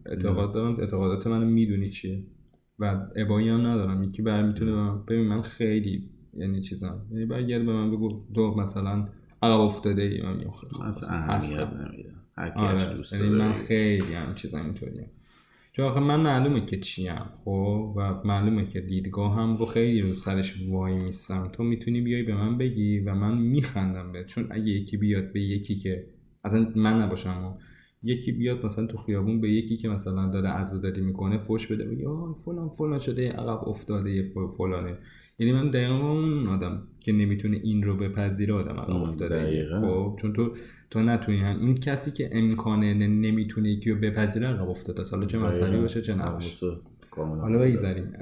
اعتقاد 0.07 0.55
دارم 0.55 0.80
اعتقادات 0.80 1.26
منو 1.26 1.47
می‌دونی 1.47 1.88
چیه. 1.88 2.24
و 2.78 3.07
ابایی 3.16 3.49
هم 3.49 3.66
ندارم. 3.66 4.03
یکی 4.03 4.22
بر 4.22 4.47
می‌تونه 4.47 4.72
من 4.72 5.05
ببین 5.05 5.26
من 5.26 5.42
خیلی 5.42 6.11
یعنی 6.34 6.61
چیزم 6.61 7.07
یعنی 7.11 7.26
برگرد 7.26 7.66
به 7.66 7.72
من 7.72 7.90
بگو 7.90 8.26
تو 8.34 8.55
مثلا 8.55 9.09
عقب 9.42 9.61
افتاده 9.61 10.03
ای 10.03 10.22
من 10.22 10.36
میگم 10.36 10.51
خیلی 10.51 10.82
اصلا. 10.82 11.09
اهمیت 11.09 11.72
نمیدم 11.72 12.22
هر 12.36 12.53
آره. 12.57 12.94
دوست 12.94 13.12
یعنی 13.12 13.28
من 13.28 13.53
خیلی 13.53 14.14
هم 14.14 14.34
چیزا 14.34 14.59
اینطوریم 14.59 15.11
چون 15.76 15.86
آخه 15.86 16.00
من 16.00 16.20
معلومه 16.20 16.64
که 16.64 16.76
چیم 16.76 17.24
خب؟ 17.44 17.94
و 17.96 18.20
معلومه 18.24 18.64
که 18.64 18.80
دیدگاه 18.80 19.34
هم 19.34 19.56
رو 19.56 19.66
خیلی 19.66 20.00
رو 20.00 20.12
سرش 20.12 20.62
وای 20.68 20.94
میستم. 20.94 21.48
تو 21.52 21.62
می‌تونی 21.62 22.00
بیای 22.00 22.22
به 22.22 22.34
من 22.34 22.58
بگی 22.58 22.98
و 22.98 23.14
من 23.14 23.38
میخندم 23.38 24.12
به 24.12 24.24
چون 24.24 24.46
اگه 24.50 24.64
یکی 24.64 24.96
بیاد 24.96 25.32
به 25.32 25.40
یکی 25.40 25.74
که 25.74 26.06
اصلا 26.44 26.72
من 26.76 27.02
نباشم 27.02 27.54
یکی 28.02 28.32
بیاد 28.32 28.66
مثلا 28.66 28.86
تو 28.86 28.96
خیابون 28.96 29.40
به 29.40 29.50
یکی 29.50 29.76
که 29.76 29.88
مثلا 29.88 30.30
داره 30.30 30.48
عزاداری 30.48 31.00
می‌کنه 31.00 31.38
فوش 31.38 31.72
بده 31.72 32.08
آه 32.08 32.36
فلان 32.44 32.68
فلان 32.68 32.98
شده 32.98 33.32
عقب 33.32 33.68
افتاده 33.68 34.32
فلانه. 34.58 34.98
یعنی 35.39 35.53
من 35.53 35.70
دقیقا 35.70 35.95
اون 35.95 36.47
آدم 36.49 36.89
که 37.01 37.12
نمی‌تونه 37.12 37.57
این 37.57 37.82
رو 37.82 37.97
بپذیره 37.97 38.55
آدم 38.55 38.78
ام، 38.78 39.03
افتاده. 39.03 39.68
خب 39.80 40.18
چون 40.20 40.32
تو 40.32 40.55
تو 40.91 41.03
نتونی 41.03 41.39
هم 41.39 41.61
این 41.61 41.74
کسی 41.74 42.11
که 42.11 42.30
امکانه 42.32 42.95
نمی‌تونه 42.95 43.68
یکی 43.68 43.91
رو 43.91 44.01
بپذیره 44.01 44.47
عقب 44.47 44.68
افتاده. 44.68 45.03
حالا 45.11 45.26
چه 45.26 45.39
مذهبی. 45.39 45.76
باشه 45.76 46.03
چه 46.03 46.14
نباشه 46.14 46.66
حالا 47.16 47.59
بگذاریم 47.59 48.12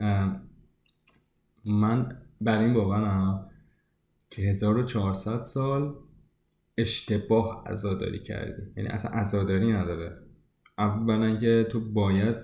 من 1.64 2.08
بر 2.40 2.58
این 2.58 2.74
باورم 2.74 3.50
که 4.30 4.42
1400 4.42 5.40
سال 5.40 5.94
اشتباه 6.78 7.64
عزاداری 7.66 8.18
کردی 8.18 8.62
یعنی 8.76 8.88
اصلا 8.88 9.10
عزاداری 9.10 9.72
نداره 9.72 10.18
اولا 10.78 11.36
که 11.36 11.66
تو 11.70 11.80
باید 11.80 12.36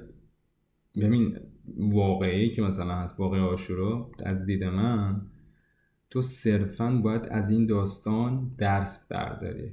ببین 0.97 1.39
واقعی 1.79 2.51
که 2.51 2.63
مثلا 2.63 2.95
هست 2.95 3.21
واقع 3.21 3.39
آشورا 3.41 4.11
از 4.25 4.47
دید 4.47 4.65
من 4.65 5.23
تو 6.11 6.23
صرفا 6.23 7.01
باید 7.05 7.29
از 7.31 7.51
این 7.51 7.67
داستان 7.67 8.51
درس 8.59 9.09
برداری. 9.11 9.71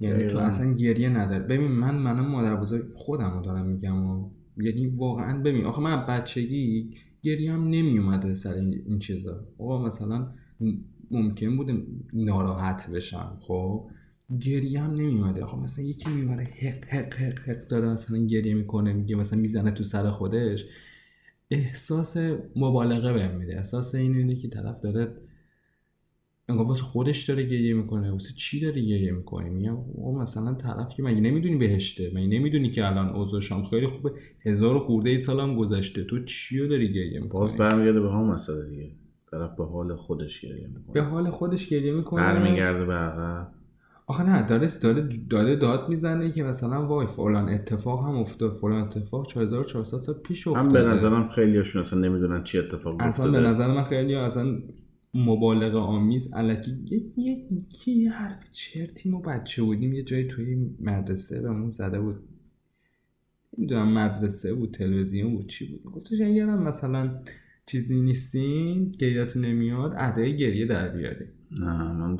یعنی 0.00 0.26
تو. 0.26 0.38
اصلا 0.38 0.72
گریه 0.72 1.08
نداری. 1.08 1.44
ببین 1.44 1.70
من 1.70 1.94
منم 1.94 2.26
مادر 2.26 2.56
بزرگ 2.56 2.84
خودم 2.94 3.34
رو 3.34 3.42
دارم 3.42 3.66
میگم 3.66 4.06
و 4.06 4.30
یعنی 4.56 4.86
واقعا 4.86 5.42
ببین 5.42 5.64
آخه 5.64 5.80
من 5.82 6.06
بچگی 6.06 6.90
گریه 7.22 7.52
هم 7.52 7.64
نمی 7.64 7.98
اومده 7.98 8.34
سر 8.34 8.52
این, 8.52 8.98
چیزا. 8.98 9.46
آقا 9.58 9.82
مثلا 9.82 10.28
ممکن 11.10 11.56
بوده 11.56 11.82
ناراحت 12.12 12.90
بشم 12.90 13.36
خب؟ 13.40 13.90
گریه 14.40 14.80
هم 14.80 14.90
نمی 14.90 15.18
اومده 15.18 15.42
آقا 15.42 15.60
مثلا 15.60 15.84
یکی 15.84 16.10
میومده 16.10 16.42
حق 16.42 16.84
حق 16.84 17.14
حق 17.14 17.38
حق 17.38 17.68
داره 17.68 17.88
مثلا 17.88 18.18
گریه 18.26 18.54
می‌کنه 18.54 18.92
میگه 18.92 19.16
مثلا 19.16 19.38
می‌زنه 19.38 19.70
تو 19.70 19.84
سر 19.84 20.10
خودش. 20.10 20.64
احساس 21.50 22.16
مبالغه 22.56 23.12
بهم 23.12 23.36
میده. 23.36 23.56
احساس 23.56 23.94
این 23.94 24.16
اینه 24.16 24.36
که 24.36 24.48
طرف 24.48 24.80
داره 24.80 25.16
انگار 26.48 26.66
واسه 26.66 26.82
خودش 26.82 27.28
داره 27.28 27.42
گریه 27.42 27.74
می‌کنه 27.74 28.12
واسه 28.12 28.34
چی 28.36 28.60
داره 28.60 28.80
گریه 28.80 29.12
می‌کنه 29.12 29.48
میگم 29.48 29.76
او 29.76 30.18
مثلا 30.18 30.54
طرف 30.54 30.94
که 30.94 31.02
مگه 31.02 31.20
نمی‌دونی 31.20 31.56
بهشته؟ 31.56 32.10
مگه 32.14 32.26
نمی‌دونی 32.26 32.70
که 32.70 32.86
الان 32.86 33.08
اوضاعش 33.08 33.52
هم 33.52 33.64
خیلی 33.64 33.86
خوبه؟ 33.86 34.12
هزار 34.46 34.76
و 34.76 34.80
خورده 34.80 35.10
ای 35.10 35.18
سال 35.18 35.40
هم 35.40 35.56
گذشته. 35.56 36.04
تو 36.04 36.24
چی 36.24 36.58
رو 36.58 36.68
داری 36.68 36.92
گریه 36.92 37.20
باز 37.20 37.52
می‌کنی 37.52 37.68
برمیگرده 37.68 38.00
به 38.00 38.10
هم 38.10 38.24
مسئله 38.24 38.70
دیگه. 38.70 38.90
طرف 39.30 39.56
به 39.56 39.64
حال 39.64 39.96
خودش 39.96 40.40
گریه 40.40 40.68
به 40.68 40.78
می‌کنه 40.78 41.02
حال 41.02 41.30
خودش 41.30 41.68
گریه 41.68 41.92
می‌کنه. 41.92 42.22
برمیگرده 42.22 42.84
به 42.84 42.94
عقب. 42.94 43.52
آخه 44.10 44.22
نه 44.22 44.46
داره 44.48 44.68
داره 44.80 45.08
داره 45.30 45.56
داد 45.56 45.88
می‌زنه 45.88 46.30
که 46.30 46.42
مثلا 46.44 46.86
وای 46.86 47.06
فلان 47.06 47.48
اتفاق 47.48 48.04
هم 48.04 48.16
افتاد 48.16 48.52
فلان 48.52 48.82
اتفاق 48.82 49.26
4400 49.28 49.98
سال 49.98 50.14
پیش 50.14 50.46
افتاده 50.46 50.66
هم 50.66 50.72
به 50.72 50.80
نظرم 50.80 51.28
خیلی 51.28 51.56
هاشون 51.56 51.82
اصلا 51.82 51.98
نمی‌دونن 51.98 52.44
چی 52.44 52.58
اتفاق 52.58 52.96
اصلا 53.00 53.30
به 53.30 53.38
افتاده. 53.38 53.50
نظر 53.50 53.74
من 53.74 53.84
خیلی 53.84 54.14
اصلا 54.14 54.58
مبالغه 55.14 55.78
آمیز 55.78 56.30
الکی 56.32 56.78
یه 56.90 57.02
یه 57.16 57.46
یه, 57.86 58.10
حرف 58.10 58.50
چرتی 58.50 59.10
ما 59.10 59.20
بچه 59.20 59.62
بودیم 59.62 59.92
یه 59.92 60.02
جایی 60.02 60.26
توی 60.26 60.70
مدرسه 60.80 61.42
بهمون 61.42 61.70
زده 61.70 62.00
بود. 62.00 62.16
نمی‌دونم 63.58 63.92
مدرسه 63.92 64.54
بود 64.54 64.74
تلویزیون 64.74 65.36
بود 65.36 65.46
چی 65.46 65.66
بود. 65.66 65.92
گفتش 65.92 66.20
اگر 66.20 66.48
هم 66.48 66.62
مثلا 66.62 67.20
چیزی 67.66 68.00
نیستین 68.00 68.92
گریهتون 68.98 69.44
نمیاد 69.44 69.94
ادای 69.98 70.36
گریه 70.36 70.66
در 70.66 70.88
بیاریم 70.88 71.28
نه 71.50 71.92
من 71.92 72.18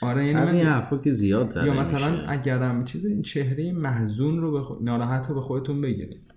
آره 0.00 0.26
یعنی 0.26 0.38
از 0.38 0.52
این 0.52 0.66
حرفا 0.66 0.96
که 0.96 1.12
زیاد 1.12 1.50
زده 1.50 1.66
یا 1.66 1.80
مثلا 1.80 2.10
میشه. 2.10 2.30
اگرم 2.30 2.84
چیز 2.84 3.04
این 3.04 3.22
چهره 3.22 3.72
محزون 3.72 4.40
رو 4.40 4.52
به. 4.52 4.84
ناراحت 4.84 5.28
رو 5.28 5.34
به 5.34 5.40
خودتون 5.40 5.80
بگیرید 5.80 6.34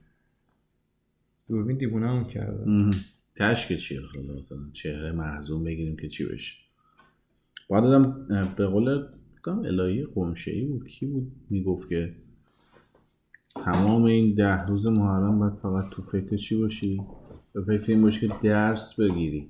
دوربین 1.47 1.77
دیوونه 1.77 2.07
هم 2.07 2.25
کرده 2.25 2.65
مهم. 2.69 2.89
تش 3.35 3.67
که 3.67 3.77
چیه 3.77 4.01
خدا 4.01 4.33
مثلا 4.33 4.57
چهره 4.73 5.11
محزون 5.11 5.63
بگیریم 5.63 5.95
که 5.95 6.07
چی 6.07 6.25
بشه 6.25 6.55
باید 7.67 7.83
دادم 7.83 8.27
به 8.57 8.67
قول 8.67 9.03
کام 9.41 9.59
الهی 9.59 10.03
قمشه 10.15 10.51
ای 10.51 10.65
بود 10.65 10.89
کی 10.89 11.05
بود 11.05 11.31
می‌گفت 11.49 11.89
که 11.89 12.15
تمام 13.55 14.03
این 14.03 14.35
ده 14.35 14.65
روز 14.65 14.87
محرم 14.87 15.39
باید 15.39 15.53
فقط 15.53 15.89
تو 15.91 16.01
فکر 16.01 16.35
چی 16.35 16.55
باشی 16.55 17.01
به 17.53 17.63
فکر 17.63 17.91
این 17.91 18.01
باشی 18.01 18.27
که 18.27 18.33
درس 18.43 18.99
بگیری 18.99 19.49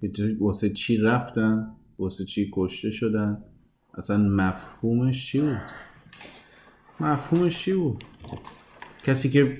که 0.00 0.36
واسه 0.40 0.70
چی 0.70 0.96
رفتن 0.96 1.66
واسه 1.98 2.24
چی 2.24 2.50
کشته 2.52 2.90
شدن؟ 2.90 3.42
اصلا 3.94 4.18
مفهومش 4.18 5.26
چی 5.26 5.40
بود؟ 5.40 5.58
مفهومش 7.00 7.58
چی 7.58 7.72
بود؟ 7.72 8.04
کسی 9.04 9.30
که 9.30 9.58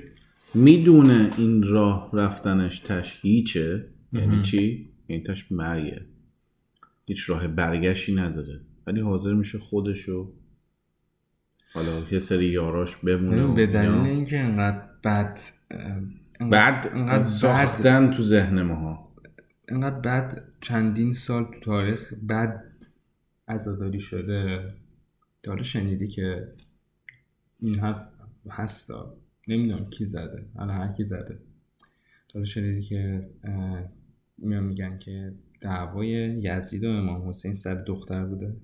می‌دونه 0.55 1.31
این 1.37 1.63
راه 1.63 2.11
رفتنش 2.13 2.79
تش 2.79 3.19
هیچه 3.23 3.89
یعنی 4.13 4.43
چی؟ 4.43 4.91
یعنی 5.09 5.23
تش 5.23 5.53
مرگه. 5.53 6.07
هیچ 7.07 7.31
راه 7.31 7.49
برگشتی 7.49 8.15
نداره. 8.15 8.61
ولی 8.87 9.01
حاضر 9.01 9.35
میشه 9.35 9.59
خودشو 9.59 10.33
حالا 11.75 12.03
یه 12.11 12.19
سری 12.19 12.47
یاراش 12.47 12.97
بمونه 12.97 13.55
به 13.55 13.67
دلیل. 13.67 13.91
اینکه 13.91 14.41
انقدر 14.41 14.83
بد 15.05 15.39
بعد 16.41 17.23
ساختن 17.23 18.11
تو 18.11 18.23
ذهن 18.23 18.63
ماها. 18.63 19.13
انقدر 19.69 20.01
بد 20.01 20.43
چندین 20.61 21.13
سال 21.13 21.45
تو 21.45 21.61
تاریخ 21.61 22.15
بد 22.29 22.63
عزاداری 23.49 24.01
شده. 24.01 24.75
داره 25.43 25.63
شنیدی 25.63 26.09
که 26.09 26.53
این 27.61 27.79
حرف 27.79 28.09
هستا. 28.51 29.17
نمی‌دونم 29.49 29.91
کی 29.91 30.05
زده. 30.05 30.45
حالا 30.55 30.73
هر 30.73 30.93
کی 30.93 31.05
زده. 31.05 31.39
داره 32.35 32.47
شنیدی 32.47 32.83
که 32.83 33.31
میان 34.39 34.65
میگن 34.65 34.99
که 34.99 35.33
دعوای 35.61 36.09
یزید 36.43 36.85
و 36.85 36.89
امام 36.89 37.29
حسین 37.29 37.55
سر 37.55 37.75
دختر 37.75 38.25
بوده. 38.25 38.57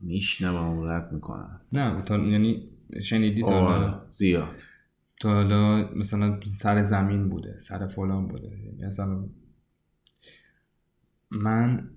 میشنوم 0.00 0.80
رد 0.88 1.12
می‌کنن 1.12 1.60
نه 1.72 2.02
تا 2.02 2.18
یعنی 2.18 2.68
شنیدی 3.02 3.42
تا 3.42 4.04
زیاد. 4.10 4.62
تا 5.20 5.34
حالا 5.34 5.90
مثلا 5.94 6.40
سر 6.40 6.82
زمین 6.82 7.28
بوده 7.28 7.58
سر 7.58 7.86
فلان 7.86 8.28
بوده. 8.28 8.58
یعنی 8.64 8.86
مثلا 8.86 9.24
من 11.30 11.90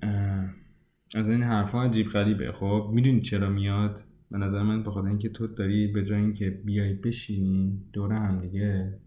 از 1.15 1.29
این 1.29 1.43
حرفها 1.43 1.83
عجیب 1.83 2.07
غریبه. 2.07 2.51
خب 2.51 2.89
می‌دونی 2.93 3.21
چرا 3.21 3.49
میاد؟ 3.49 4.03
به 4.31 4.37
نظر 4.37 4.63
من 4.63 4.83
به 4.83 4.91
خاطر 4.91 5.07
اینکه 5.07 5.29
تو 5.29 5.47
داری 5.47 5.87
به 5.87 6.05
جای 6.05 6.21
اینکه 6.21 6.49
بیای 6.49 6.93
بشینی 6.93 7.81
دور 7.93 8.13
هم 8.13 8.41
دیگه 8.41 8.99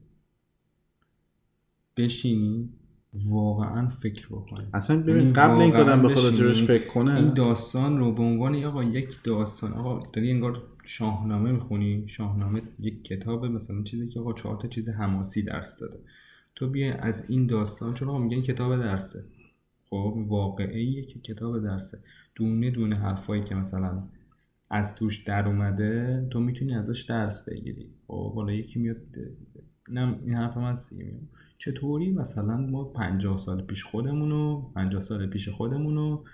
بشینی 1.96 2.68
واقعا 3.14 3.88
فکر 3.88 4.26
بکنی. 4.26 4.66
اصلا 4.74 4.96
یعنی 4.96 5.12
ببین 5.12 5.32
قبل 5.32 5.60
این 5.60 5.72
واقعاً 5.72 5.94
آدم 5.94 6.02
به 6.02 6.08
فکر 6.66 6.88
کنه. 6.88 7.14
این 7.14 7.34
داستان 7.34 7.98
رو 7.98 8.12
به 8.12 8.22
عنوان 8.22 8.64
آقا 8.64 8.84
یک 8.84 9.22
داستان. 9.24 9.72
آقا 9.72 10.00
داری 10.12 10.30
انگار 10.30 10.62
شاهنامه 10.84 11.52
می‌خونی؟ 11.52 12.08
شاهنامه 12.08 12.62
یک 12.80 13.04
کتاب 13.04 13.46
مثلا 13.46 13.82
چیزی 13.82 14.08
که 14.08 14.20
آقا 14.20 14.32
چهار 14.32 14.56
تا 14.56 14.68
چیز 14.68 14.88
حماسی 14.88 15.42
درس 15.42 15.78
داده. 15.78 15.98
تو 16.54 16.68
بیا 16.68 16.94
از 16.94 17.30
این 17.30 17.46
داستان 17.46 17.94
چون 17.94 18.08
آقا 18.08 18.18
میگن 18.18 18.42
کتاب 18.42 18.76
درسه. 18.76 19.24
خب 19.90 20.24
واقعیه 20.28 21.02
که 21.02 21.20
کتاب 21.20 21.62
درسه. 21.62 21.98
دونه 22.34 22.70
دونه 22.70 22.96
حرفایی 22.96 23.44
که 23.44 23.54
مثلا 23.54 24.02
از 24.70 24.94
توش 24.94 25.22
در 25.22 25.48
اومده 25.48 26.26
تو 26.30 26.40
می‌تونی 26.40 26.74
ازش 26.74 27.02
درس 27.02 27.48
بگیری. 27.48 27.86
خب 28.06 28.34
حالا 28.34 28.52
یکی 28.52 28.78
میاد 28.78 28.96
اینم 29.88 30.20
این 30.24 30.34
حرف 30.34 30.56
من. 30.56 30.74
چطوری؟ 31.58 32.12
مثلا 32.12 32.56
ما 32.56 32.84
50 32.84 33.38
سال 33.38 33.62
پیش 33.62 33.84
خودمونو 33.84 34.70
50 34.74 35.00
سال 35.00 35.26
پیش 35.26 35.48
خودمونو 35.48 36.24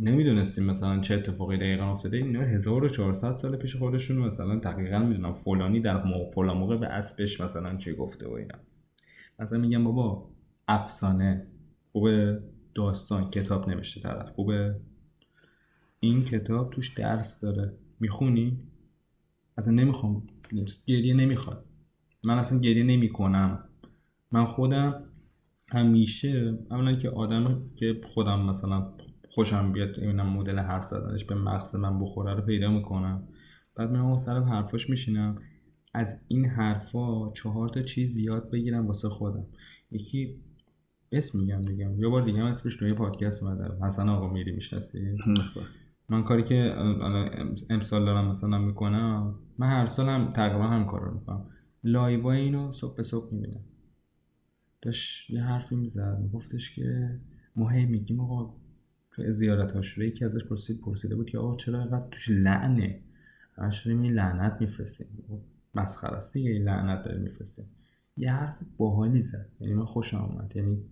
نمی‌دونستیم 0.00 0.64
مثلا 0.64 1.00
چه 1.00 1.14
اتفاقی 1.14 1.56
دقیقا 1.56 1.92
افتاده. 1.92 2.16
اینا 2.16 2.40
1400 2.42 3.36
سال 3.36 3.56
پیش 3.56 3.76
خودشون 3.76 4.18
مثلا 4.18 4.56
دقیقا 4.58 4.98
می‌دونم 4.98 5.34
فلانی 5.34 5.80
در 5.80 6.04
مو- 6.04 6.30
فلان 6.34 6.56
موقع 6.56 6.76
به 6.76 6.86
اسبش 6.86 7.40
مثلا 7.40 7.76
چی 7.76 7.92
گفته 7.94 8.28
و 8.28 8.32
اینا. 8.32 8.54
مثلا 9.38 9.58
میگم 9.58 9.84
بابا 9.84 10.28
افسانه 10.68 11.46
خوبه 11.92 12.42
داستان 12.74 13.30
کتاب 13.30 13.68
نوشته 13.68 14.00
طرف. 14.00 14.30
خوبه 14.30 14.80
این 16.00 16.24
کتاب 16.24 16.70
توش 16.70 16.88
درس 16.94 17.40
داره. 17.40 17.72
می‌خونی؟ 18.00 18.58
اصلا 19.58 19.72
نمی‌خوام. 19.74 20.22
گریه 20.86 21.14
نمی‌خواد. 21.14 21.64
من 22.24 22.38
اصلا 22.38 22.58
گریه 22.58 22.84
نمی‌کنم. 22.84 23.58
من 24.32 24.44
خودم 24.44 25.04
همیشه 25.70 26.58
اولا 26.70 26.96
که 26.96 27.10
آدم 27.10 27.62
که 27.76 28.00
خودم 28.14 28.40
مثلا 28.40 28.92
خوشم 29.38 29.72
بیاد 29.72 29.98
اینم 29.98 30.26
مدل 30.26 30.58
حرف 30.58 30.84
زدنش 30.84 31.24
به 31.24 31.34
مغز 31.34 31.74
من 31.74 32.00
بخوره 32.00 32.34
رو 32.34 32.42
پیدا 32.42 32.70
می‌کنم. 32.70 33.28
بعد 33.74 33.90
من 33.90 34.00
اون 34.00 34.18
سر 34.18 34.40
حرفاش 34.40 34.90
میشینم. 34.90 35.38
از 35.94 36.20
این 36.28 36.46
حرفا 36.46 37.32
چهار 37.32 37.68
تا 37.68 37.82
چیز 37.82 38.16
یاد 38.16 38.50
بگیرم 38.50 38.86
واسه 38.86 39.08
خودم. 39.08 39.46
یکی 39.90 40.36
اسم 41.12 41.38
میگم 41.38 41.62
دیگه. 41.62 41.94
یه 41.98 42.08
بار 42.08 42.22
دیگه 42.22 42.38
هم 42.38 42.46
اسمش 42.46 42.76
توی 42.76 42.92
پادکست 42.92 43.42
اومده. 43.42 43.84
حسن 43.84 44.08
آقا 44.08 44.28
میری 44.32 44.52
می‌شناسی؟ 44.52 45.16
من 46.08 46.22
کاری 46.22 46.42
که 46.42 46.74
امسال 47.70 48.04
دارم 48.04 48.28
مثلا 48.28 48.58
می‌کنم 48.58 49.34
من 49.58 49.66
هر 49.66 49.86
سال 49.86 50.08
هم 50.08 50.32
تقریبا 50.32 50.64
هم 50.64 50.86
کار 50.86 51.00
رو 51.00 51.14
می‌کنم. 51.14 51.46
لایوای 51.84 52.40
اینو 52.40 52.72
صبح 52.72 52.96
به 52.96 53.02
صبح 53.02 53.34
می‌بینم. 53.34 53.64
داشت 54.82 55.30
یه 55.30 55.42
حرفی 55.42 55.76
می‌زد 55.76 56.18
میگفتش 56.22 56.74
که 56.74 57.20
ما 57.56 57.68
هی 57.68 57.86
میگیم 57.86 58.20
آقا 58.20 58.54
زیارت 59.26 59.72
هاشوره 59.72 60.06
یکی 60.08 60.24
ازش 60.24 60.44
پرسید 60.44 60.80
پرسیده 60.80 61.16
بود 61.16 61.30
که 61.30 61.38
آقا 61.38 61.56
چرا 61.56 61.78
اینقدر 61.78 62.08
توش 62.10 62.28
لعنه؟ 62.28 63.02
همش 63.56 63.86
لعنت 63.86 64.56
میفرستیم. 64.60 65.06
مسخره 65.74 66.16
است 66.16 66.32
دیگه 66.32 66.50
لعنت 66.50 67.04
داریم 67.04 67.22
میفرستیم. 67.22 67.64
یه 68.16 68.32
حرف 68.32 68.56
باحالی 68.76 69.20
زد. 69.20 69.48
یعنی 69.60 69.74
من 69.74 69.84
خوشم 69.84 70.16
آمد 70.16 70.56
یعنی 70.56 70.84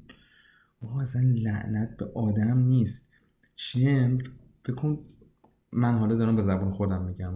آقا 0.80 1.00
اصلا 1.00 1.22
لعنت 1.22 1.96
به 1.96 2.04
آدم 2.14 2.58
نیست. 2.58 3.10
شمر 3.56 4.22
فکر 4.64 4.74
کن 4.74 4.98
من 5.72 5.98
حالا 5.98 6.16
دارم 6.16 6.36
به 6.36 6.42
زبان 6.42 6.70
خودم 6.70 7.04
میگم. 7.04 7.34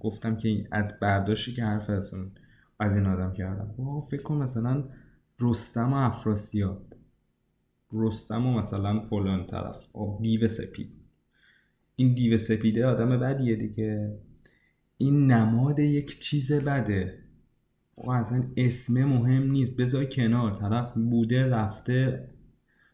گفتم 0.00 0.36
که 0.36 0.68
از 0.70 1.00
برداشتی 1.00 1.52
که 1.52 1.64
حرف 1.64 1.90
از 1.90 2.14
از 2.80 2.96
این 2.96 3.06
آدم 3.06 3.32
کردم. 3.32 3.74
فکر 4.10 4.22
کن 4.22 4.34
مثلا 4.34 4.84
رستم 5.40 5.92
و 5.92 5.96
افراسیاب. 5.96 6.93
رستم 7.94 8.46
و 8.46 8.58
مثلا 8.58 9.00
فلان 9.00 9.46
طرف 9.46 9.86
آه 9.92 10.18
دیو 10.22 10.48
سپید. 10.48 10.90
این 11.96 12.14
دیو 12.14 12.38
سپیده 12.38 12.86
آدم 12.86 13.20
بدیه 13.20 13.56
دیگه. 13.56 14.18
این 14.98 15.32
نماد 15.32 15.78
یک 15.78 16.20
چیز 16.20 16.52
بده. 16.52 17.18
آقا 17.96 18.14
اصلا 18.14 18.44
اسم 18.56 19.04
مهم 19.04 19.50
نیست. 19.50 19.76
بذار 19.76 20.04
کنار. 20.04 20.56
طرف 20.56 20.94
بوده 20.94 21.46
رفته. 21.46 22.28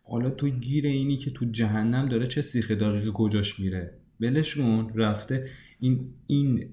حالا 0.02 0.30
تو 0.30 0.48
گیر 0.48 0.86
اینی 0.86 1.16
که 1.16 1.30
تو 1.30 1.44
جهنم 1.44 2.08
داره 2.08 2.26
چه 2.26 2.42
سیخ 2.42 2.70
دقیقه 2.70 3.10
کجاش 3.10 3.60
میره؟ 3.60 3.98
ولش 4.20 4.56
کن. 4.56 4.92
رفته. 4.94 5.46
این 5.78 6.14
این 6.26 6.68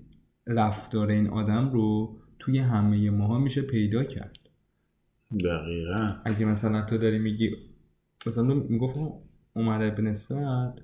رفتار 0.47 1.09
این 1.09 1.28
آدم 1.28 1.69
رو 1.69 2.17
توی 2.39 2.59
همه 2.59 3.09
ماها 3.09 3.39
میشه 3.39 3.61
پیدا 3.61 4.03
کرد. 4.03 4.38
دقیقا. 5.32 6.15
اگه 6.25 6.45
مثلا 6.45 6.86
تو 6.86 6.97
داری 6.97 7.19
میگی 7.19 7.55
مثلا 8.26 8.53
می‌گفت 8.53 8.99
عمر 9.55 9.84
ابن 9.84 10.13
سعد 10.13 10.82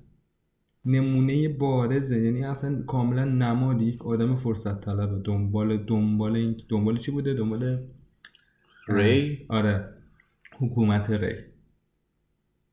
نمونه 0.86 1.50
بارزه. 1.50 2.22
یعنی 2.22 2.44
اصلا 2.44 2.84
کاملا 2.84 3.26
نمادی. 3.26 3.86
یک 3.86 4.06
آدم 4.06 4.36
فرصت 4.36 4.82
طلبه 4.82 5.20
دنبال 5.20 5.78
دنبال 5.86 6.36
این 6.36 6.58
دنبال 6.70 6.98
چی 6.98 7.12
بوده؟ 7.12 7.34
دنبال 7.34 7.84
ری 8.88 9.46
آره. 9.50 9.90
حکومت 10.60 11.10
ری 11.10 11.36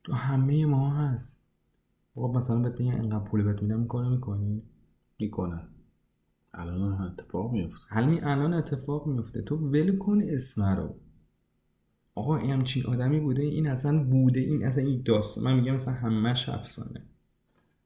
تو 0.03 0.13
همه 0.13 0.65
ما 0.65 0.89
هست. 0.89 1.41
آقا 2.15 2.39
مثلا 2.39 2.59
بهت 2.59 2.73
بگن 2.73 2.91
اینقدر 2.91 3.23
پول 3.23 3.43
بهت 3.43 3.61
میدم 3.61 3.87
کارو 3.87 4.09
می‌کنی؟ 4.09 4.63
می‌کنن 5.19 5.67
الان 6.53 6.93
هم 6.93 7.05
اتفاق 7.05 7.51
میفته 7.53 7.85
همین 7.89 8.23
الان 8.23 8.53
اتفاق 8.53 9.07
میفته 9.07 9.41
تو 9.41 9.55
ول 9.55 9.97
کن 9.97 10.21
اسم 10.23 10.63
رو. 10.63 10.95
آقا 12.15 12.37
این 12.37 12.51
همچین 12.51 12.85
آدمی 12.85 13.19
بوده 13.19 13.41
این 13.41 13.67
اصلا 13.67 14.03
بوده 14.03 14.39
این 14.39 14.65
اصلا 14.65 14.83
این 14.83 15.01
داستان 15.05 15.43
من 15.43 15.55
میگم 15.55 15.75
مثلا 15.75 15.93
همش 15.93 16.49
افسانه. 16.49 17.01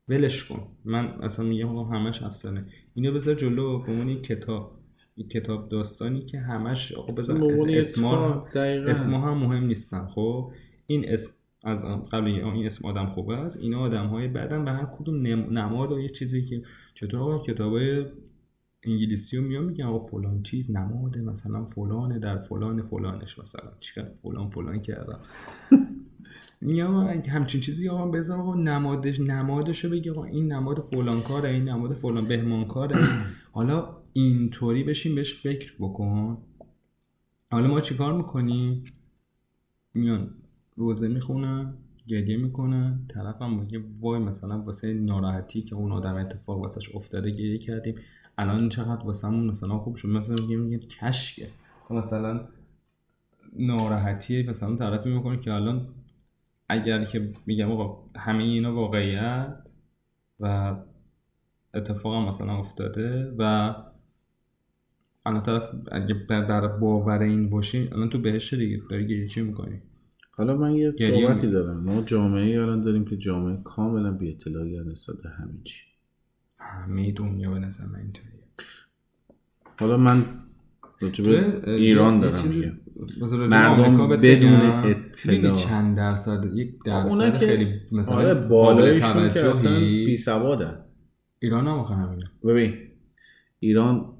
ولش 0.07 0.43
کن. 0.43 0.67
من 0.86 1.05
اصلا 1.05 1.45
میگم 1.45 1.67
آقا 1.67 1.84
همش 1.84 2.23
افسانه. 2.23 2.65
اینو 2.93 3.13
بذار 3.13 3.36
جلو 3.36 3.80
به 3.80 3.91
عنوان 3.91 4.21
کتاب. 4.21 4.71
یک 5.17 5.30
کتاب 5.30 5.69
داستانی 5.69 6.21
که 6.21 6.39
همش 6.39 6.91
آقا 6.91 7.13
بذار 7.13 7.41
اسما 7.69 8.45
اسما 8.88 9.19
هم 9.19 9.38
مهم 9.38 9.63
نیستن 9.63 10.07
خب؟ 10.07 10.51
این 10.88 11.09
اسم 11.09 11.32
از 11.63 11.84
قبل 12.11 12.28
این 12.28 12.65
اسم 12.65 12.88
آدم 12.88 13.05
خوبه 13.05 13.36
است. 13.36 13.57
اینا 13.57 13.80
آدم 13.80 14.07
های 14.07 14.28
بعدم 14.28 14.65
به 14.65 14.71
هر 14.71 14.88
کدوم 14.99 15.28
نماد 15.57 15.91
و 15.91 15.99
یه 15.99 16.09
چیزی 16.09 16.41
که 16.41 16.61
چطور 16.93 17.19
آقا؟ 17.19 17.43
کتابای 17.43 18.05
انگلیسی 18.86 19.38
رو 19.38 19.43
میان 19.43 19.63
میگن 19.63 19.86
آقا 19.86 20.07
فلان 20.07 20.43
چیز 20.43 20.71
نماده 20.71 21.21
مثلا 21.21 21.65
فلانه 21.65 22.19
در 22.19 22.38
فلان 22.38 22.81
فلانش 22.81 23.39
مثلا. 23.39 23.71
چیکار؟ 23.79 24.11
فلان 24.23 24.49
فلان 24.49 24.79
کردم. 24.79 25.19
میگم 26.61 27.07
همچین 27.07 27.61
چیزی 27.61 27.89
آقا 27.89 28.07
بذار 28.07 28.39
آقا 28.39 28.55
نمادش 28.55 29.19
نمادش 29.19 29.86
رو 29.86 29.91
بگی 29.91 30.09
آقا 30.09 30.23
این 30.23 30.51
نماد 30.51 30.79
فلان 30.79 31.21
کاره 31.21 31.49
این 31.49 31.69
نماد 31.69 31.93
فلان 31.93 32.27
بهمان 32.27 32.65
کاره. 32.65 32.95
حالا 33.51 33.97
اینطوری 34.13 34.83
بشین 34.83 35.15
بهش 35.15 35.33
فکر 35.33 35.73
بکن. 35.79 36.38
حالا 37.51 37.67
ما 37.67 37.81
چیکار 37.81 38.13
می‌کنیم؟ 38.13 38.83
میان 39.93 40.29
روزه 40.75 41.07
می‌خونن 41.07 41.73
گریه 42.07 42.38
می‌کنن 42.38 42.99
طرف 43.07 43.41
هم 43.41 43.59
میگه 43.59 43.83
وای 43.99 44.19
مثلا 44.19 44.61
واسه 44.61 44.93
ناراحتی 44.93 45.61
که 45.61 45.75
اون 45.75 45.91
آدم 45.91 46.15
اتفاق 46.15 46.59
واسش 46.59 46.95
افتاده 46.95 47.31
گریه 47.31 47.57
کردیم. 47.57 47.95
الان 48.38 48.69
چقدر 48.69 49.05
واسمون 49.05 49.47
مثلا 49.47 49.77
خوب 49.77 49.95
شد. 49.95 50.07
مثلا 50.07 50.36
میگه 50.36 50.57
میگه 50.57 50.79
کشکه. 50.79 51.49
مثلا 51.89 52.47
ناراحتی 53.59 54.43
مثلا 54.43 54.75
طرفی 54.75 55.09
می‌کنه 55.09 55.39
که 55.39 55.53
الان 55.53 55.88
اگر 56.69 57.03
که 57.03 57.33
میگم 57.45 57.71
آقا 57.71 58.09
همه 58.15 58.43
اینا 58.43 58.75
واقعیت 58.75 59.57
و 60.39 60.75
اتفاق 61.73 62.15
هم 62.15 62.27
مثلا 62.27 62.57
افتاده 62.57 63.36
و 63.38 63.75
الان 65.25 65.43
طرف 65.43 65.69
اگه 65.91 66.13
در 66.29 66.67
باور 66.67 67.21
این 67.21 67.49
باشی 67.49 67.89
الان 67.91 68.09
تو 68.09 68.19
بهش 68.19 68.53
دیگه 68.53 68.81
داری 68.89 69.07
گریه 69.07 69.27
چی 69.27 69.41
می‌کنی؟ 69.41 69.81
حالا 70.31 70.57
من 70.57 70.75
یه 70.75 70.93
صحبتی 70.99 71.47
دارم. 71.47 71.83
ما 71.83 72.01
جامعه 72.01 72.61
الان 72.61 72.81
داریم 72.81 73.05
که 73.05 73.17
جامعه 73.17 73.57
کاملا 73.63 74.11
بی 74.11 74.31
اطلاعی 74.31 74.79
نسبت 74.79 75.25
همه 75.25 75.53
چی. 75.63 75.94
همه 76.59 77.11
دنیا 77.11 77.51
به 77.51 77.59
نظر 77.59 77.85
من 77.85 77.99
اینطوریه. 77.99 78.29
حالا 79.79 79.97
من 79.97 80.25
راجب 80.99 81.25
ایران 81.67 82.19
دارم 82.19 82.47
میگم. 82.47 82.77
مردم 83.47 84.07
بدون 84.07 84.61
اطلاع. 84.61 85.55
چند 85.55 85.97
درصد 85.97 86.45
یک 86.53 86.83
درصد 86.85 87.39
که 87.39 87.45
خیلی 87.45 87.81
مثلا 87.91 88.15
آره 88.15 88.33
بالایشون 88.33 89.33
که 89.33 89.45
اصلا 89.45 89.79
بی 89.79 90.17
سوادن. 90.17 90.85
ایران 91.39 91.67
هم 91.67 91.79
همینه. 91.79 92.31
ببین 92.43 92.73
ایران 93.59 94.13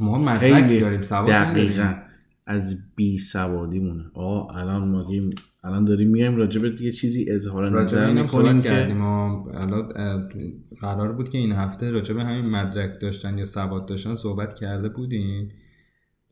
ما 0.00 0.18
مدرک 0.18 0.80
داریم 0.80 1.02
سواد 1.02 1.28
دقیقا 1.28 1.94
از 2.46 2.94
بی 2.96 3.18
سوادی 3.18 3.80
مونه 3.80 4.04
آه 4.14 4.56
الان 4.56 4.88
ما 4.88 5.02
الان 5.66 5.84
داریم 5.84 6.08
میایم 6.08 6.36
راجب 6.36 6.80
یه 6.80 6.92
چیزی 6.92 7.26
اظهار 7.28 7.80
نظر 7.80 8.12
می‌کنیم 8.12 8.56
که 8.56 8.68
کردیم 8.68 9.02
الان 9.02 9.88
قرار 10.80 11.12
بود 11.12 11.28
که 11.28 11.38
این 11.38 11.52
هفته 11.52 11.90
راجب 11.90 12.18
همین 12.18 12.50
مدرک 12.50 13.00
داشتن 13.00 13.38
یا 13.38 13.44
سواد 13.44 13.86
داشتن 13.86 14.14
صحبت 14.14 14.54
کرده 14.54 14.88
بودیم. 14.88 15.50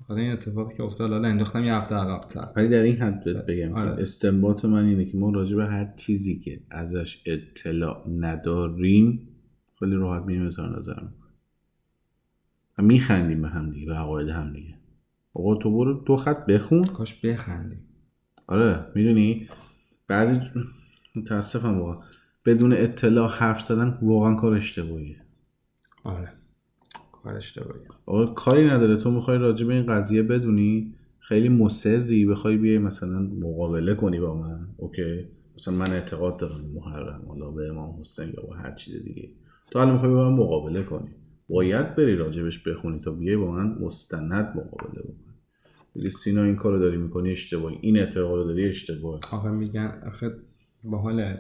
حالا 0.09 0.21
این 0.21 0.33
اتفاقی 0.33 0.77
که 0.77 0.83
افتاد 0.83 1.11
حالا 1.11 1.29
انداختم 1.29 1.65
یه 1.65 1.75
هفته 1.75 1.95
عقب‌تر. 1.95 2.49
ولی 2.57 2.69
در 2.69 2.83
این 2.83 2.97
حد 2.97 3.47
بگم 3.47 3.73
آره. 3.73 3.91
استنباط 3.91 4.65
من 4.65 4.85
اینه 4.85 5.05
که 5.05 5.17
ما 5.17 5.31
راجع 5.31 5.57
به 5.57 5.67
هر 5.67 5.93
چیزی 5.97 6.39
که 6.39 6.61
ازش 6.71 7.23
اطلاع 7.27 8.09
نداریم 8.19 9.29
خیلی 9.79 9.95
راحت 9.95 10.23
میریم 10.23 10.47
اظهار 10.47 10.79
نظر 10.79 11.03
میخندیم 12.79 13.43
به 13.43 13.49
هم 13.49 13.71
دیگه 13.71 13.87
به 13.87 13.95
عقاید 13.95 14.29
هم 14.29 14.53
دیگه. 14.53 14.75
آقا 15.35 15.55
تو 15.55 15.71
برو 15.71 16.05
دو 16.07 16.17
خط 16.17 16.47
بخون. 16.47 16.85
کاش 16.85 17.21
بخندیم. 17.21 17.79
آره 18.47 18.87
می‌دونی؟ 18.95 19.49
بعضی 20.09 20.41
متاسفم 21.17 21.81
واقعا. 21.81 21.99
بدون 22.47 22.73
اطلاع 22.73 23.31
حرف 23.31 23.63
زدن 23.63 23.99
واقعا 24.03 24.35
کار 24.35 24.55
اشتباهیه. 24.55 25.17
آره. 26.05 26.29
کار 27.13 27.37
اشتباهی 27.37 27.81
آقا 28.07 28.27
کاری 28.27 28.67
نداره. 28.67 28.97
تو 28.97 29.11
می‌خوای 29.11 29.39
راجع 29.39 29.67
به 29.67 29.75
این 29.75 29.87
قضیه 29.87 30.23
بدونی؟ 30.23 30.95
خیلی 31.19 31.49
مصری 31.49 32.27
بخوای 32.27 32.57
بیای 32.57 32.79
مثلا 32.79 33.19
مقابله 33.19 33.95
کنی 33.95 34.21
با 34.21 34.35
من. 34.35 34.69
اوکی؟ 34.77 35.29
مثلا 35.57 35.75
من 35.75 35.91
اعتقاد 35.91 36.37
دارم 36.37 36.61
محرم 36.75 37.23
حالا 37.29 37.51
به 37.51 37.69
امام 37.69 38.01
حسین 38.01 38.29
یا 38.29 38.43
با 38.43 38.55
هر 38.55 38.75
چیز 38.75 39.03
دیگه. 39.05 39.29
تو 39.71 39.79
حالا 39.79 39.93
می‌خوای 39.93 40.13
با 40.13 40.31
من 40.31 40.37
مقابله 40.37 40.83
کنی. 40.83 41.09
باید 41.49 41.95
بری 41.95 42.17
راجبش 42.17 42.69
بخونی 42.69 42.99
تا 42.99 43.11
بیای 43.11 43.37
با 43.37 43.51
من 43.51 43.79
مستند 43.81 44.57
مقابله 44.57 45.03
بگی 45.97 46.11
سینا 46.11 46.43
این 46.43 46.57
کارو 46.57 46.79
داری 46.79 46.97
می‌کنی 46.97 47.31
اشتباهی. 47.31 47.79
این 47.81 47.99
اعتقاد 47.99 48.39
رو 48.39 48.45
داری 48.45 48.69
اشتباهی. 48.69 49.21
آخه 49.33 49.49
میگن 49.49 50.03
آخه 50.07 50.33
با 50.85 50.99
حال 50.99 51.37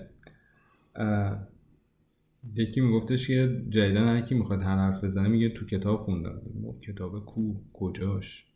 یکی 2.56 2.80
میگفتش 2.80 3.26
که 3.26 3.62
جدیدن 3.70 4.08
هر 4.08 4.20
کی 4.20 4.34
می‌خواد 4.34 4.62
هر 4.62 4.76
حرف 4.76 5.04
بزنه 5.04 5.28
میگه 5.28 5.48
تو 5.48 5.66
کتاب 5.66 6.00
خوندم. 6.00 6.40
کتاب 6.82 7.24
کو؟ 7.24 7.54
کجاش؟ 7.72 8.46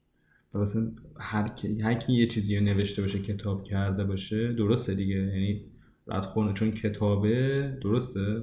مثلا 0.55 0.91
هر 1.17 1.49
کی, 1.49 1.81
هر 1.81 1.95
کی 1.95 2.13
یه 2.13 2.27
چیزی 2.27 2.57
رو 2.57 2.65
نوشته 2.65 3.03
باشه 3.03 3.19
کتاب 3.19 3.65
کرده 3.65 4.05
باشه 4.05 4.53
درسته 4.53 4.95
دیگه. 4.95 5.17
یعنی 5.17 5.65
رد 6.07 6.23
خونه 6.23 6.53
چون 6.53 6.71
کتابه 6.71 7.79
درسته؟ 7.83 8.43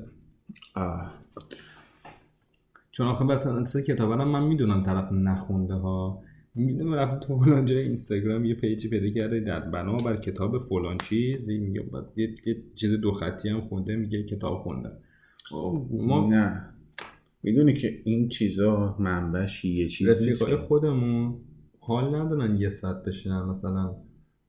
آه. 0.76 1.14
چون 2.91 3.08
آخه 3.08 3.26
مثلا 3.26 3.66
سه 3.66 3.82
کتاب 3.84 4.12
من 4.12 4.43
می‌دونم 4.43 4.84
طرف 4.84 5.12
نخونده 5.12 5.74
ها. 5.74 6.22
می‌دونم 6.56 6.93
رفت 6.93 7.20
تو 7.20 7.39
فلان 7.39 7.66
جای 7.66 7.78
اینستاگرام 7.78 8.45
یه 8.45 8.53
پیجی 8.53 8.89
پیدا 8.89 9.10
کرده 9.10 9.39
در 9.39 9.60
بنا 9.60 9.97
بر 9.97 10.16
کتاب 10.18 10.64
فلان 10.64 10.97
چیز 10.97 11.49
میگه 11.49 11.84
یه،, 12.16 12.36
یه 12.45 12.64
چیز 12.76 12.91
دو 12.91 13.12
خطی 13.12 13.49
هم 13.49 13.62
خونده 13.62 13.95
میگه 13.95 14.24
کتاب 14.24 14.58
خونده 14.58 14.89
ما 15.91 16.28
نه. 16.28 16.66
می‌دونی 17.43 17.74
که 17.74 18.01
این 18.03 18.30
چیزا 18.30 18.95
منبعش 18.99 19.66
یه 19.66 19.88
چیز 19.88 20.24
نیست 20.24 20.56
خودمون 20.56 21.36
حال 21.80 22.16
ندارن 22.16 22.58
یه 22.58 22.70
ساعت 22.70 23.03
بشینن 23.03 23.41
مثلا 23.41 23.95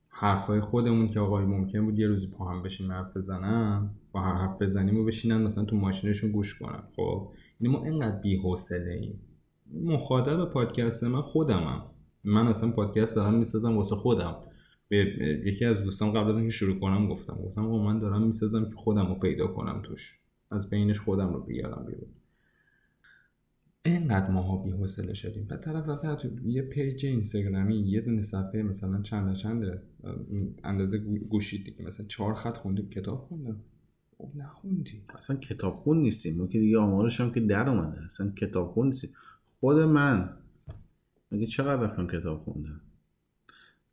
حرفای 0.09 0.61
خودمون 0.61 1.09
که 1.09 1.20
آقای 1.20 1.44
ممکن 1.44 1.84
بود 1.84 1.98
یه 1.98 2.07
روزی 2.07 2.26
پا 2.26 2.44
هم 2.44 2.62
بشین 2.62 2.90
حرف 2.90 3.16
بزنن 3.16 3.90
با 4.12 4.20
هر 4.20 4.34
حرف 4.34 4.62
بزنیم 4.62 5.00
و 5.00 5.04
بشینن 5.04 5.42
مثلا 5.42 5.64
تو 5.64 5.76
ماشینشون 5.76 6.32
گوش 6.32 6.59
کنن. 6.59 6.82
خب 6.96 7.28
یعنی 7.61 7.76
ما 7.76 7.84
اینقدر 7.84 8.20
بی 8.20 8.36
حوصله 8.36 8.92
ایم 8.92 9.20
مخاطب 9.84 10.44
پادکست 10.44 11.04
من 11.04 11.22
خودمم. 11.22 11.84
من 12.27 12.47
اصلا 12.47 12.70
پادکست 12.70 13.16
دارم 13.16 13.35
می‌سازم 13.35 13.77
واسه 13.77 13.95
خودم. 13.95 14.37
به 14.89 14.97
یکی 15.47 15.64
از 15.64 15.85
دوستان 15.85 16.12
قبل 16.12 16.31
از 16.31 16.37
اینکه 16.37 16.51
شروع 16.51 16.79
کنم 16.79 17.09
گفتم 17.09 17.35
گفتم 17.35 17.62
من 17.62 17.99
دارم 17.99 18.22
می‌سازم 18.22 18.64
که 18.64 18.77
خودم 18.77 19.07
رو 19.07 19.14
پیدا 19.14 19.47
کنم 19.47 19.83
توش. 19.83 20.18
از 20.51 20.70
بینش 20.70 21.01
خودم 21.01 21.33
رو 21.33 21.41
بیارم 21.41 21.85
بیرون. 21.87 22.09
اینقدر 23.85 24.31
ماها 24.31 24.57
بی 24.57 24.70
حوصله 24.70 25.14
شدیم. 25.14 25.45
بعد 25.45 25.61
طرف 25.61 25.89
رفته 25.89 26.16
تو 26.16 26.49
یه 26.49 26.62
پیج 26.62 27.07
اینستاگرامی 27.07 27.77
یه 27.77 28.01
دونه 28.01 28.22
صفحه 28.22 28.62
مثلا 28.62 29.03
چند 29.03 29.37
چند 29.37 29.81
اندازه 30.64 30.99
گوشید 31.29 31.64
دیگه. 31.64 31.83
مثلا 31.83 32.07
چهار 32.07 32.35
خط 32.35 32.57
خوندیم 32.57 32.89
کتاب 32.89 33.18
خوندم. 33.18 33.57
خب 34.18 34.29
نخوندی 34.37 35.03
اصلا 35.09 35.37
کتاب 35.37 35.77
خون 35.77 35.99
نیستیم. 35.99 36.39
ما 36.39 36.47
که 36.47 36.59
دیگه 36.59 36.79
آمارش 36.79 37.20
هم 37.20 37.33
که 37.33 37.41
در 37.41 37.68
اومده. 37.68 38.05
اصلا 38.05 38.31
کتاب 38.31 38.68
خون 38.68 38.87
نیستیم. 38.87 39.11
خود 39.61 39.77
من 39.77 40.31
مگه 41.33 41.47
چقدر 41.47 41.83
رفتم 41.83 42.07
کتاب 42.07 42.39
خوندم؟ 42.39 42.81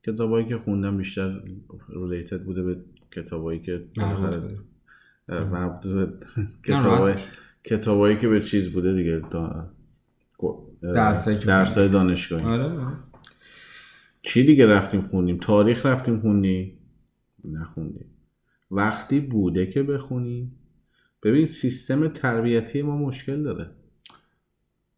کتابایی 0.04 0.46
که 0.48 0.58
خوندم 0.58 0.98
بیشتر 0.98 1.42
ریلیتد 1.90 2.44
بوده 2.44 2.64
به 2.64 2.78
کتابایی 3.12 3.60
که 3.60 3.86
مربوط 5.28 5.88
به 5.88 6.14
کتابای 6.64 7.16
کتابایی 7.64 8.18
که 8.18 8.28
به 8.28 8.40
چیز 8.40 8.74
بوده 8.74 8.94
دیگه 8.94 9.22
درسای 10.82 11.90
دانشگاهی. 11.90 12.46
آره 12.46 12.94
چی 14.22 14.44
دیگه 14.44 14.66
رفتیم 14.66 15.02
خوندیم؟ 15.02 15.38
تاریخ 15.38 15.86
رفتیم 15.86 16.20
خوندیم 16.20 16.78
نخوندیم. 17.46 18.06
وقتی 18.72 19.20
بوده 19.20 19.66
که 19.66 19.84
بخونیم 19.84 20.56
ببین 21.24 21.46
سیستم 21.46 22.08
تربیتی 22.08 22.82
ما 22.82 22.98
مشکل 22.98 23.44
داره. 23.44 23.70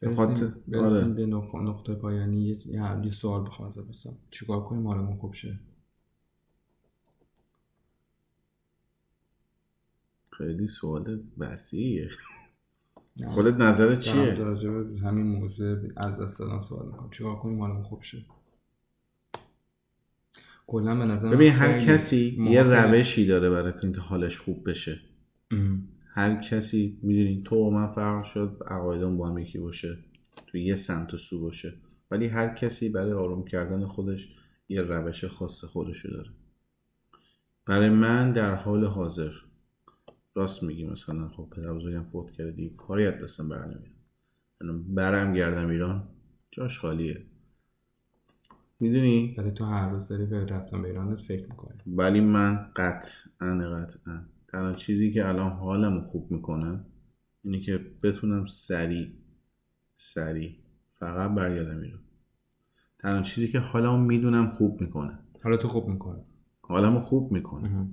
برسیم, 0.02 0.54
برسیم 0.68 0.98
آره. 0.98 1.08
به 1.08 1.26
نقطه 1.60 1.96
پایانی. 1.96 2.42
یه, 2.42 2.58
یه 3.04 3.12
سوال 3.12 3.46
بخوام 3.46 3.68
ازت 3.68 3.82
بپرسم. 3.82 4.18
چیکار 4.32 4.64
کنیم؟ 4.64 4.88
حالمون 4.88 5.18
خوب 5.18 5.34
شه؟ 5.34 5.60
خیلی 10.32 10.68
سوال 10.68 11.24
وسیعه 11.38 12.10
خودت 13.28 13.54
نظرت 13.54 14.00
چیه؟ 14.00 14.36
در 14.36 14.46
همین 15.08 15.26
موضوع 15.26 15.78
از 15.98 16.20
دست 16.20 16.40
دادن 16.40 16.60
سوال 16.60 16.86
می‌کنم 16.86 17.10
چیکار 17.10 17.36
کنیم؟ 17.36 17.60
حالمون 17.62 17.84
خوب 17.84 18.02
شه؟ 18.02 18.26
کلا 20.68 20.96
به 20.96 21.06
نظر 21.06 21.30
ببین 21.30 21.52
هر 21.52 21.80
کسی 21.80 22.38
یه 22.50 22.64
روشی 22.64 23.28
داره 23.28 23.50
برای 23.50 23.74
اینکه 23.84 24.02
حالش 24.02 24.40
خوب 24.40 24.70
بشه. 24.70 25.00
هر 26.16 26.42
کسی 26.42 27.00
می‌دونی 27.04 27.42
تو 27.46 27.56
و 27.56 27.70
من 27.70 27.92
فرق 27.92 28.26
شد 28.26 28.58
عقایدم 28.68 29.18
با 29.18 29.30
هم 29.30 29.38
یکی 29.38 29.60
باشه 29.60 29.98
تو 30.48 30.58
یه 30.58 30.76
سمت 30.76 31.14
و 31.14 31.18
سو 31.18 31.42
باشه. 31.42 31.74
ولی 32.12 32.28
هر 32.28 32.56
کسی 32.56 32.90
برای 32.90 33.12
آروم 33.12 33.46
کردن 33.46 33.86
خودش 33.86 34.30
یه 34.70 34.82
روش 34.82 35.26
خاص 35.26 35.64
خودشو 35.64 36.10
داره. 36.10 36.30
برای 37.66 37.90
من 37.90 38.34
در 38.34 38.56
حال 38.56 38.86
حاضر 38.86 39.32
راست 40.36 40.64
میگی 40.64 40.88
مثلا 40.88 41.30
خب 41.30 41.50
پدر 41.56 41.74
بزرگم 41.74 42.04
فوت 42.04 42.32
کرده 42.32 42.52
دیگه 42.52 42.76
کاری 42.76 43.06
از 43.06 43.24
دستم 43.24 43.50
بر 43.50 43.66
نمیاد. 43.66 44.86
برم 44.88 45.34
گردم 45.34 45.70
ایران 45.70 46.08
جاش 46.52 46.80
خالیه. 46.80 47.26
می‌دونی؟ 48.80 49.36
ولی 49.38 49.52
تو 49.52 49.66
هر 49.66 49.90
روز 49.90 50.08
داری 50.08 50.26
به 50.26 50.46
رفتن 50.46 50.82
به 50.82 50.88
ایرانت 50.88 51.22
فکر 51.22 51.50
می‌کنی. 51.50 51.78
ولی 51.88 52.22
من 52.22 52.72
قطعا 52.76 53.60
قطعا 53.60 54.35
تنها 54.56 54.74
چیزی 54.74 55.14
که 55.14 55.28
الان 55.28 55.52
حالمو 55.52 56.02
خوب 56.02 56.32
می‌کنه 56.32 56.86
اینه 57.44 57.60
که 57.60 57.78
بتونم 58.04 58.46
سریع 58.46 59.12
سریع 59.96 60.56
فقط 61.00 61.32
برگردم 61.32 61.82
ایران. 61.82 62.04
تنها 63.00 63.22
چیزی 63.22 63.52
که 63.52 63.60
حالا 63.60 63.98
می‌دونم 63.98 64.52
خوب 64.52 64.82
می‌کنه. 64.82 65.20
حالا 65.44 65.58
تو 65.58 65.68
خوب 65.68 65.88
می‌کنه 65.88 66.24
حالمو 66.62 67.00
خوب 67.00 67.32
می‌کنه. 67.32 67.88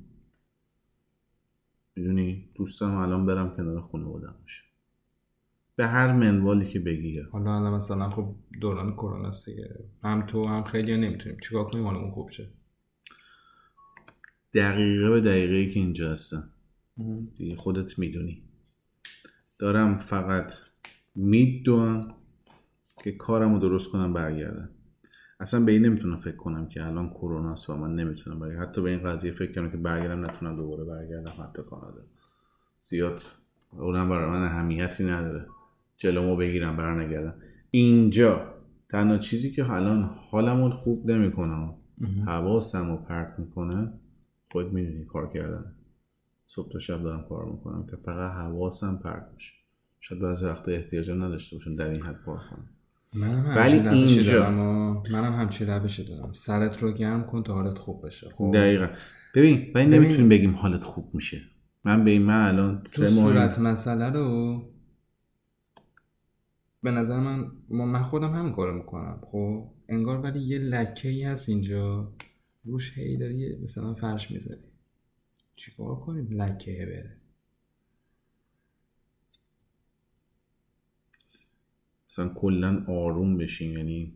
می‌دونی؟ 1.96 2.48
دوستم 2.54 2.96
الان 2.96 3.26
برم 3.26 3.56
کنار 3.56 3.80
خونه 3.80 4.04
بودم 4.04 4.34
باشه 4.42 4.64
به 5.76 5.86
هر 5.86 6.12
منوالی 6.12 6.68
که 6.68 6.80
بگی 6.80 7.20
حالا 7.20 7.56
الان 7.56 7.74
مثلا 7.74 8.10
خب 8.10 8.34
دوران 8.60 8.92
کرونا 8.92 9.30
دیگه. 9.46 9.84
هم 10.02 10.26
تو 10.26 10.48
هم 10.48 10.64
خیلی 10.64 10.96
نمی‌تونیم. 10.96 11.38
چیکار 11.40 11.64
کنیم؟ 11.64 11.84
حالمون 11.84 12.10
خوب 12.10 12.30
شه. 12.30 12.48
دقیقه 14.54 15.10
به 15.10 15.20
دقیقه 15.20 15.54
ای 15.54 15.70
که 15.70 15.80
اینجا 15.80 16.12
هستم. 16.12 16.51
دیگه 17.36 17.56
خودت 17.56 17.98
می‌دونی. 17.98 18.42
دارم 19.58 19.98
فقط 19.98 20.52
می‌دونم 21.14 22.14
که 23.04 23.12
کارم 23.12 23.52
رو 23.52 23.58
درست 23.58 23.90
کنم 23.90 24.12
برگردم. 24.12 24.68
اصلا 25.40 25.64
به 25.64 25.72
این 25.72 25.86
نمی‌تونم 25.86 26.16
فکر 26.16 26.36
کنم 26.36 26.68
که 26.68 26.86
الان 26.86 27.10
کرونا 27.10 27.56
و 27.68 27.72
من 27.72 27.94
نمی‌تونم 27.94 28.38
برگردم. 28.38 28.62
حتی 28.62 28.82
به 28.82 28.90
این 28.90 29.02
قضیه 29.02 29.32
فکر 29.32 29.52
کنم 29.52 29.70
که 29.70 29.76
برگردم 29.76 30.24
نتونم 30.24 30.56
دوباره 30.56 30.84
برگردم 30.84 31.32
حتی 31.42 31.62
کانادا. 31.62 32.02
زیاد 32.82 33.22
اونم 33.72 34.08
برای 34.08 34.30
من 34.30 34.44
اهمیتی 34.44 35.04
نداره. 35.04 35.46
جلومو 35.96 36.36
بگیرم 36.36 36.76
برنگردم. 36.76 37.34
اینجا 37.70 38.54
تنها 38.88 39.18
چیزی 39.18 39.50
که 39.50 39.70
الان 39.70 40.10
حالمو 40.30 40.70
خوب 40.70 41.10
نمی‌کنه 41.10 41.74
حواسم 42.26 42.90
رو 42.90 42.96
پرت 42.96 43.38
می‌کنه 43.38 43.92
خود 44.52 44.72
می‌دونی 44.72 45.04
کار 45.04 45.32
کردن. 45.32 45.74
صبح 46.54 46.72
تا 46.72 46.78
شب 46.78 47.02
دارم 47.02 47.24
کار 47.28 47.44
می‌کنم 47.52 47.86
که 47.90 47.96
فقط 47.96 48.32
حواسم 48.32 49.00
پرت 49.04 49.26
میشه 49.34 49.52
شاید 50.00 50.22
بعضی 50.22 50.44
وقتا 50.44 50.72
احتیاجم 50.72 51.22
نداشته 51.24 51.56
باشم 51.56 51.76
در 51.76 51.88
این 51.88 52.02
حد 52.02 52.22
کار 52.26 52.40
کنم. 52.50 52.68
منم 53.14 53.56
ولی 53.56 53.88
اینجا 53.88 54.32
دارم 54.32 54.54
منم 55.12 55.34
همچین 55.34 55.66
روشی 55.66 56.04
دارم. 56.04 56.32
سرت 56.32 56.82
رو 56.82 56.92
گرم 56.92 57.26
کن 57.26 57.42
تا 57.42 57.54
حالت 57.54 57.78
خوب 57.78 58.06
بشه. 58.06 58.28
خب؟ 58.30 58.50
دقیقا. 58.54 58.88
ببین 59.34 59.72
ولی 59.74 59.86
نمی‌تونیم 59.86 60.28
بگیم 60.28 60.54
حالت 60.54 60.84
خوب 60.84 61.14
میشه. 61.14 61.40
من 61.84 62.04
به 62.04 62.10
این 62.10 62.22
من 62.22 62.48
الان 62.48 62.82
سه 62.86 63.14
ماه 63.14 63.32
صورت 63.32 63.58
مسئله 63.58 64.10
رو 64.10 64.62
به 66.82 66.90
نظر 66.90 67.20
من 67.20 67.52
من 67.68 68.02
خودم 68.02 68.32
همین 68.34 68.52
کارو 68.52 68.74
می‌کنم. 68.74 69.20
خب؟ 69.22 69.68
انگار 69.88 70.20
ولی 70.20 70.40
یه 70.40 70.58
لکه 70.58 71.08
ای 71.08 71.22
هست 71.22 71.48
اینجا. 71.48 72.12
روش 72.64 72.98
هی 72.98 73.16
داری 73.16 73.56
مثلا 73.62 73.94
فرش 73.94 74.30
می‌ذاری. 74.30 74.71
چیکار 75.56 75.96
کنیم؟ 75.96 76.42
لکه 76.42 76.86
بره. 76.86 77.16
مثلا 82.10 82.28
کلا 82.28 82.84
آروم 82.88 83.36
بشیم 83.36 83.76
یعنی 83.76 84.14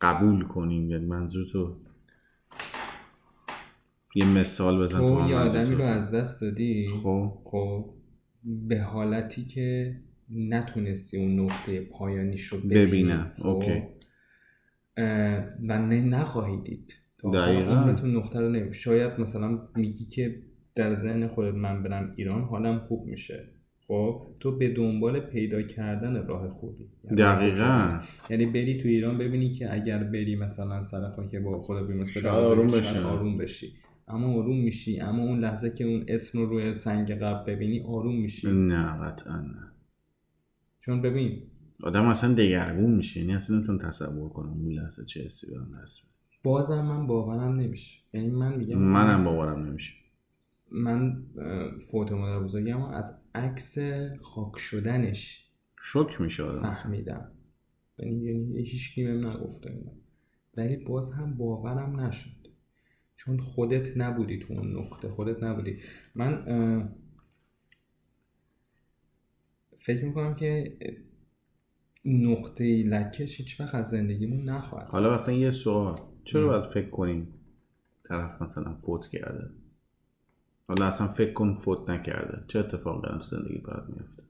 قبول 0.00 0.44
کنیم. 0.44 0.90
یعنی 0.90 1.06
منظور 1.06 1.46
تو 1.46 1.76
یه 4.14 4.26
مثال 4.26 4.82
بزن 4.82 4.98
تو 4.98 5.28
یه 5.28 5.36
آدمی 5.36 5.74
رو 5.74 5.84
از 5.84 6.10
دست 6.10 6.40
دادی؟ 6.40 6.88
خب. 7.02 7.38
خب 7.44 7.94
به 8.44 8.80
حالتی 8.80 9.44
که 9.44 9.96
نتونستی 10.30 11.16
اون 11.16 11.40
نقطه 11.40 11.80
پایانیش 11.80 12.46
رو 12.46 12.58
ببینی. 12.58 12.86
ببینم. 12.86 13.32
خب؟ 13.38 13.46
اوکی. 13.46 13.82
و 15.68 15.78
نه 15.78 16.02
نخواهی 16.02 16.56
دید. 16.62 16.94
دقیقاً. 17.34 17.70
عمرتون 17.70 18.16
نقطه 18.16 18.40
رو 18.40 18.48
نمی 18.48 18.74
شاید 18.74 19.20
مثلا 19.20 19.64
میگی 19.74 20.04
که 20.04 20.42
در 20.78 20.94
ذهن 20.94 21.28
خودت 21.28 21.54
من 21.54 21.82
برم 21.82 22.12
ایران 22.16 22.42
حالم 22.42 22.78
خوب 22.78 23.06
میشه. 23.06 23.44
خب 23.88 24.26
تو 24.40 24.58
به 24.58 24.68
دنبال 24.68 25.20
پیدا 25.20 25.62
کردن 25.62 26.26
راه 26.26 26.48
خوبی. 26.48 26.84
یعنی 27.04 27.16
دقیقا. 27.16 28.00
یعنی 28.30 28.46
بری 28.46 28.82
تو 28.82 28.88
ایران 28.88 29.18
ببینی 29.18 29.52
که 29.52 29.74
اگر 29.74 30.04
بری 30.04 30.36
مثلا 30.36 30.82
سر 30.82 31.10
خاک 31.10 31.36
با 31.36 31.60
خدا 31.60 32.04
شاید 32.04 32.26
آروم 32.26 32.66
بشی. 32.66 32.98
آروم 32.98 33.36
بشی. 33.36 33.72
اما 34.08 34.34
آروم 34.34 34.60
میشی 34.60 35.00
اما 35.00 35.22
اون 35.22 35.40
لحظه 35.40 35.70
که 35.70 35.84
اون 35.84 36.04
اسم 36.08 36.38
رو 36.38 36.46
روی 36.46 36.72
سنگ 36.72 37.12
قبل 37.12 37.54
ببینی 37.54 37.80
آروم 37.80 38.20
میشی. 38.20 38.52
نه 38.52 38.84
قطعا 38.84 39.36
نه. 39.36 39.72
چون 40.80 41.02
ببین 41.02 41.42
آدم 41.82 42.04
اصلا 42.04 42.34
دگرگون 42.34 42.94
میشه. 42.94 43.20
یعنی 43.20 43.34
اصلا 43.34 43.56
نمی‌تونم 43.56 43.78
تصور 43.78 44.28
کنم 44.28 44.52
اون 44.52 44.72
لحظه 44.72 45.04
چه 45.04 45.24
حسی. 45.24 45.46
بازم 46.42 46.80
من 46.80 47.06
باورم 47.06 47.60
نمیشه. 47.60 47.98
یعنی 48.14 48.30
من 48.30 48.56
میگم 48.56 48.78
منم 48.78 49.24
باورم 49.24 49.66
نمیشه. 49.66 49.92
من 50.72 51.22
فوت 51.90 52.12
مادر 52.12 52.44
بزرگم 52.44 52.82
از 52.82 53.18
عکس 53.34 53.78
خاک 54.20 54.58
شدنش 54.58 55.44
شک 55.82 56.20
میشه 56.20 56.42
آدم. 56.42 56.72
فهمیدم. 56.72 57.30
یعنی 57.98 58.24
یعنی 58.24 58.62
هیچ 58.62 58.94
کی 58.94 59.04
بهم 59.04 59.26
نگفته 59.26 59.74
ولی 60.56 60.76
باز 60.76 61.12
هم 61.12 61.34
باورم 61.36 62.00
نشد. 62.00 62.48
چون 63.16 63.38
خودت 63.38 63.96
نبودی 63.96 64.38
تو 64.38 64.54
اون 64.54 64.76
نقطه. 64.76 65.08
خودت 65.08 65.42
نبودی. 65.42 65.78
من 66.14 66.44
فکر 69.78 70.04
می‌کنم 70.04 70.34
که 70.34 70.78
نقطه 72.04 72.82
لکش 72.82 73.40
هیچ 73.40 73.60
وقت 73.60 73.74
از 73.74 73.88
زندگیمون 73.88 74.44
نخواهد 74.44 74.88
حالا 74.88 75.14
مثلا 75.14 75.34
یه 75.34 75.50
سوال. 75.50 76.00
چرا 76.24 76.46
باید 76.46 76.72
فکر 76.72 76.90
کنیم 76.90 77.34
طرف 78.02 78.42
مثلا 78.42 78.74
فوت 78.74 79.06
کرده؟ 79.06 79.50
حالا 80.68 80.86
اصلا 80.86 81.08
فکر 81.08 81.32
کن 81.32 81.54
فوت 81.54 81.90
نکرده. 81.90 82.44
چه 82.46 82.58
اتفاقی 82.58 83.06
الان 83.06 83.18
تو 83.18 83.24
زندگی 83.24 83.58
برات 83.58 83.88
میفته؟ 83.88 84.22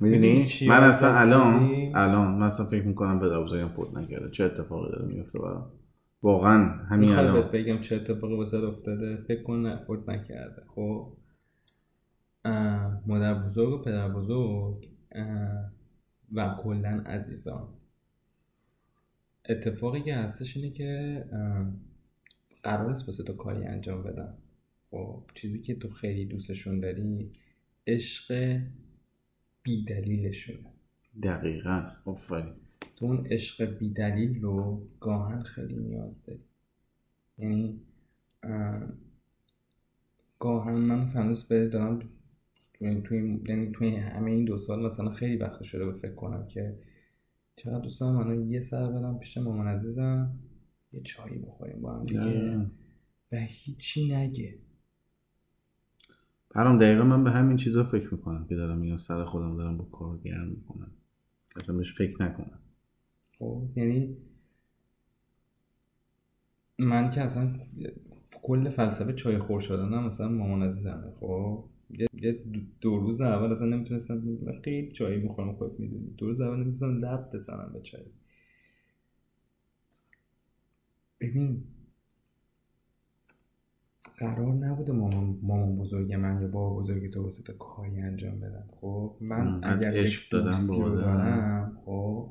می‌دونی؟ 0.00 0.46
من 0.68 0.84
اصلا 0.84 1.14
الان؟ 1.14 1.70
الان 1.94 2.28
من 2.28 2.46
اصلا 2.46 2.66
فکر 2.66 2.82
می‌کنم 2.82 3.20
پدر 3.20 3.40
بزرگم 3.40 3.68
فوت 3.68 3.94
نکرده. 3.94 4.30
چه 4.30 4.44
اتفاقی 4.44 4.92
داره 4.92 5.06
میفته 5.06 5.38
برام؟ 5.38 5.70
واقعا 6.22 6.64
همین 6.84 7.12
الان. 7.12 7.34
بهت 7.34 7.50
بگم 7.50 7.80
چه 7.80 7.96
اتفاقی 7.96 8.34
واسه 8.34 8.58
افتاده؟ 8.58 9.16
فکر 9.16 9.42
کن 9.42 9.56
نه 9.56 9.76
فوت 9.76 10.08
نکرده. 10.08 10.62
خب. 10.74 11.12
مادر 13.06 13.34
بزرگ 13.34 13.72
و 13.72 13.78
پدر 13.78 14.08
بزرگ 14.08 14.88
و 16.32 16.54
کلا 16.62 17.02
عزیزان. 17.06 17.68
اتفاقی 19.48 20.02
که 20.02 20.14
هستش 20.14 20.56
اینه 20.56 20.70
که 20.70 21.24
قرار 22.62 22.88
نیست 22.88 23.08
واسه 23.08 23.22
تو 23.22 23.32
کاری 23.32 23.64
انجام 23.64 24.02
بدن 24.02 24.34
خب 24.90 25.22
چیزی 25.34 25.60
که 25.60 25.74
تو 25.74 25.88
خیلی 25.88 26.24
دوستشون 26.24 26.80
داری 26.80 27.30
عشق 27.86 28.58
بیدلیلشونه. 29.62 30.72
دقیقا. 31.22 31.88
آفرین. 32.04 32.52
تو 32.96 33.06
اون 33.06 33.26
عشق 33.26 33.78
بیدلیل 33.78 34.40
رو 34.40 34.88
گاهن 35.00 35.42
خیلی 35.42 35.76
نیاز 35.76 36.24
داری. 36.24 36.40
یعنی 37.38 37.80
اه، 38.42 38.82
گاهن 40.38 40.74
من 40.74 41.08
هنوز 41.08 41.48
به 41.48 41.68
دارم 41.68 41.98
توی 42.74 43.02
توی 43.02 43.40
یعنی 43.48 43.72
توی 43.72 43.96
همه 43.96 44.30
این 44.30 44.44
دو 44.44 44.58
سال 44.58 44.86
مثلا 44.86 45.10
خیلی 45.10 45.36
وقت 45.36 45.62
شده 45.62 45.86
به 45.86 45.92
فکر 45.92 46.14
کنم 46.14 46.46
که 46.46 46.78
چقدر 47.56 47.80
دوست 47.80 48.00
دارم 48.00 48.16
الان 48.16 48.50
یه 48.50 48.60
سر 48.60 48.90
برم 48.90 49.18
پیش 49.18 49.38
مامان 49.38 49.68
عزیزم. 49.68 50.38
یه 50.92 51.00
چایی 51.00 51.38
بخوریم 51.38 51.80
با 51.80 51.92
هم 51.98 52.06
دیگه. 52.06 52.20
نه. 52.20 52.70
و 53.32 53.36
هیچی 53.36 54.14
نگه. 54.14 54.58
برام 56.54 56.76
دقیقا 56.76 57.04
من 57.04 57.24
به 57.24 57.30
همین 57.30 57.56
چیزا 57.56 57.84
فکر 57.84 58.14
می‌کنم 58.14 58.46
که 58.46 58.54
دارم 58.54 58.78
میگم 58.78 58.96
سر 58.96 59.24
خودم 59.24 59.56
دارم 59.56 59.76
با 59.76 59.84
کار 59.84 60.18
گرم 60.18 60.48
می‌کنم. 60.48 60.90
اصلا 61.56 61.76
بهش 61.76 61.94
فکر 61.94 62.22
نکنم. 62.22 62.58
خب 63.38 63.62
یعنی 63.76 64.16
من 66.78 67.10
که 67.10 67.20
اصلا 67.20 67.54
کل 68.42 68.68
فلسفه 68.68 69.12
چای 69.12 69.38
خور 69.38 69.60
شدنم 69.60 70.06
مثلا 70.06 70.28
مامان 70.28 70.62
عزیزمه. 70.62 71.12
خب 71.20 71.64
یه 72.22 72.44
دو 72.80 72.98
روز 73.00 73.20
اول 73.20 73.52
اصلا 73.52 73.66
نمی‌تونستم 73.66 74.38
خیلی 74.64 74.92
چایی 74.92 75.18
می‌خورم 75.20 75.52
خودت 75.52 75.80
می‌دونی. 75.80 76.10
دو 76.18 76.26
روز 76.26 76.40
اول 76.40 76.54
نمی‌تونستم 76.54 76.98
لب 77.04 77.30
بزنم 77.34 77.70
به 77.72 77.80
چای. 77.80 78.04
ببین 81.22 81.64
قرار 84.18 84.54
نبوده 84.54 84.92
مامان 84.92 85.38
مامان 85.42 85.76
بزرگ 85.76 86.14
من 86.14 86.42
یا 86.42 86.48
بابا 86.48 86.80
بزرگ 86.80 87.10
تو 87.10 87.22
واسه 87.22 87.42
تو 87.42 87.52
کاری 87.52 88.00
انجام 88.00 88.40
بدن 88.40 88.64
خب 88.80 89.16
من 89.20 89.60
اگر 89.62 89.92
عشق 89.94 90.22
یک 90.24 90.70
رو 90.70 90.82
آدم. 90.82 91.00
دارم 91.00 91.78
خب 91.84 92.30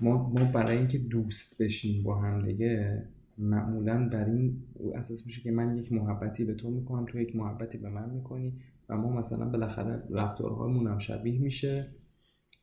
ما 0.00 0.28
ما 0.28 0.44
برای 0.44 0.78
اینکه 0.78 0.98
دوست 0.98 1.62
بشیم 1.62 2.02
با 2.02 2.20
هم 2.20 2.42
دیگه 2.42 3.02
معمولا 3.38 4.08
بر 4.08 4.24
این 4.24 4.62
اساس 4.94 5.26
میشه 5.26 5.42
که 5.42 5.50
من 5.50 5.76
یک 5.76 5.92
محبتی 5.92 6.44
به 6.44 6.54
تو 6.54 6.70
می‌کنم 6.70 7.04
تو 7.06 7.18
یک 7.18 7.36
محبتی 7.36 7.78
به 7.78 7.88
من 7.88 8.10
می‌کنی 8.10 8.52
و 8.88 8.96
ما 8.96 9.12
مثلا 9.12 9.48
بالاخره 9.48 10.02
رفتارهامون 10.10 10.86
هم 10.86 10.98
شبیه 10.98 11.40
میشه 11.40 11.88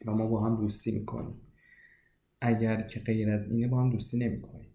و 0.06 0.12
ما 0.12 0.28
با 0.28 0.46
هم 0.46 0.62
دوستی 0.62 0.92
می‌کنیم 0.92 1.36
اگر 2.46 2.82
که 2.82 3.00
غیر 3.00 3.30
از 3.30 3.52
اینه 3.52 3.68
با 3.68 3.82
هم 3.82 3.90
دوستی 3.90 4.18
نمی‌کنیم 4.18 4.70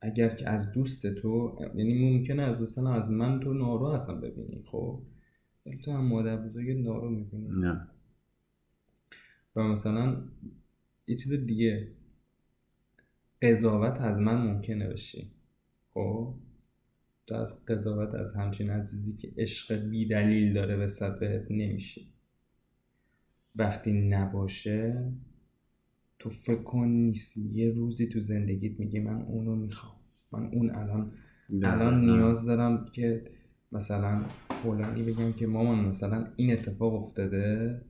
اگر 0.00 0.28
که 0.28 0.48
از 0.48 0.72
دوست 0.72 1.14
تو 1.14 1.58
یعنی 1.74 2.10
ممکنه 2.10 2.42
از 2.42 2.62
مثلا 2.62 2.92
از 2.94 3.10
من 3.10 3.40
تو 3.40 3.52
نارو 3.52 3.92
هستم 3.92 4.20
ببینی 4.20 4.62
خب؟ 4.66 5.02
ولی 5.66 5.78
تو 5.78 5.92
هم 5.92 6.04
مادر 6.04 6.36
بزرگ 6.36 6.70
نارو 6.70 7.10
می‌بینی. 7.10 7.48
نه. 7.48 7.88
و 9.56 9.62
مثلا 9.62 10.22
یه 11.06 11.16
چیز 11.16 11.32
دیگه 11.32 11.88
قضاوت 13.42 14.00
از 14.00 14.18
من 14.18 14.46
ممکنه 14.46 14.88
بشی. 14.88 15.30
خب؟ 15.94 16.34
تو 17.26 17.34
از 17.34 17.64
قضاوت 17.64 18.14
از 18.14 18.34
همچین 18.34 18.70
عزیزی 18.70 19.16
که 19.16 19.32
عشق 19.36 19.74
بی 19.74 20.08
دلیل 20.08 20.52
داره 20.52 20.76
به 20.76 20.88
بهت 21.20 21.50
نمیشی. 21.50 22.12
وقتی 23.56 23.92
نباشه 23.92 25.12
تو 26.20 26.30
فکر 26.30 26.62
کن 26.62 26.88
نیست 26.88 27.36
یه 27.36 27.70
روزی 27.70 28.06
تو 28.06 28.20
زندگیت 28.20 28.80
میگی 28.80 29.00
من 29.00 29.22
اونو 29.22 29.56
می‌خوام 29.56 29.94
من 30.32 30.46
اون 30.46 30.70
الان 30.70 31.12
الان. 31.62 32.04
نیاز 32.04 32.44
دارم 32.44 32.86
که 32.92 33.30
مثلا 33.72 34.24
فلانی 34.48 35.02
بگم 35.02 35.32
که 35.32 35.46
مامان 35.46 35.78
مثلا 35.78 36.26
این 36.36 36.52
اتفاق 36.52 36.94
افتاده 36.94 37.80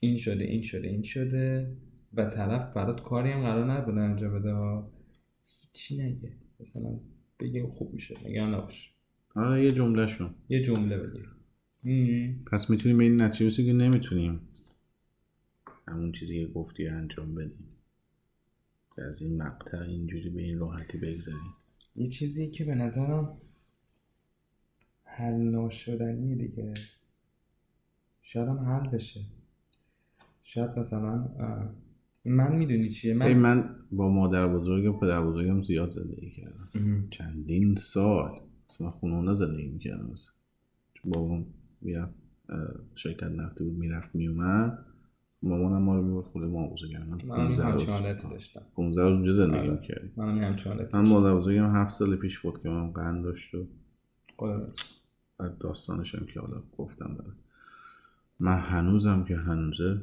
این 0.00 0.16
شده 0.16 0.44
این 0.44 0.62
شده 0.62 0.88
این 0.88 1.02
شده 1.02 1.76
و 2.14 2.24
طرف 2.30 2.74
برات 2.74 3.02
کاری 3.02 3.30
هم 3.30 3.42
قرار 3.42 3.72
نبوده 3.72 4.00
انجام 4.00 4.38
بده. 4.40 4.54
هیچی 5.60 6.02
نگه 6.02 6.32
مثلا 6.60 7.00
بگه 7.40 7.66
خوب 7.66 7.94
میشه 7.94 8.14
نگران 8.28 8.54
نباش 8.54 8.94
آره 9.34 9.64
یه 9.64 9.70
جمله 9.70 10.06
شون 10.06 10.30
یه 10.48 10.62
جمله 10.62 10.96
مم. 11.84 12.44
پس 12.52 12.70
می‌تونیم 12.70 12.98
به 12.98 13.04
این 13.04 13.20
نتیجه 13.20 13.64
که 13.64 13.72
نمی‌تونیم 13.72 14.40
همون 15.88 16.12
چیزی 16.12 16.46
که 16.46 16.52
گفتی 16.52 16.86
رو 16.86 16.96
انجام 16.96 17.34
بدیم 17.34 17.68
که 18.96 19.02
از 19.02 19.22
این 19.22 19.42
مقطع 19.42 19.78
اینجوری 19.78 20.30
به 20.30 20.42
این 20.42 20.58
راحتی 20.58 20.98
بگذاریم. 20.98 21.40
یه 21.96 22.06
چیزی 22.06 22.50
که 22.50 22.64
به 22.64 22.74
نظرم 22.74 23.36
حل 25.04 25.34
ناشدنیه 25.34 26.36
دیگه. 26.36 26.74
شاید 28.22 28.48
هم 28.48 28.58
حل 28.58 28.88
بشه. 28.88 29.20
شاید 30.42 30.78
مثلا 30.78 31.28
من 32.24 32.56
می‌دونی 32.56 32.88
چیه؟ 32.88 33.14
من, 33.14 33.32
من 33.32 33.76
با 33.92 34.08
مادر 34.08 34.48
بزرگ 34.48 34.94
و 34.94 35.00
پدر 35.00 35.26
بزرگم 35.26 35.62
زیاد 35.62 35.90
زندگی 35.90 36.30
کردم. 36.30 36.68
ام. 36.74 37.08
چندین 37.10 37.74
سال. 37.76 38.40
من 38.80 38.90
خونه 38.90 39.14
اونا 39.14 39.32
زندگی 39.32 39.68
می‌کردم. 39.68 40.14
بابام 41.04 41.46
می‌رفت 41.80 42.14
شرکت 42.94 43.22
نفتی 43.22 43.64
بود 43.64 43.78
می‌رفت 43.78 44.14
میومد 44.14 44.86
مامانم 45.46 45.82
ما 45.82 45.96
رو 45.96 46.02
می‌برد 46.02 46.24
خونه 46.24 46.46
ما 46.46 46.68
بزرگم 46.68 46.98
من 46.98 47.06
منم 47.06 47.18
15 47.18 47.64
همچین 47.64 47.86
روز. 47.86 47.88
حالتی 47.88 48.28
داشتم. 48.28 48.62
15 48.76 49.02
روز 49.02 49.12
اونجا 49.12 49.32
زندگی 49.32 49.58
آره. 49.58 49.70
می‌کردیم. 49.70 50.12
منم 50.16 50.38
همچین 50.38 50.72
حالتی 50.72 50.98
من 50.98 51.08
مادر 51.08 51.34
بزرگم 51.34 51.76
هفت 51.76 51.92
سال 51.92 52.16
پیش 52.16 52.38
فوت 52.38 52.62
که 52.62 52.68
من 52.68 52.90
قند 52.92 53.24
داشت 53.24 53.54
و 53.54 53.66
داستانش 55.60 56.14
هم 56.14 56.26
که 56.26 56.40
حالا 56.40 56.62
گفتم 56.78 57.14
داره 57.18 57.32
من 58.40 58.58
هنوزم 58.58 59.24
که 59.24 59.36
هنوزه 59.36 60.00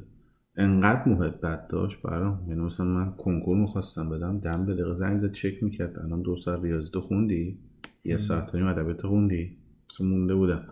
انقدر 0.56 1.08
محبت 1.08 1.68
داشت 1.68 2.02
برام. 2.02 2.44
یعنی 2.48 2.60
مثلا 2.60 2.86
من 2.86 3.12
کنکور 3.16 3.56
می‌خواستم 3.56 4.10
بدم 4.10 4.38
دم 4.38 4.66
به 4.66 4.74
دقیقه 4.74 4.94
زنگ 4.94 5.18
زد 5.18 5.32
چک 5.32 5.62
می‌کرد. 5.62 5.98
الان 5.98 6.22
دو 6.22 6.36
ساعت 6.36 6.62
ریاضی 6.62 6.90
تو 6.90 7.00
خوندی؟ 7.00 7.58
یه 8.04 8.16
ساعت 8.16 8.54
و 8.54 8.58
نیم 8.58 8.66
ادبیات 8.66 9.06
خوندی؟ 9.06 9.56
مثلا 9.90 10.06
مونده 10.06 10.34
بودم. 10.34 10.64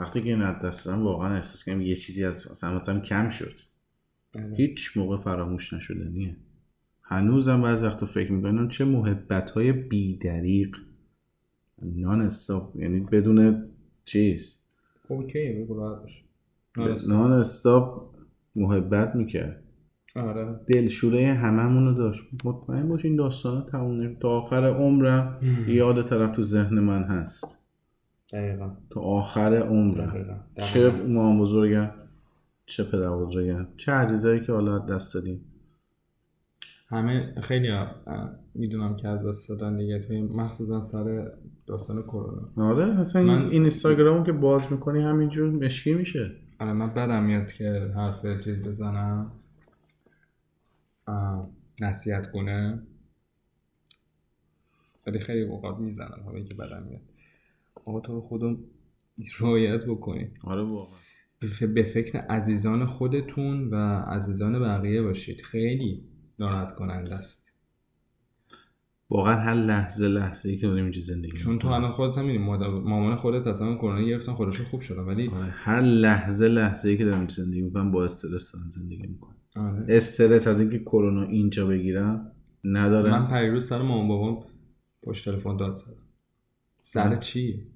وقتی 0.00 0.20
که 0.20 0.28
این 0.28 0.42
از 0.42 0.62
دست 0.62 0.86
دادم 0.86 1.02
واقعا 1.02 1.34
احساس 1.34 1.64
کردم 1.64 1.80
یه 1.80 1.96
چیزی 1.96 2.24
از 2.24 2.48
مثلا 2.50 2.78
مثلا 2.78 3.00
کم 3.00 3.28
شد. 3.28 3.52
بله. 4.34 4.56
هیچ 4.56 4.96
موقع 4.96 5.16
فراموش 5.16 5.72
نشدنیه 5.72 6.36
هنوزم 7.02 7.62
بعض 7.62 7.82
وقتا 7.82 8.06
فکر 8.06 8.32
می‌کنم 8.32 8.68
چه 8.68 8.84
محبت 8.84 9.50
های 9.50 9.72
بیدریق 9.72 10.76
نان 11.82 12.20
استاپ 12.20 12.76
یعنی 12.76 13.00
بدون 13.00 13.68
چیز. 14.04 14.62
اوکی 15.08 15.52
بگو. 15.52 15.96
نان 17.08 17.32
استاپ. 17.32 18.08
محبت 18.56 19.14
می‌کرد. 19.14 19.62
آره. 20.16 20.60
دلشوره 20.66 21.26
هممون 21.26 21.86
رو 21.86 21.94
داشت. 21.94 22.24
مطمئن 22.44 22.88
باش 22.88 23.04
این 23.04 23.16
داستان 23.16 23.64
تموم 23.64 24.14
تا 24.14 24.28
آخر 24.28 24.64
عمرم 24.64 25.40
یاد 25.66 26.02
طرف 26.02 26.36
تو 26.36 26.42
ذهن 26.42 26.80
من 26.80 27.02
هست. 27.02 27.66
دقیقا. 28.32 28.70
تا 28.90 29.00
آخر 29.00 29.54
عمرم. 29.54 30.08
دقیقا. 30.08 30.36
چه 30.62 30.90
مام 30.90 31.40
بزرگم. 31.40 31.90
چه 32.68 32.84
پدر 32.84 33.10
بزرگم 33.16 33.66
چه 33.76 33.92
عزیزایی 33.92 34.40
که 34.40 34.52
حالا 34.52 34.78
دست 34.78 35.14
دادیم 35.14 35.44
همه 36.88 37.34
خیلی 37.40 37.68
می‌دونم 38.54 38.96
که 38.96 39.08
از 39.08 39.26
دست 39.26 39.48
دادن 39.48 39.76
دیگه. 39.76 39.98
توی 39.98 40.20
مخصوصا 40.22 40.80
سر 40.80 41.28
داستان 41.66 42.02
کرونا. 42.02 42.48
آره 42.56 43.00
اصلا 43.00 43.22
من- 43.22 43.42
این 43.42 43.50
اینستاگرامو 43.50 44.24
که 44.24 44.32
باز 44.32 44.72
می‌کنی 44.72 45.00
همینجور 45.00 45.50
مشکی 45.50 45.94
میشه. 45.94 46.30
آره 46.60 46.72
من 46.72 46.94
بدم 46.94 47.22
میاد 47.24 47.52
که 47.52 47.92
حرف 47.96 48.44
چیز 48.44 48.56
بزنم. 48.62 49.32
نصیحت 51.80 52.30
کنه 52.32 52.82
ولی 55.06 55.18
خیلی 55.18 55.42
اوقات 55.42 55.78
می‌زنم 55.78 56.20
حالا 56.24 56.40
که 56.40 56.54
بدم 56.54 56.82
میاد. 56.82 57.00
آقا 57.84 58.00
تو 58.00 58.12
رو 58.12 58.20
خودم 58.20 58.56
رعایت 59.40 59.84
بکنید 59.84 60.38
آره 60.44 60.62
واقعا. 60.62 60.98
به- 61.40 61.82
فکر 61.82 62.18
عزیزان 62.18 62.86
خودتون 62.86 63.68
و 63.70 63.76
عزیزان 64.00 64.60
بقیه 64.60 65.02
باشید 65.02 65.40
خیلی 65.40 66.02
ناراحت 66.38 66.74
کننده 66.74 67.14
است 67.14 67.52
واقعا 69.10 69.36
هر 69.36 69.54
لحظه 69.54 70.08
لحظه 70.08 70.48
ای 70.48 70.56
که 70.56 70.66
داریم 70.66 70.84
اینجا 70.84 71.00
زندگی 71.00 71.32
چون 71.36 71.58
تو. 71.58 71.68
الان 71.68 71.92
خودت 71.92 72.18
هم 72.18 72.36
مامان 72.36 73.16
خودت 73.16 73.46
اصلا 73.46 73.74
کرونا 73.74 74.02
گرفتن 74.02 74.34
خودشون 74.34 74.66
خوب 74.66 74.80
شدن 74.80 75.02
ولی 75.02 75.28
آره، 75.28 75.50
هر 75.50 75.80
لحظه 75.80 76.48
لحظه 76.48 76.88
ای 76.88 76.96
که 76.96 77.04
دارم 77.04 77.28
زندگی 77.28 77.60
می‌کنم 77.60 77.90
با 77.90 78.04
استرس 78.04 78.52
دارم 78.52 78.70
زندگی 78.70 79.06
می‌کنم 79.06 79.36
آره. 79.56 79.84
استرس 79.88 80.46
از 80.46 80.60
اینکه 80.60 80.78
کرونا 80.78 81.22
اینجا 81.22 81.66
بگیرم 81.66 82.32
ندارم 82.64 83.20
من 83.22 83.28
پریروز 83.28 83.68
سر 83.68 83.82
مامان 83.82 84.08
بابام 84.08 84.44
پشت 85.02 85.24
تلفن 85.24 85.56
داد 85.56 85.78
سر 86.82 87.08
آه. 87.14 87.18
چی 87.18 87.66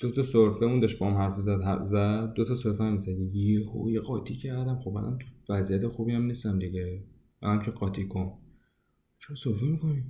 دو 0.00 0.10
تا 0.10 0.22
سرفه 0.22 0.64
اون 0.64 0.80
داشت 0.80 0.98
با 0.98 1.10
هم 1.10 1.16
حرف 1.16 1.38
زد 1.38 1.82
زد. 1.82 2.32
دو 2.34 2.44
تا 2.44 2.56
سرفه 2.56 2.84
هم 2.84 2.98
زد. 2.98 3.18
یه 3.18 3.66
هو 3.66 3.90
یه 3.90 4.00
قاطی 4.00 4.34
کردم. 4.34 4.80
خب 4.84 4.96
الان 4.96 5.18
تو 5.18 5.54
وضعیت 5.54 5.86
خوبی 5.86 6.12
هم 6.12 6.22
نیستم 6.22 6.58
دیگه. 6.58 7.02
الان 7.42 7.64
که 7.64 7.70
قاطی 7.70 8.04
کن. 8.04 8.32
چرا 9.18 9.36
سرفه 9.36 9.64
می‌کنی؟ 9.64 10.02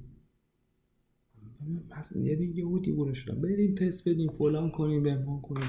پس 1.90 2.12
یه 2.16 2.36
دیگه 2.36 2.58
یهو 2.58 2.78
دیوونه 2.78 3.12
شدم. 3.12 3.40
بریم 3.40 3.74
تست 3.74 4.08
بدیم. 4.08 4.30
فلان 4.38 4.70
کنیم 4.70 5.02
بهمان 5.02 5.40
کنیم. 5.40 5.68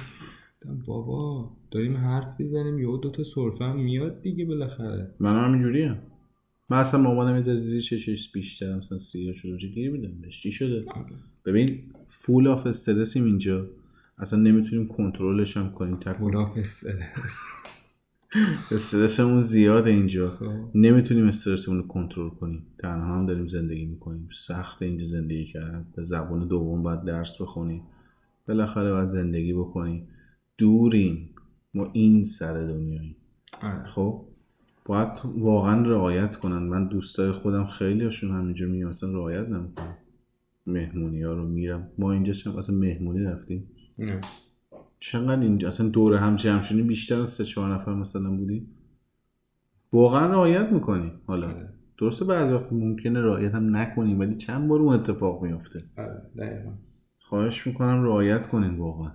بابا 0.86 1.52
داریم 1.72 1.98
حرف 1.98 2.40
می‌زنیم. 2.40 2.80
یهو 2.80 2.98
دو 2.98 3.12
تا 3.12 3.24
سرفه 3.24 3.66
هم 3.66 3.80
میاد 3.80 4.22
دیگه 4.22 4.46
بالاخره. 4.46 5.16
من 5.20 5.36
هم 5.36 5.46
همینجوریم 5.46 5.98
من 6.70 6.78
اصلا 6.78 7.02
مامانم 7.02 7.36
یه 7.36 7.58
زیر 7.58 7.82
چشش 7.82 8.32
بیشتر 8.32 8.78
مثلا 8.78 8.98
سیاه 8.98 9.34
شده. 9.34 9.58
چه 9.58 9.68
گیر 9.68 9.92
میدم 9.92 10.22
بهش. 10.22 10.42
چی 10.42 10.52
شده؟ 10.52 10.86
ببین 11.46 11.84
فول 12.08 12.48
آف 12.48 12.68
استرسیم 12.68 13.26
اینجا. 13.26 13.68
اصلا 14.22 14.40
نمی‌تونیم 14.40 14.88
کنترلش 14.88 15.58
هم 15.58 15.72
کنیم. 15.72 15.96
تک 15.96 16.14
فولاف 16.14 16.58
استرس 16.58 17.04
استرسمون 18.72 19.42
زیاده 19.42 19.90
اینجا. 19.90 20.32
خب. 20.32 20.46
نمی‌تونیم 20.76 21.28
استرسمون 21.28 21.78
رو 21.78 21.88
کنترل 21.88 22.30
کنیم. 22.30 22.66
تنها 22.80 23.16
هم 23.16 23.26
داریم 23.26 23.48
زندگی 23.48 23.86
می‌کنیم. 23.86 24.30
سخت 24.32 24.82
اینجا 24.82 25.06
زندگی 25.06 25.46
کردن. 25.46 25.86
به 25.96 26.04
زبان 26.04 26.48
دوم 26.48 26.84
باید 26.84 27.04
درس 27.04 27.42
بخونیم. 27.42 27.82
بالاخره 28.48 28.92
باید 28.92 29.06
زندگی 29.06 29.54
بکنیم. 29.54 30.08
دوریم. 30.58 31.30
ما 31.74 31.90
این 31.94 32.24
سر 32.24 32.54
دنیاییم. 32.54 33.16
آره. 33.64 33.86
خب؟ 33.86 34.26
باید 34.86 35.08
واقعا 35.38 35.82
رعایت 35.82 36.36
کنن. 36.36 36.64
من 36.64 36.88
دوستای 36.88 37.32
خودم 37.32 37.66
خیلی 37.66 38.04
هاشون 38.04 38.32
همینجور 38.32 38.70
میگم 38.70 38.88
اصلا 38.88 39.12
رعایت 39.14 39.50
نمی‌کنم 39.50 39.96
مهمونی 40.68 41.22
ها 41.22 41.34
رو 41.34 41.48
میرم. 41.48 41.88
ما 41.98 42.12
اینجا 42.12 42.34
چند 42.34 42.56
اصلا 42.56 42.76
مهمونی 42.76 43.24
رفتیم. 43.24 43.68
نه. 44.02 44.22
چقدر 45.00 45.42
اینجا؟ 45.42 45.68
اصلا 45.68 45.90
دور 45.90 46.16
هم 46.16 46.36
جمع 46.36 46.62
شدیم 46.62 46.88
بیشتر 46.88 47.22
از 47.22 47.30
سه 47.30 47.44
چهار 47.44 47.74
نفر 47.74 47.94
مثلا 47.94 48.30
بودیم 48.32 48.68
واقعا 49.94 50.32
رعایت 50.32 50.70
می‌کنیم 50.72 51.22
حالا 51.26 51.48
آره. 51.48 51.70
درسته 51.98 52.26
بعضی 52.26 52.54
وقت 52.54 52.74
ممکنه 52.74 53.22
رعایت 53.22 53.56
هم 53.56 53.76
نکنیم 53.76 54.20
ولی 54.20 54.38
چند 54.38 54.68
بار 54.68 54.80
اون 54.80 54.94
اتفاق 54.94 55.44
میفته 55.44 55.84
آره 55.98 56.22
دقیقا. 56.38 56.72
خواهش 57.20 57.68
می‌کنم 57.68 58.04
رعایت 58.04 58.48
کنین 58.48 58.78
واقعا. 58.78 59.12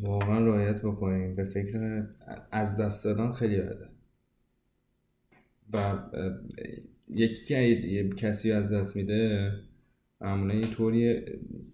واقعا 0.00 0.46
رعایت 0.46 0.82
بکنیم 0.82 1.34
به 1.36 1.44
فکر 1.44 2.06
از 2.50 2.76
دست 2.76 3.04
دادن 3.04 3.32
خیلی 3.32 3.56
بده. 3.56 3.88
و 5.72 5.94
یکی 7.08 7.44
که 7.44 8.10
کسی 8.16 8.52
از 8.52 8.72
دست 8.72 8.96
میده 8.96 9.52
معمولا 10.20 10.54
یه 10.54 10.66
طوری 10.66 11.20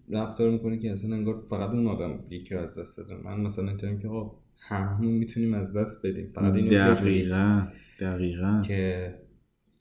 رفتار 0.09 0.51
می‌کنه 0.51 0.79
که 0.79 0.91
اصلا 0.91 1.15
انگار 1.15 1.37
فقط 1.49 1.69
اون 1.69 1.87
آدم 1.87 2.19
یکی 2.29 2.55
از 2.55 2.79
دست 2.79 2.97
داده 2.97 3.15
من 3.23 3.41
مثلا 3.41 3.67
اینطوریم 3.67 3.99
که 3.99 4.07
آقا 4.07 4.37
هممون 4.59 5.13
می‌تونیم 5.13 5.53
از 5.53 5.73
دست 5.73 6.05
بدیم 6.05 6.27
فقط 6.27 6.55
اینو 6.55 6.69
دقیقا 6.69 7.67
دقیقا 7.99 8.61
که 8.67 9.13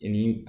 یعنی 0.01 0.45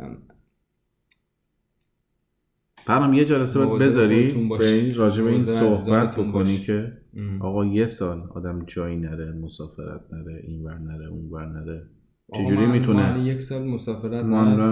پرم 2.85 3.13
یه 3.13 3.25
جلسه 3.25 3.65
باید 3.65 3.81
بذاری 3.81 4.31
به. 4.59 4.65
این 4.67 4.95
راجع 4.95 5.23
به 5.23 5.29
این 5.31 5.41
صحبت 5.41 6.17
بکنی. 6.17 6.57
که. 6.57 6.91
آقا 7.39 7.65
یه 7.65 7.85
سال 7.85 8.29
آدم 8.35 8.63
جایی 8.67 8.97
نره 8.97 9.31
مسافرت 9.31 10.01
نره 10.11 10.41
این 10.47 10.63
ور 10.63 10.77
نره 10.77 11.07
اون 11.07 11.29
ور 11.29 11.45
نره 11.45 11.87
چجوری 12.33 12.65
می‌تونه 12.65 13.23
یک 13.23 13.41
سال 13.41 13.67
مسافرت 13.67 14.25
ما 14.25 14.71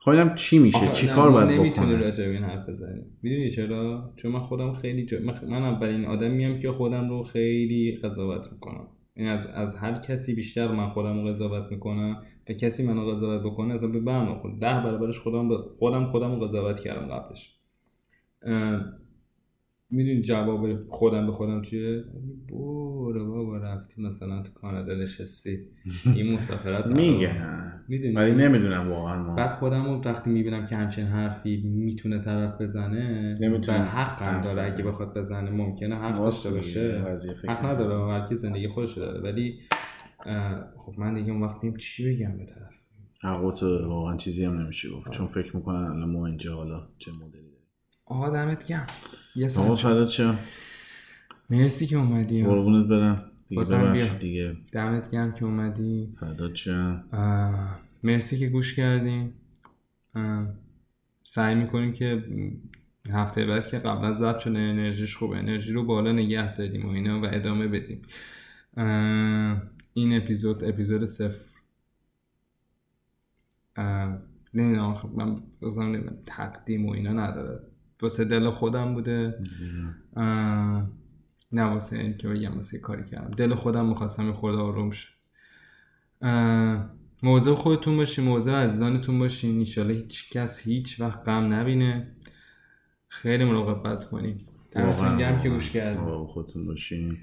خواهیدم 0.00 0.34
چی 0.34 0.58
میشه؟ 0.58 0.92
چی 0.92 1.06
کار 1.06 1.30
باید 1.30 1.50
نمی‌تونیم 1.50 1.90
بکنه؟ 1.90 2.04
راجع 2.04 2.26
به 2.26 2.34
این 2.34 2.44
حرف 2.44 2.68
بزنیم 2.68 3.04
می‌دونی 3.22 3.50
چرا؟ 3.50 4.12
چون 4.16 4.32
من 4.32 4.40
خودم 4.40 4.72
خیلی 4.72 5.06
جا... 5.06 5.18
من, 5.48 5.62
اولین 5.62 6.04
آدمیم 6.04 6.58
که 6.58 6.72
خودم 6.72 7.08
رو 7.08 7.22
خیلی 7.22 7.98
قضاوت 8.04 8.52
می‌کنم. 8.52 8.86
این 9.14 9.28
از 9.28 9.46
از 9.46 9.76
هر 9.76 9.92
کسی 9.92 10.34
بیشتر 10.34 10.68
من 10.68 10.88
خودم 10.88 11.22
رو 11.22 11.28
قضاوت 11.28 11.72
می‌کنم. 11.72 12.22
به 12.44 12.54
کسی 12.54 12.86
منو 12.86 13.10
قضاوت 13.10 13.42
بکنه 13.42 13.74
اصلا 13.74 13.88
به 13.88 14.00
بهم 14.00 14.28
نخور 14.30 14.50
ده 14.50 14.80
برابرش 14.80 15.18
خودم 15.18 15.48
به 15.48 15.56
خودم 15.78 16.06
خودم 16.06 16.34
رو 16.34 16.46
قضاوت 16.46 16.80
کردم 16.80 17.06
قبلش. 17.06 17.54
می‌دونی 19.90 20.20
جواب 20.20 20.88
خودم 20.88 21.26
به 21.26 21.32
خودم 21.32 21.62
چیه؟ 21.62 22.04
برو 22.48 23.32
بابا 23.32 23.56
رفتی 23.56 24.02
مثلا 24.02 24.42
تو 24.42 24.52
کانادا 24.52 24.94
نشستی. 24.94 25.58
این 26.04 26.32
مسافرت 26.32 26.86
میگن 26.86 27.82
می‌دونی؟ 27.88 28.14
ولی 28.14 28.32
نمی‌دونم 28.32 28.90
واقعا 28.90 29.22
ما. 29.22 29.34
بعد 29.34 29.50
خودم 29.50 29.84
رو 29.84 30.00
وقتی 30.04 30.30
می‌بینم 30.30 30.66
که 30.66 30.76
همچین 30.76 31.06
حرفی 31.06 31.56
می‌تونه 31.56 32.18
طرف 32.18 32.60
بزنه 32.60 33.34
نمی‌تونه. 33.40 33.82
و 33.82 33.84
حق 33.84 34.22
هم 34.22 34.40
داره. 34.40 34.62
اگه. 34.62 34.84
بخواد 34.84 35.18
بزنه 35.18 35.50
ممکنه 35.50 35.96
حق 35.96 36.18
داشته 36.18 36.50
باشه. 36.50 37.04
حق 37.48 37.66
نداره 37.66 38.28
کی 38.28 38.36
زندگی 38.36 38.68
خودش 38.68 38.98
داره. 38.98 39.20
ولی 39.20 39.58
خب 40.76 40.94
من 40.98 41.14
دیگه 41.14 41.32
اون 41.32 41.42
وقت 41.42 41.64
میم 41.64 41.76
چی 41.76 42.14
بگم 42.14 42.38
به 42.38 42.44
طرف. 42.44 43.58
تو 43.60 43.88
واقعا 43.88 44.16
چیزی 44.16 44.44
هم 44.44 44.60
نمیشه 44.60 44.90
گفت. 44.90 45.10
چون 45.10 45.26
فکر 45.26 45.56
می‌کنن 45.56 45.84
الان 45.84 46.10
ما 46.10 46.26
اینجا 46.26 46.54
حالا 46.54 46.88
چه 46.98 47.10
مدلی 47.10 47.47
آقا 48.08 48.30
دمت 48.30 48.66
گرم. 48.66 48.86
یه 49.36 49.46
آقا 49.46 49.76
سال 49.76 49.92
فدات 49.92 50.08
چه 50.08 50.34
مرسی 51.50 51.86
که 51.86 51.96
اومدی. 51.96 52.44
قربونت 52.44 52.86
برم. 52.88 53.24
دیگه 53.46 53.64
ببخش. 53.64 54.10
دیگه. 54.20 54.56
دمت 54.72 55.10
گرم 55.10 55.32
که 55.32 55.44
اومدی. 55.44 56.14
فدات 56.20 56.52
چه 56.52 56.72
اه، 57.12 57.80
مرسی 58.02 58.38
که 58.38 58.48
گوش 58.48 58.74
کردین 58.76 59.32
اه، 60.14 60.46
سعی 61.22 61.54
می‌کنیم 61.54 61.92
که 61.92 62.24
هفته 63.10 63.46
بعد 63.46 63.68
که 63.68 63.78
قبلا 63.78 64.12
ضبط 64.12 64.38
شده 64.38 64.58
انرژیش 64.58 65.16
خوبه 65.16 65.36
انرژی 65.36 65.72
رو 65.72 65.84
بالا 65.84 66.12
نگه 66.12 66.54
داریم 66.54 66.86
و 66.86 66.90
اینا 66.90 67.20
و 67.20 67.26
ادامه 67.26 67.68
بدیم. 67.68 68.02
این 69.94 70.16
اپیزود 70.16 70.64
اپیزود 70.64 71.06
صفر. 71.06 71.48
نمی‌دونم 74.54 75.10
من 75.14 75.42
بازم 75.60 76.02
تقدیم 76.26 76.86
و 76.86 76.90
اینا 76.92 77.12
نداره. 77.12 77.60
واسه 78.02 78.24
دل 78.24 78.50
خودم 78.50 78.94
بوده. 78.94 79.38
نه 81.52 81.64
واسه 81.64 81.98
این 81.98 82.16
که 82.16 82.28
بگم 82.28 82.54
واسه 82.54 82.78
کاری 82.78 83.04
کردم. 83.04 83.30
دل 83.30 83.54
خودم 83.54 83.86
می‌خواستم 83.86 84.26
یه 84.26 84.32
خورده 84.32 84.58
آروم 84.58 84.90
شه. 84.90 85.08
مواظب 87.22 87.54
خودتون 87.54 87.96
باشین 87.96 88.24
مواظب 88.24 88.52
عزیزانتون 88.52 89.18
باشین. 89.18 89.58
ایشالا 89.58 89.94
هیچ 89.94 90.30
کس 90.30 90.58
هیچ 90.58 91.00
وقت 91.00 91.18
غم 91.28 91.52
نبینه. 91.52 92.16
خیلی 93.08 93.44
مراقبت 93.44 94.04
کنیم 94.04 94.46
دمتون 94.70 95.16
گرم 95.16 95.42
که 95.42 95.48
گوش 95.48 95.76
واقعا 95.76 96.26
خودتون 96.26 96.64
باشین. 96.64 97.18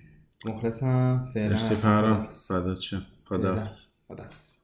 مخلصم. 0.46 1.32
فعلا 1.34 1.50
مرسی 1.50 1.76
فرام 1.76 2.28
خداحافظ. 3.26 3.88
خداحافظ. 4.08 4.55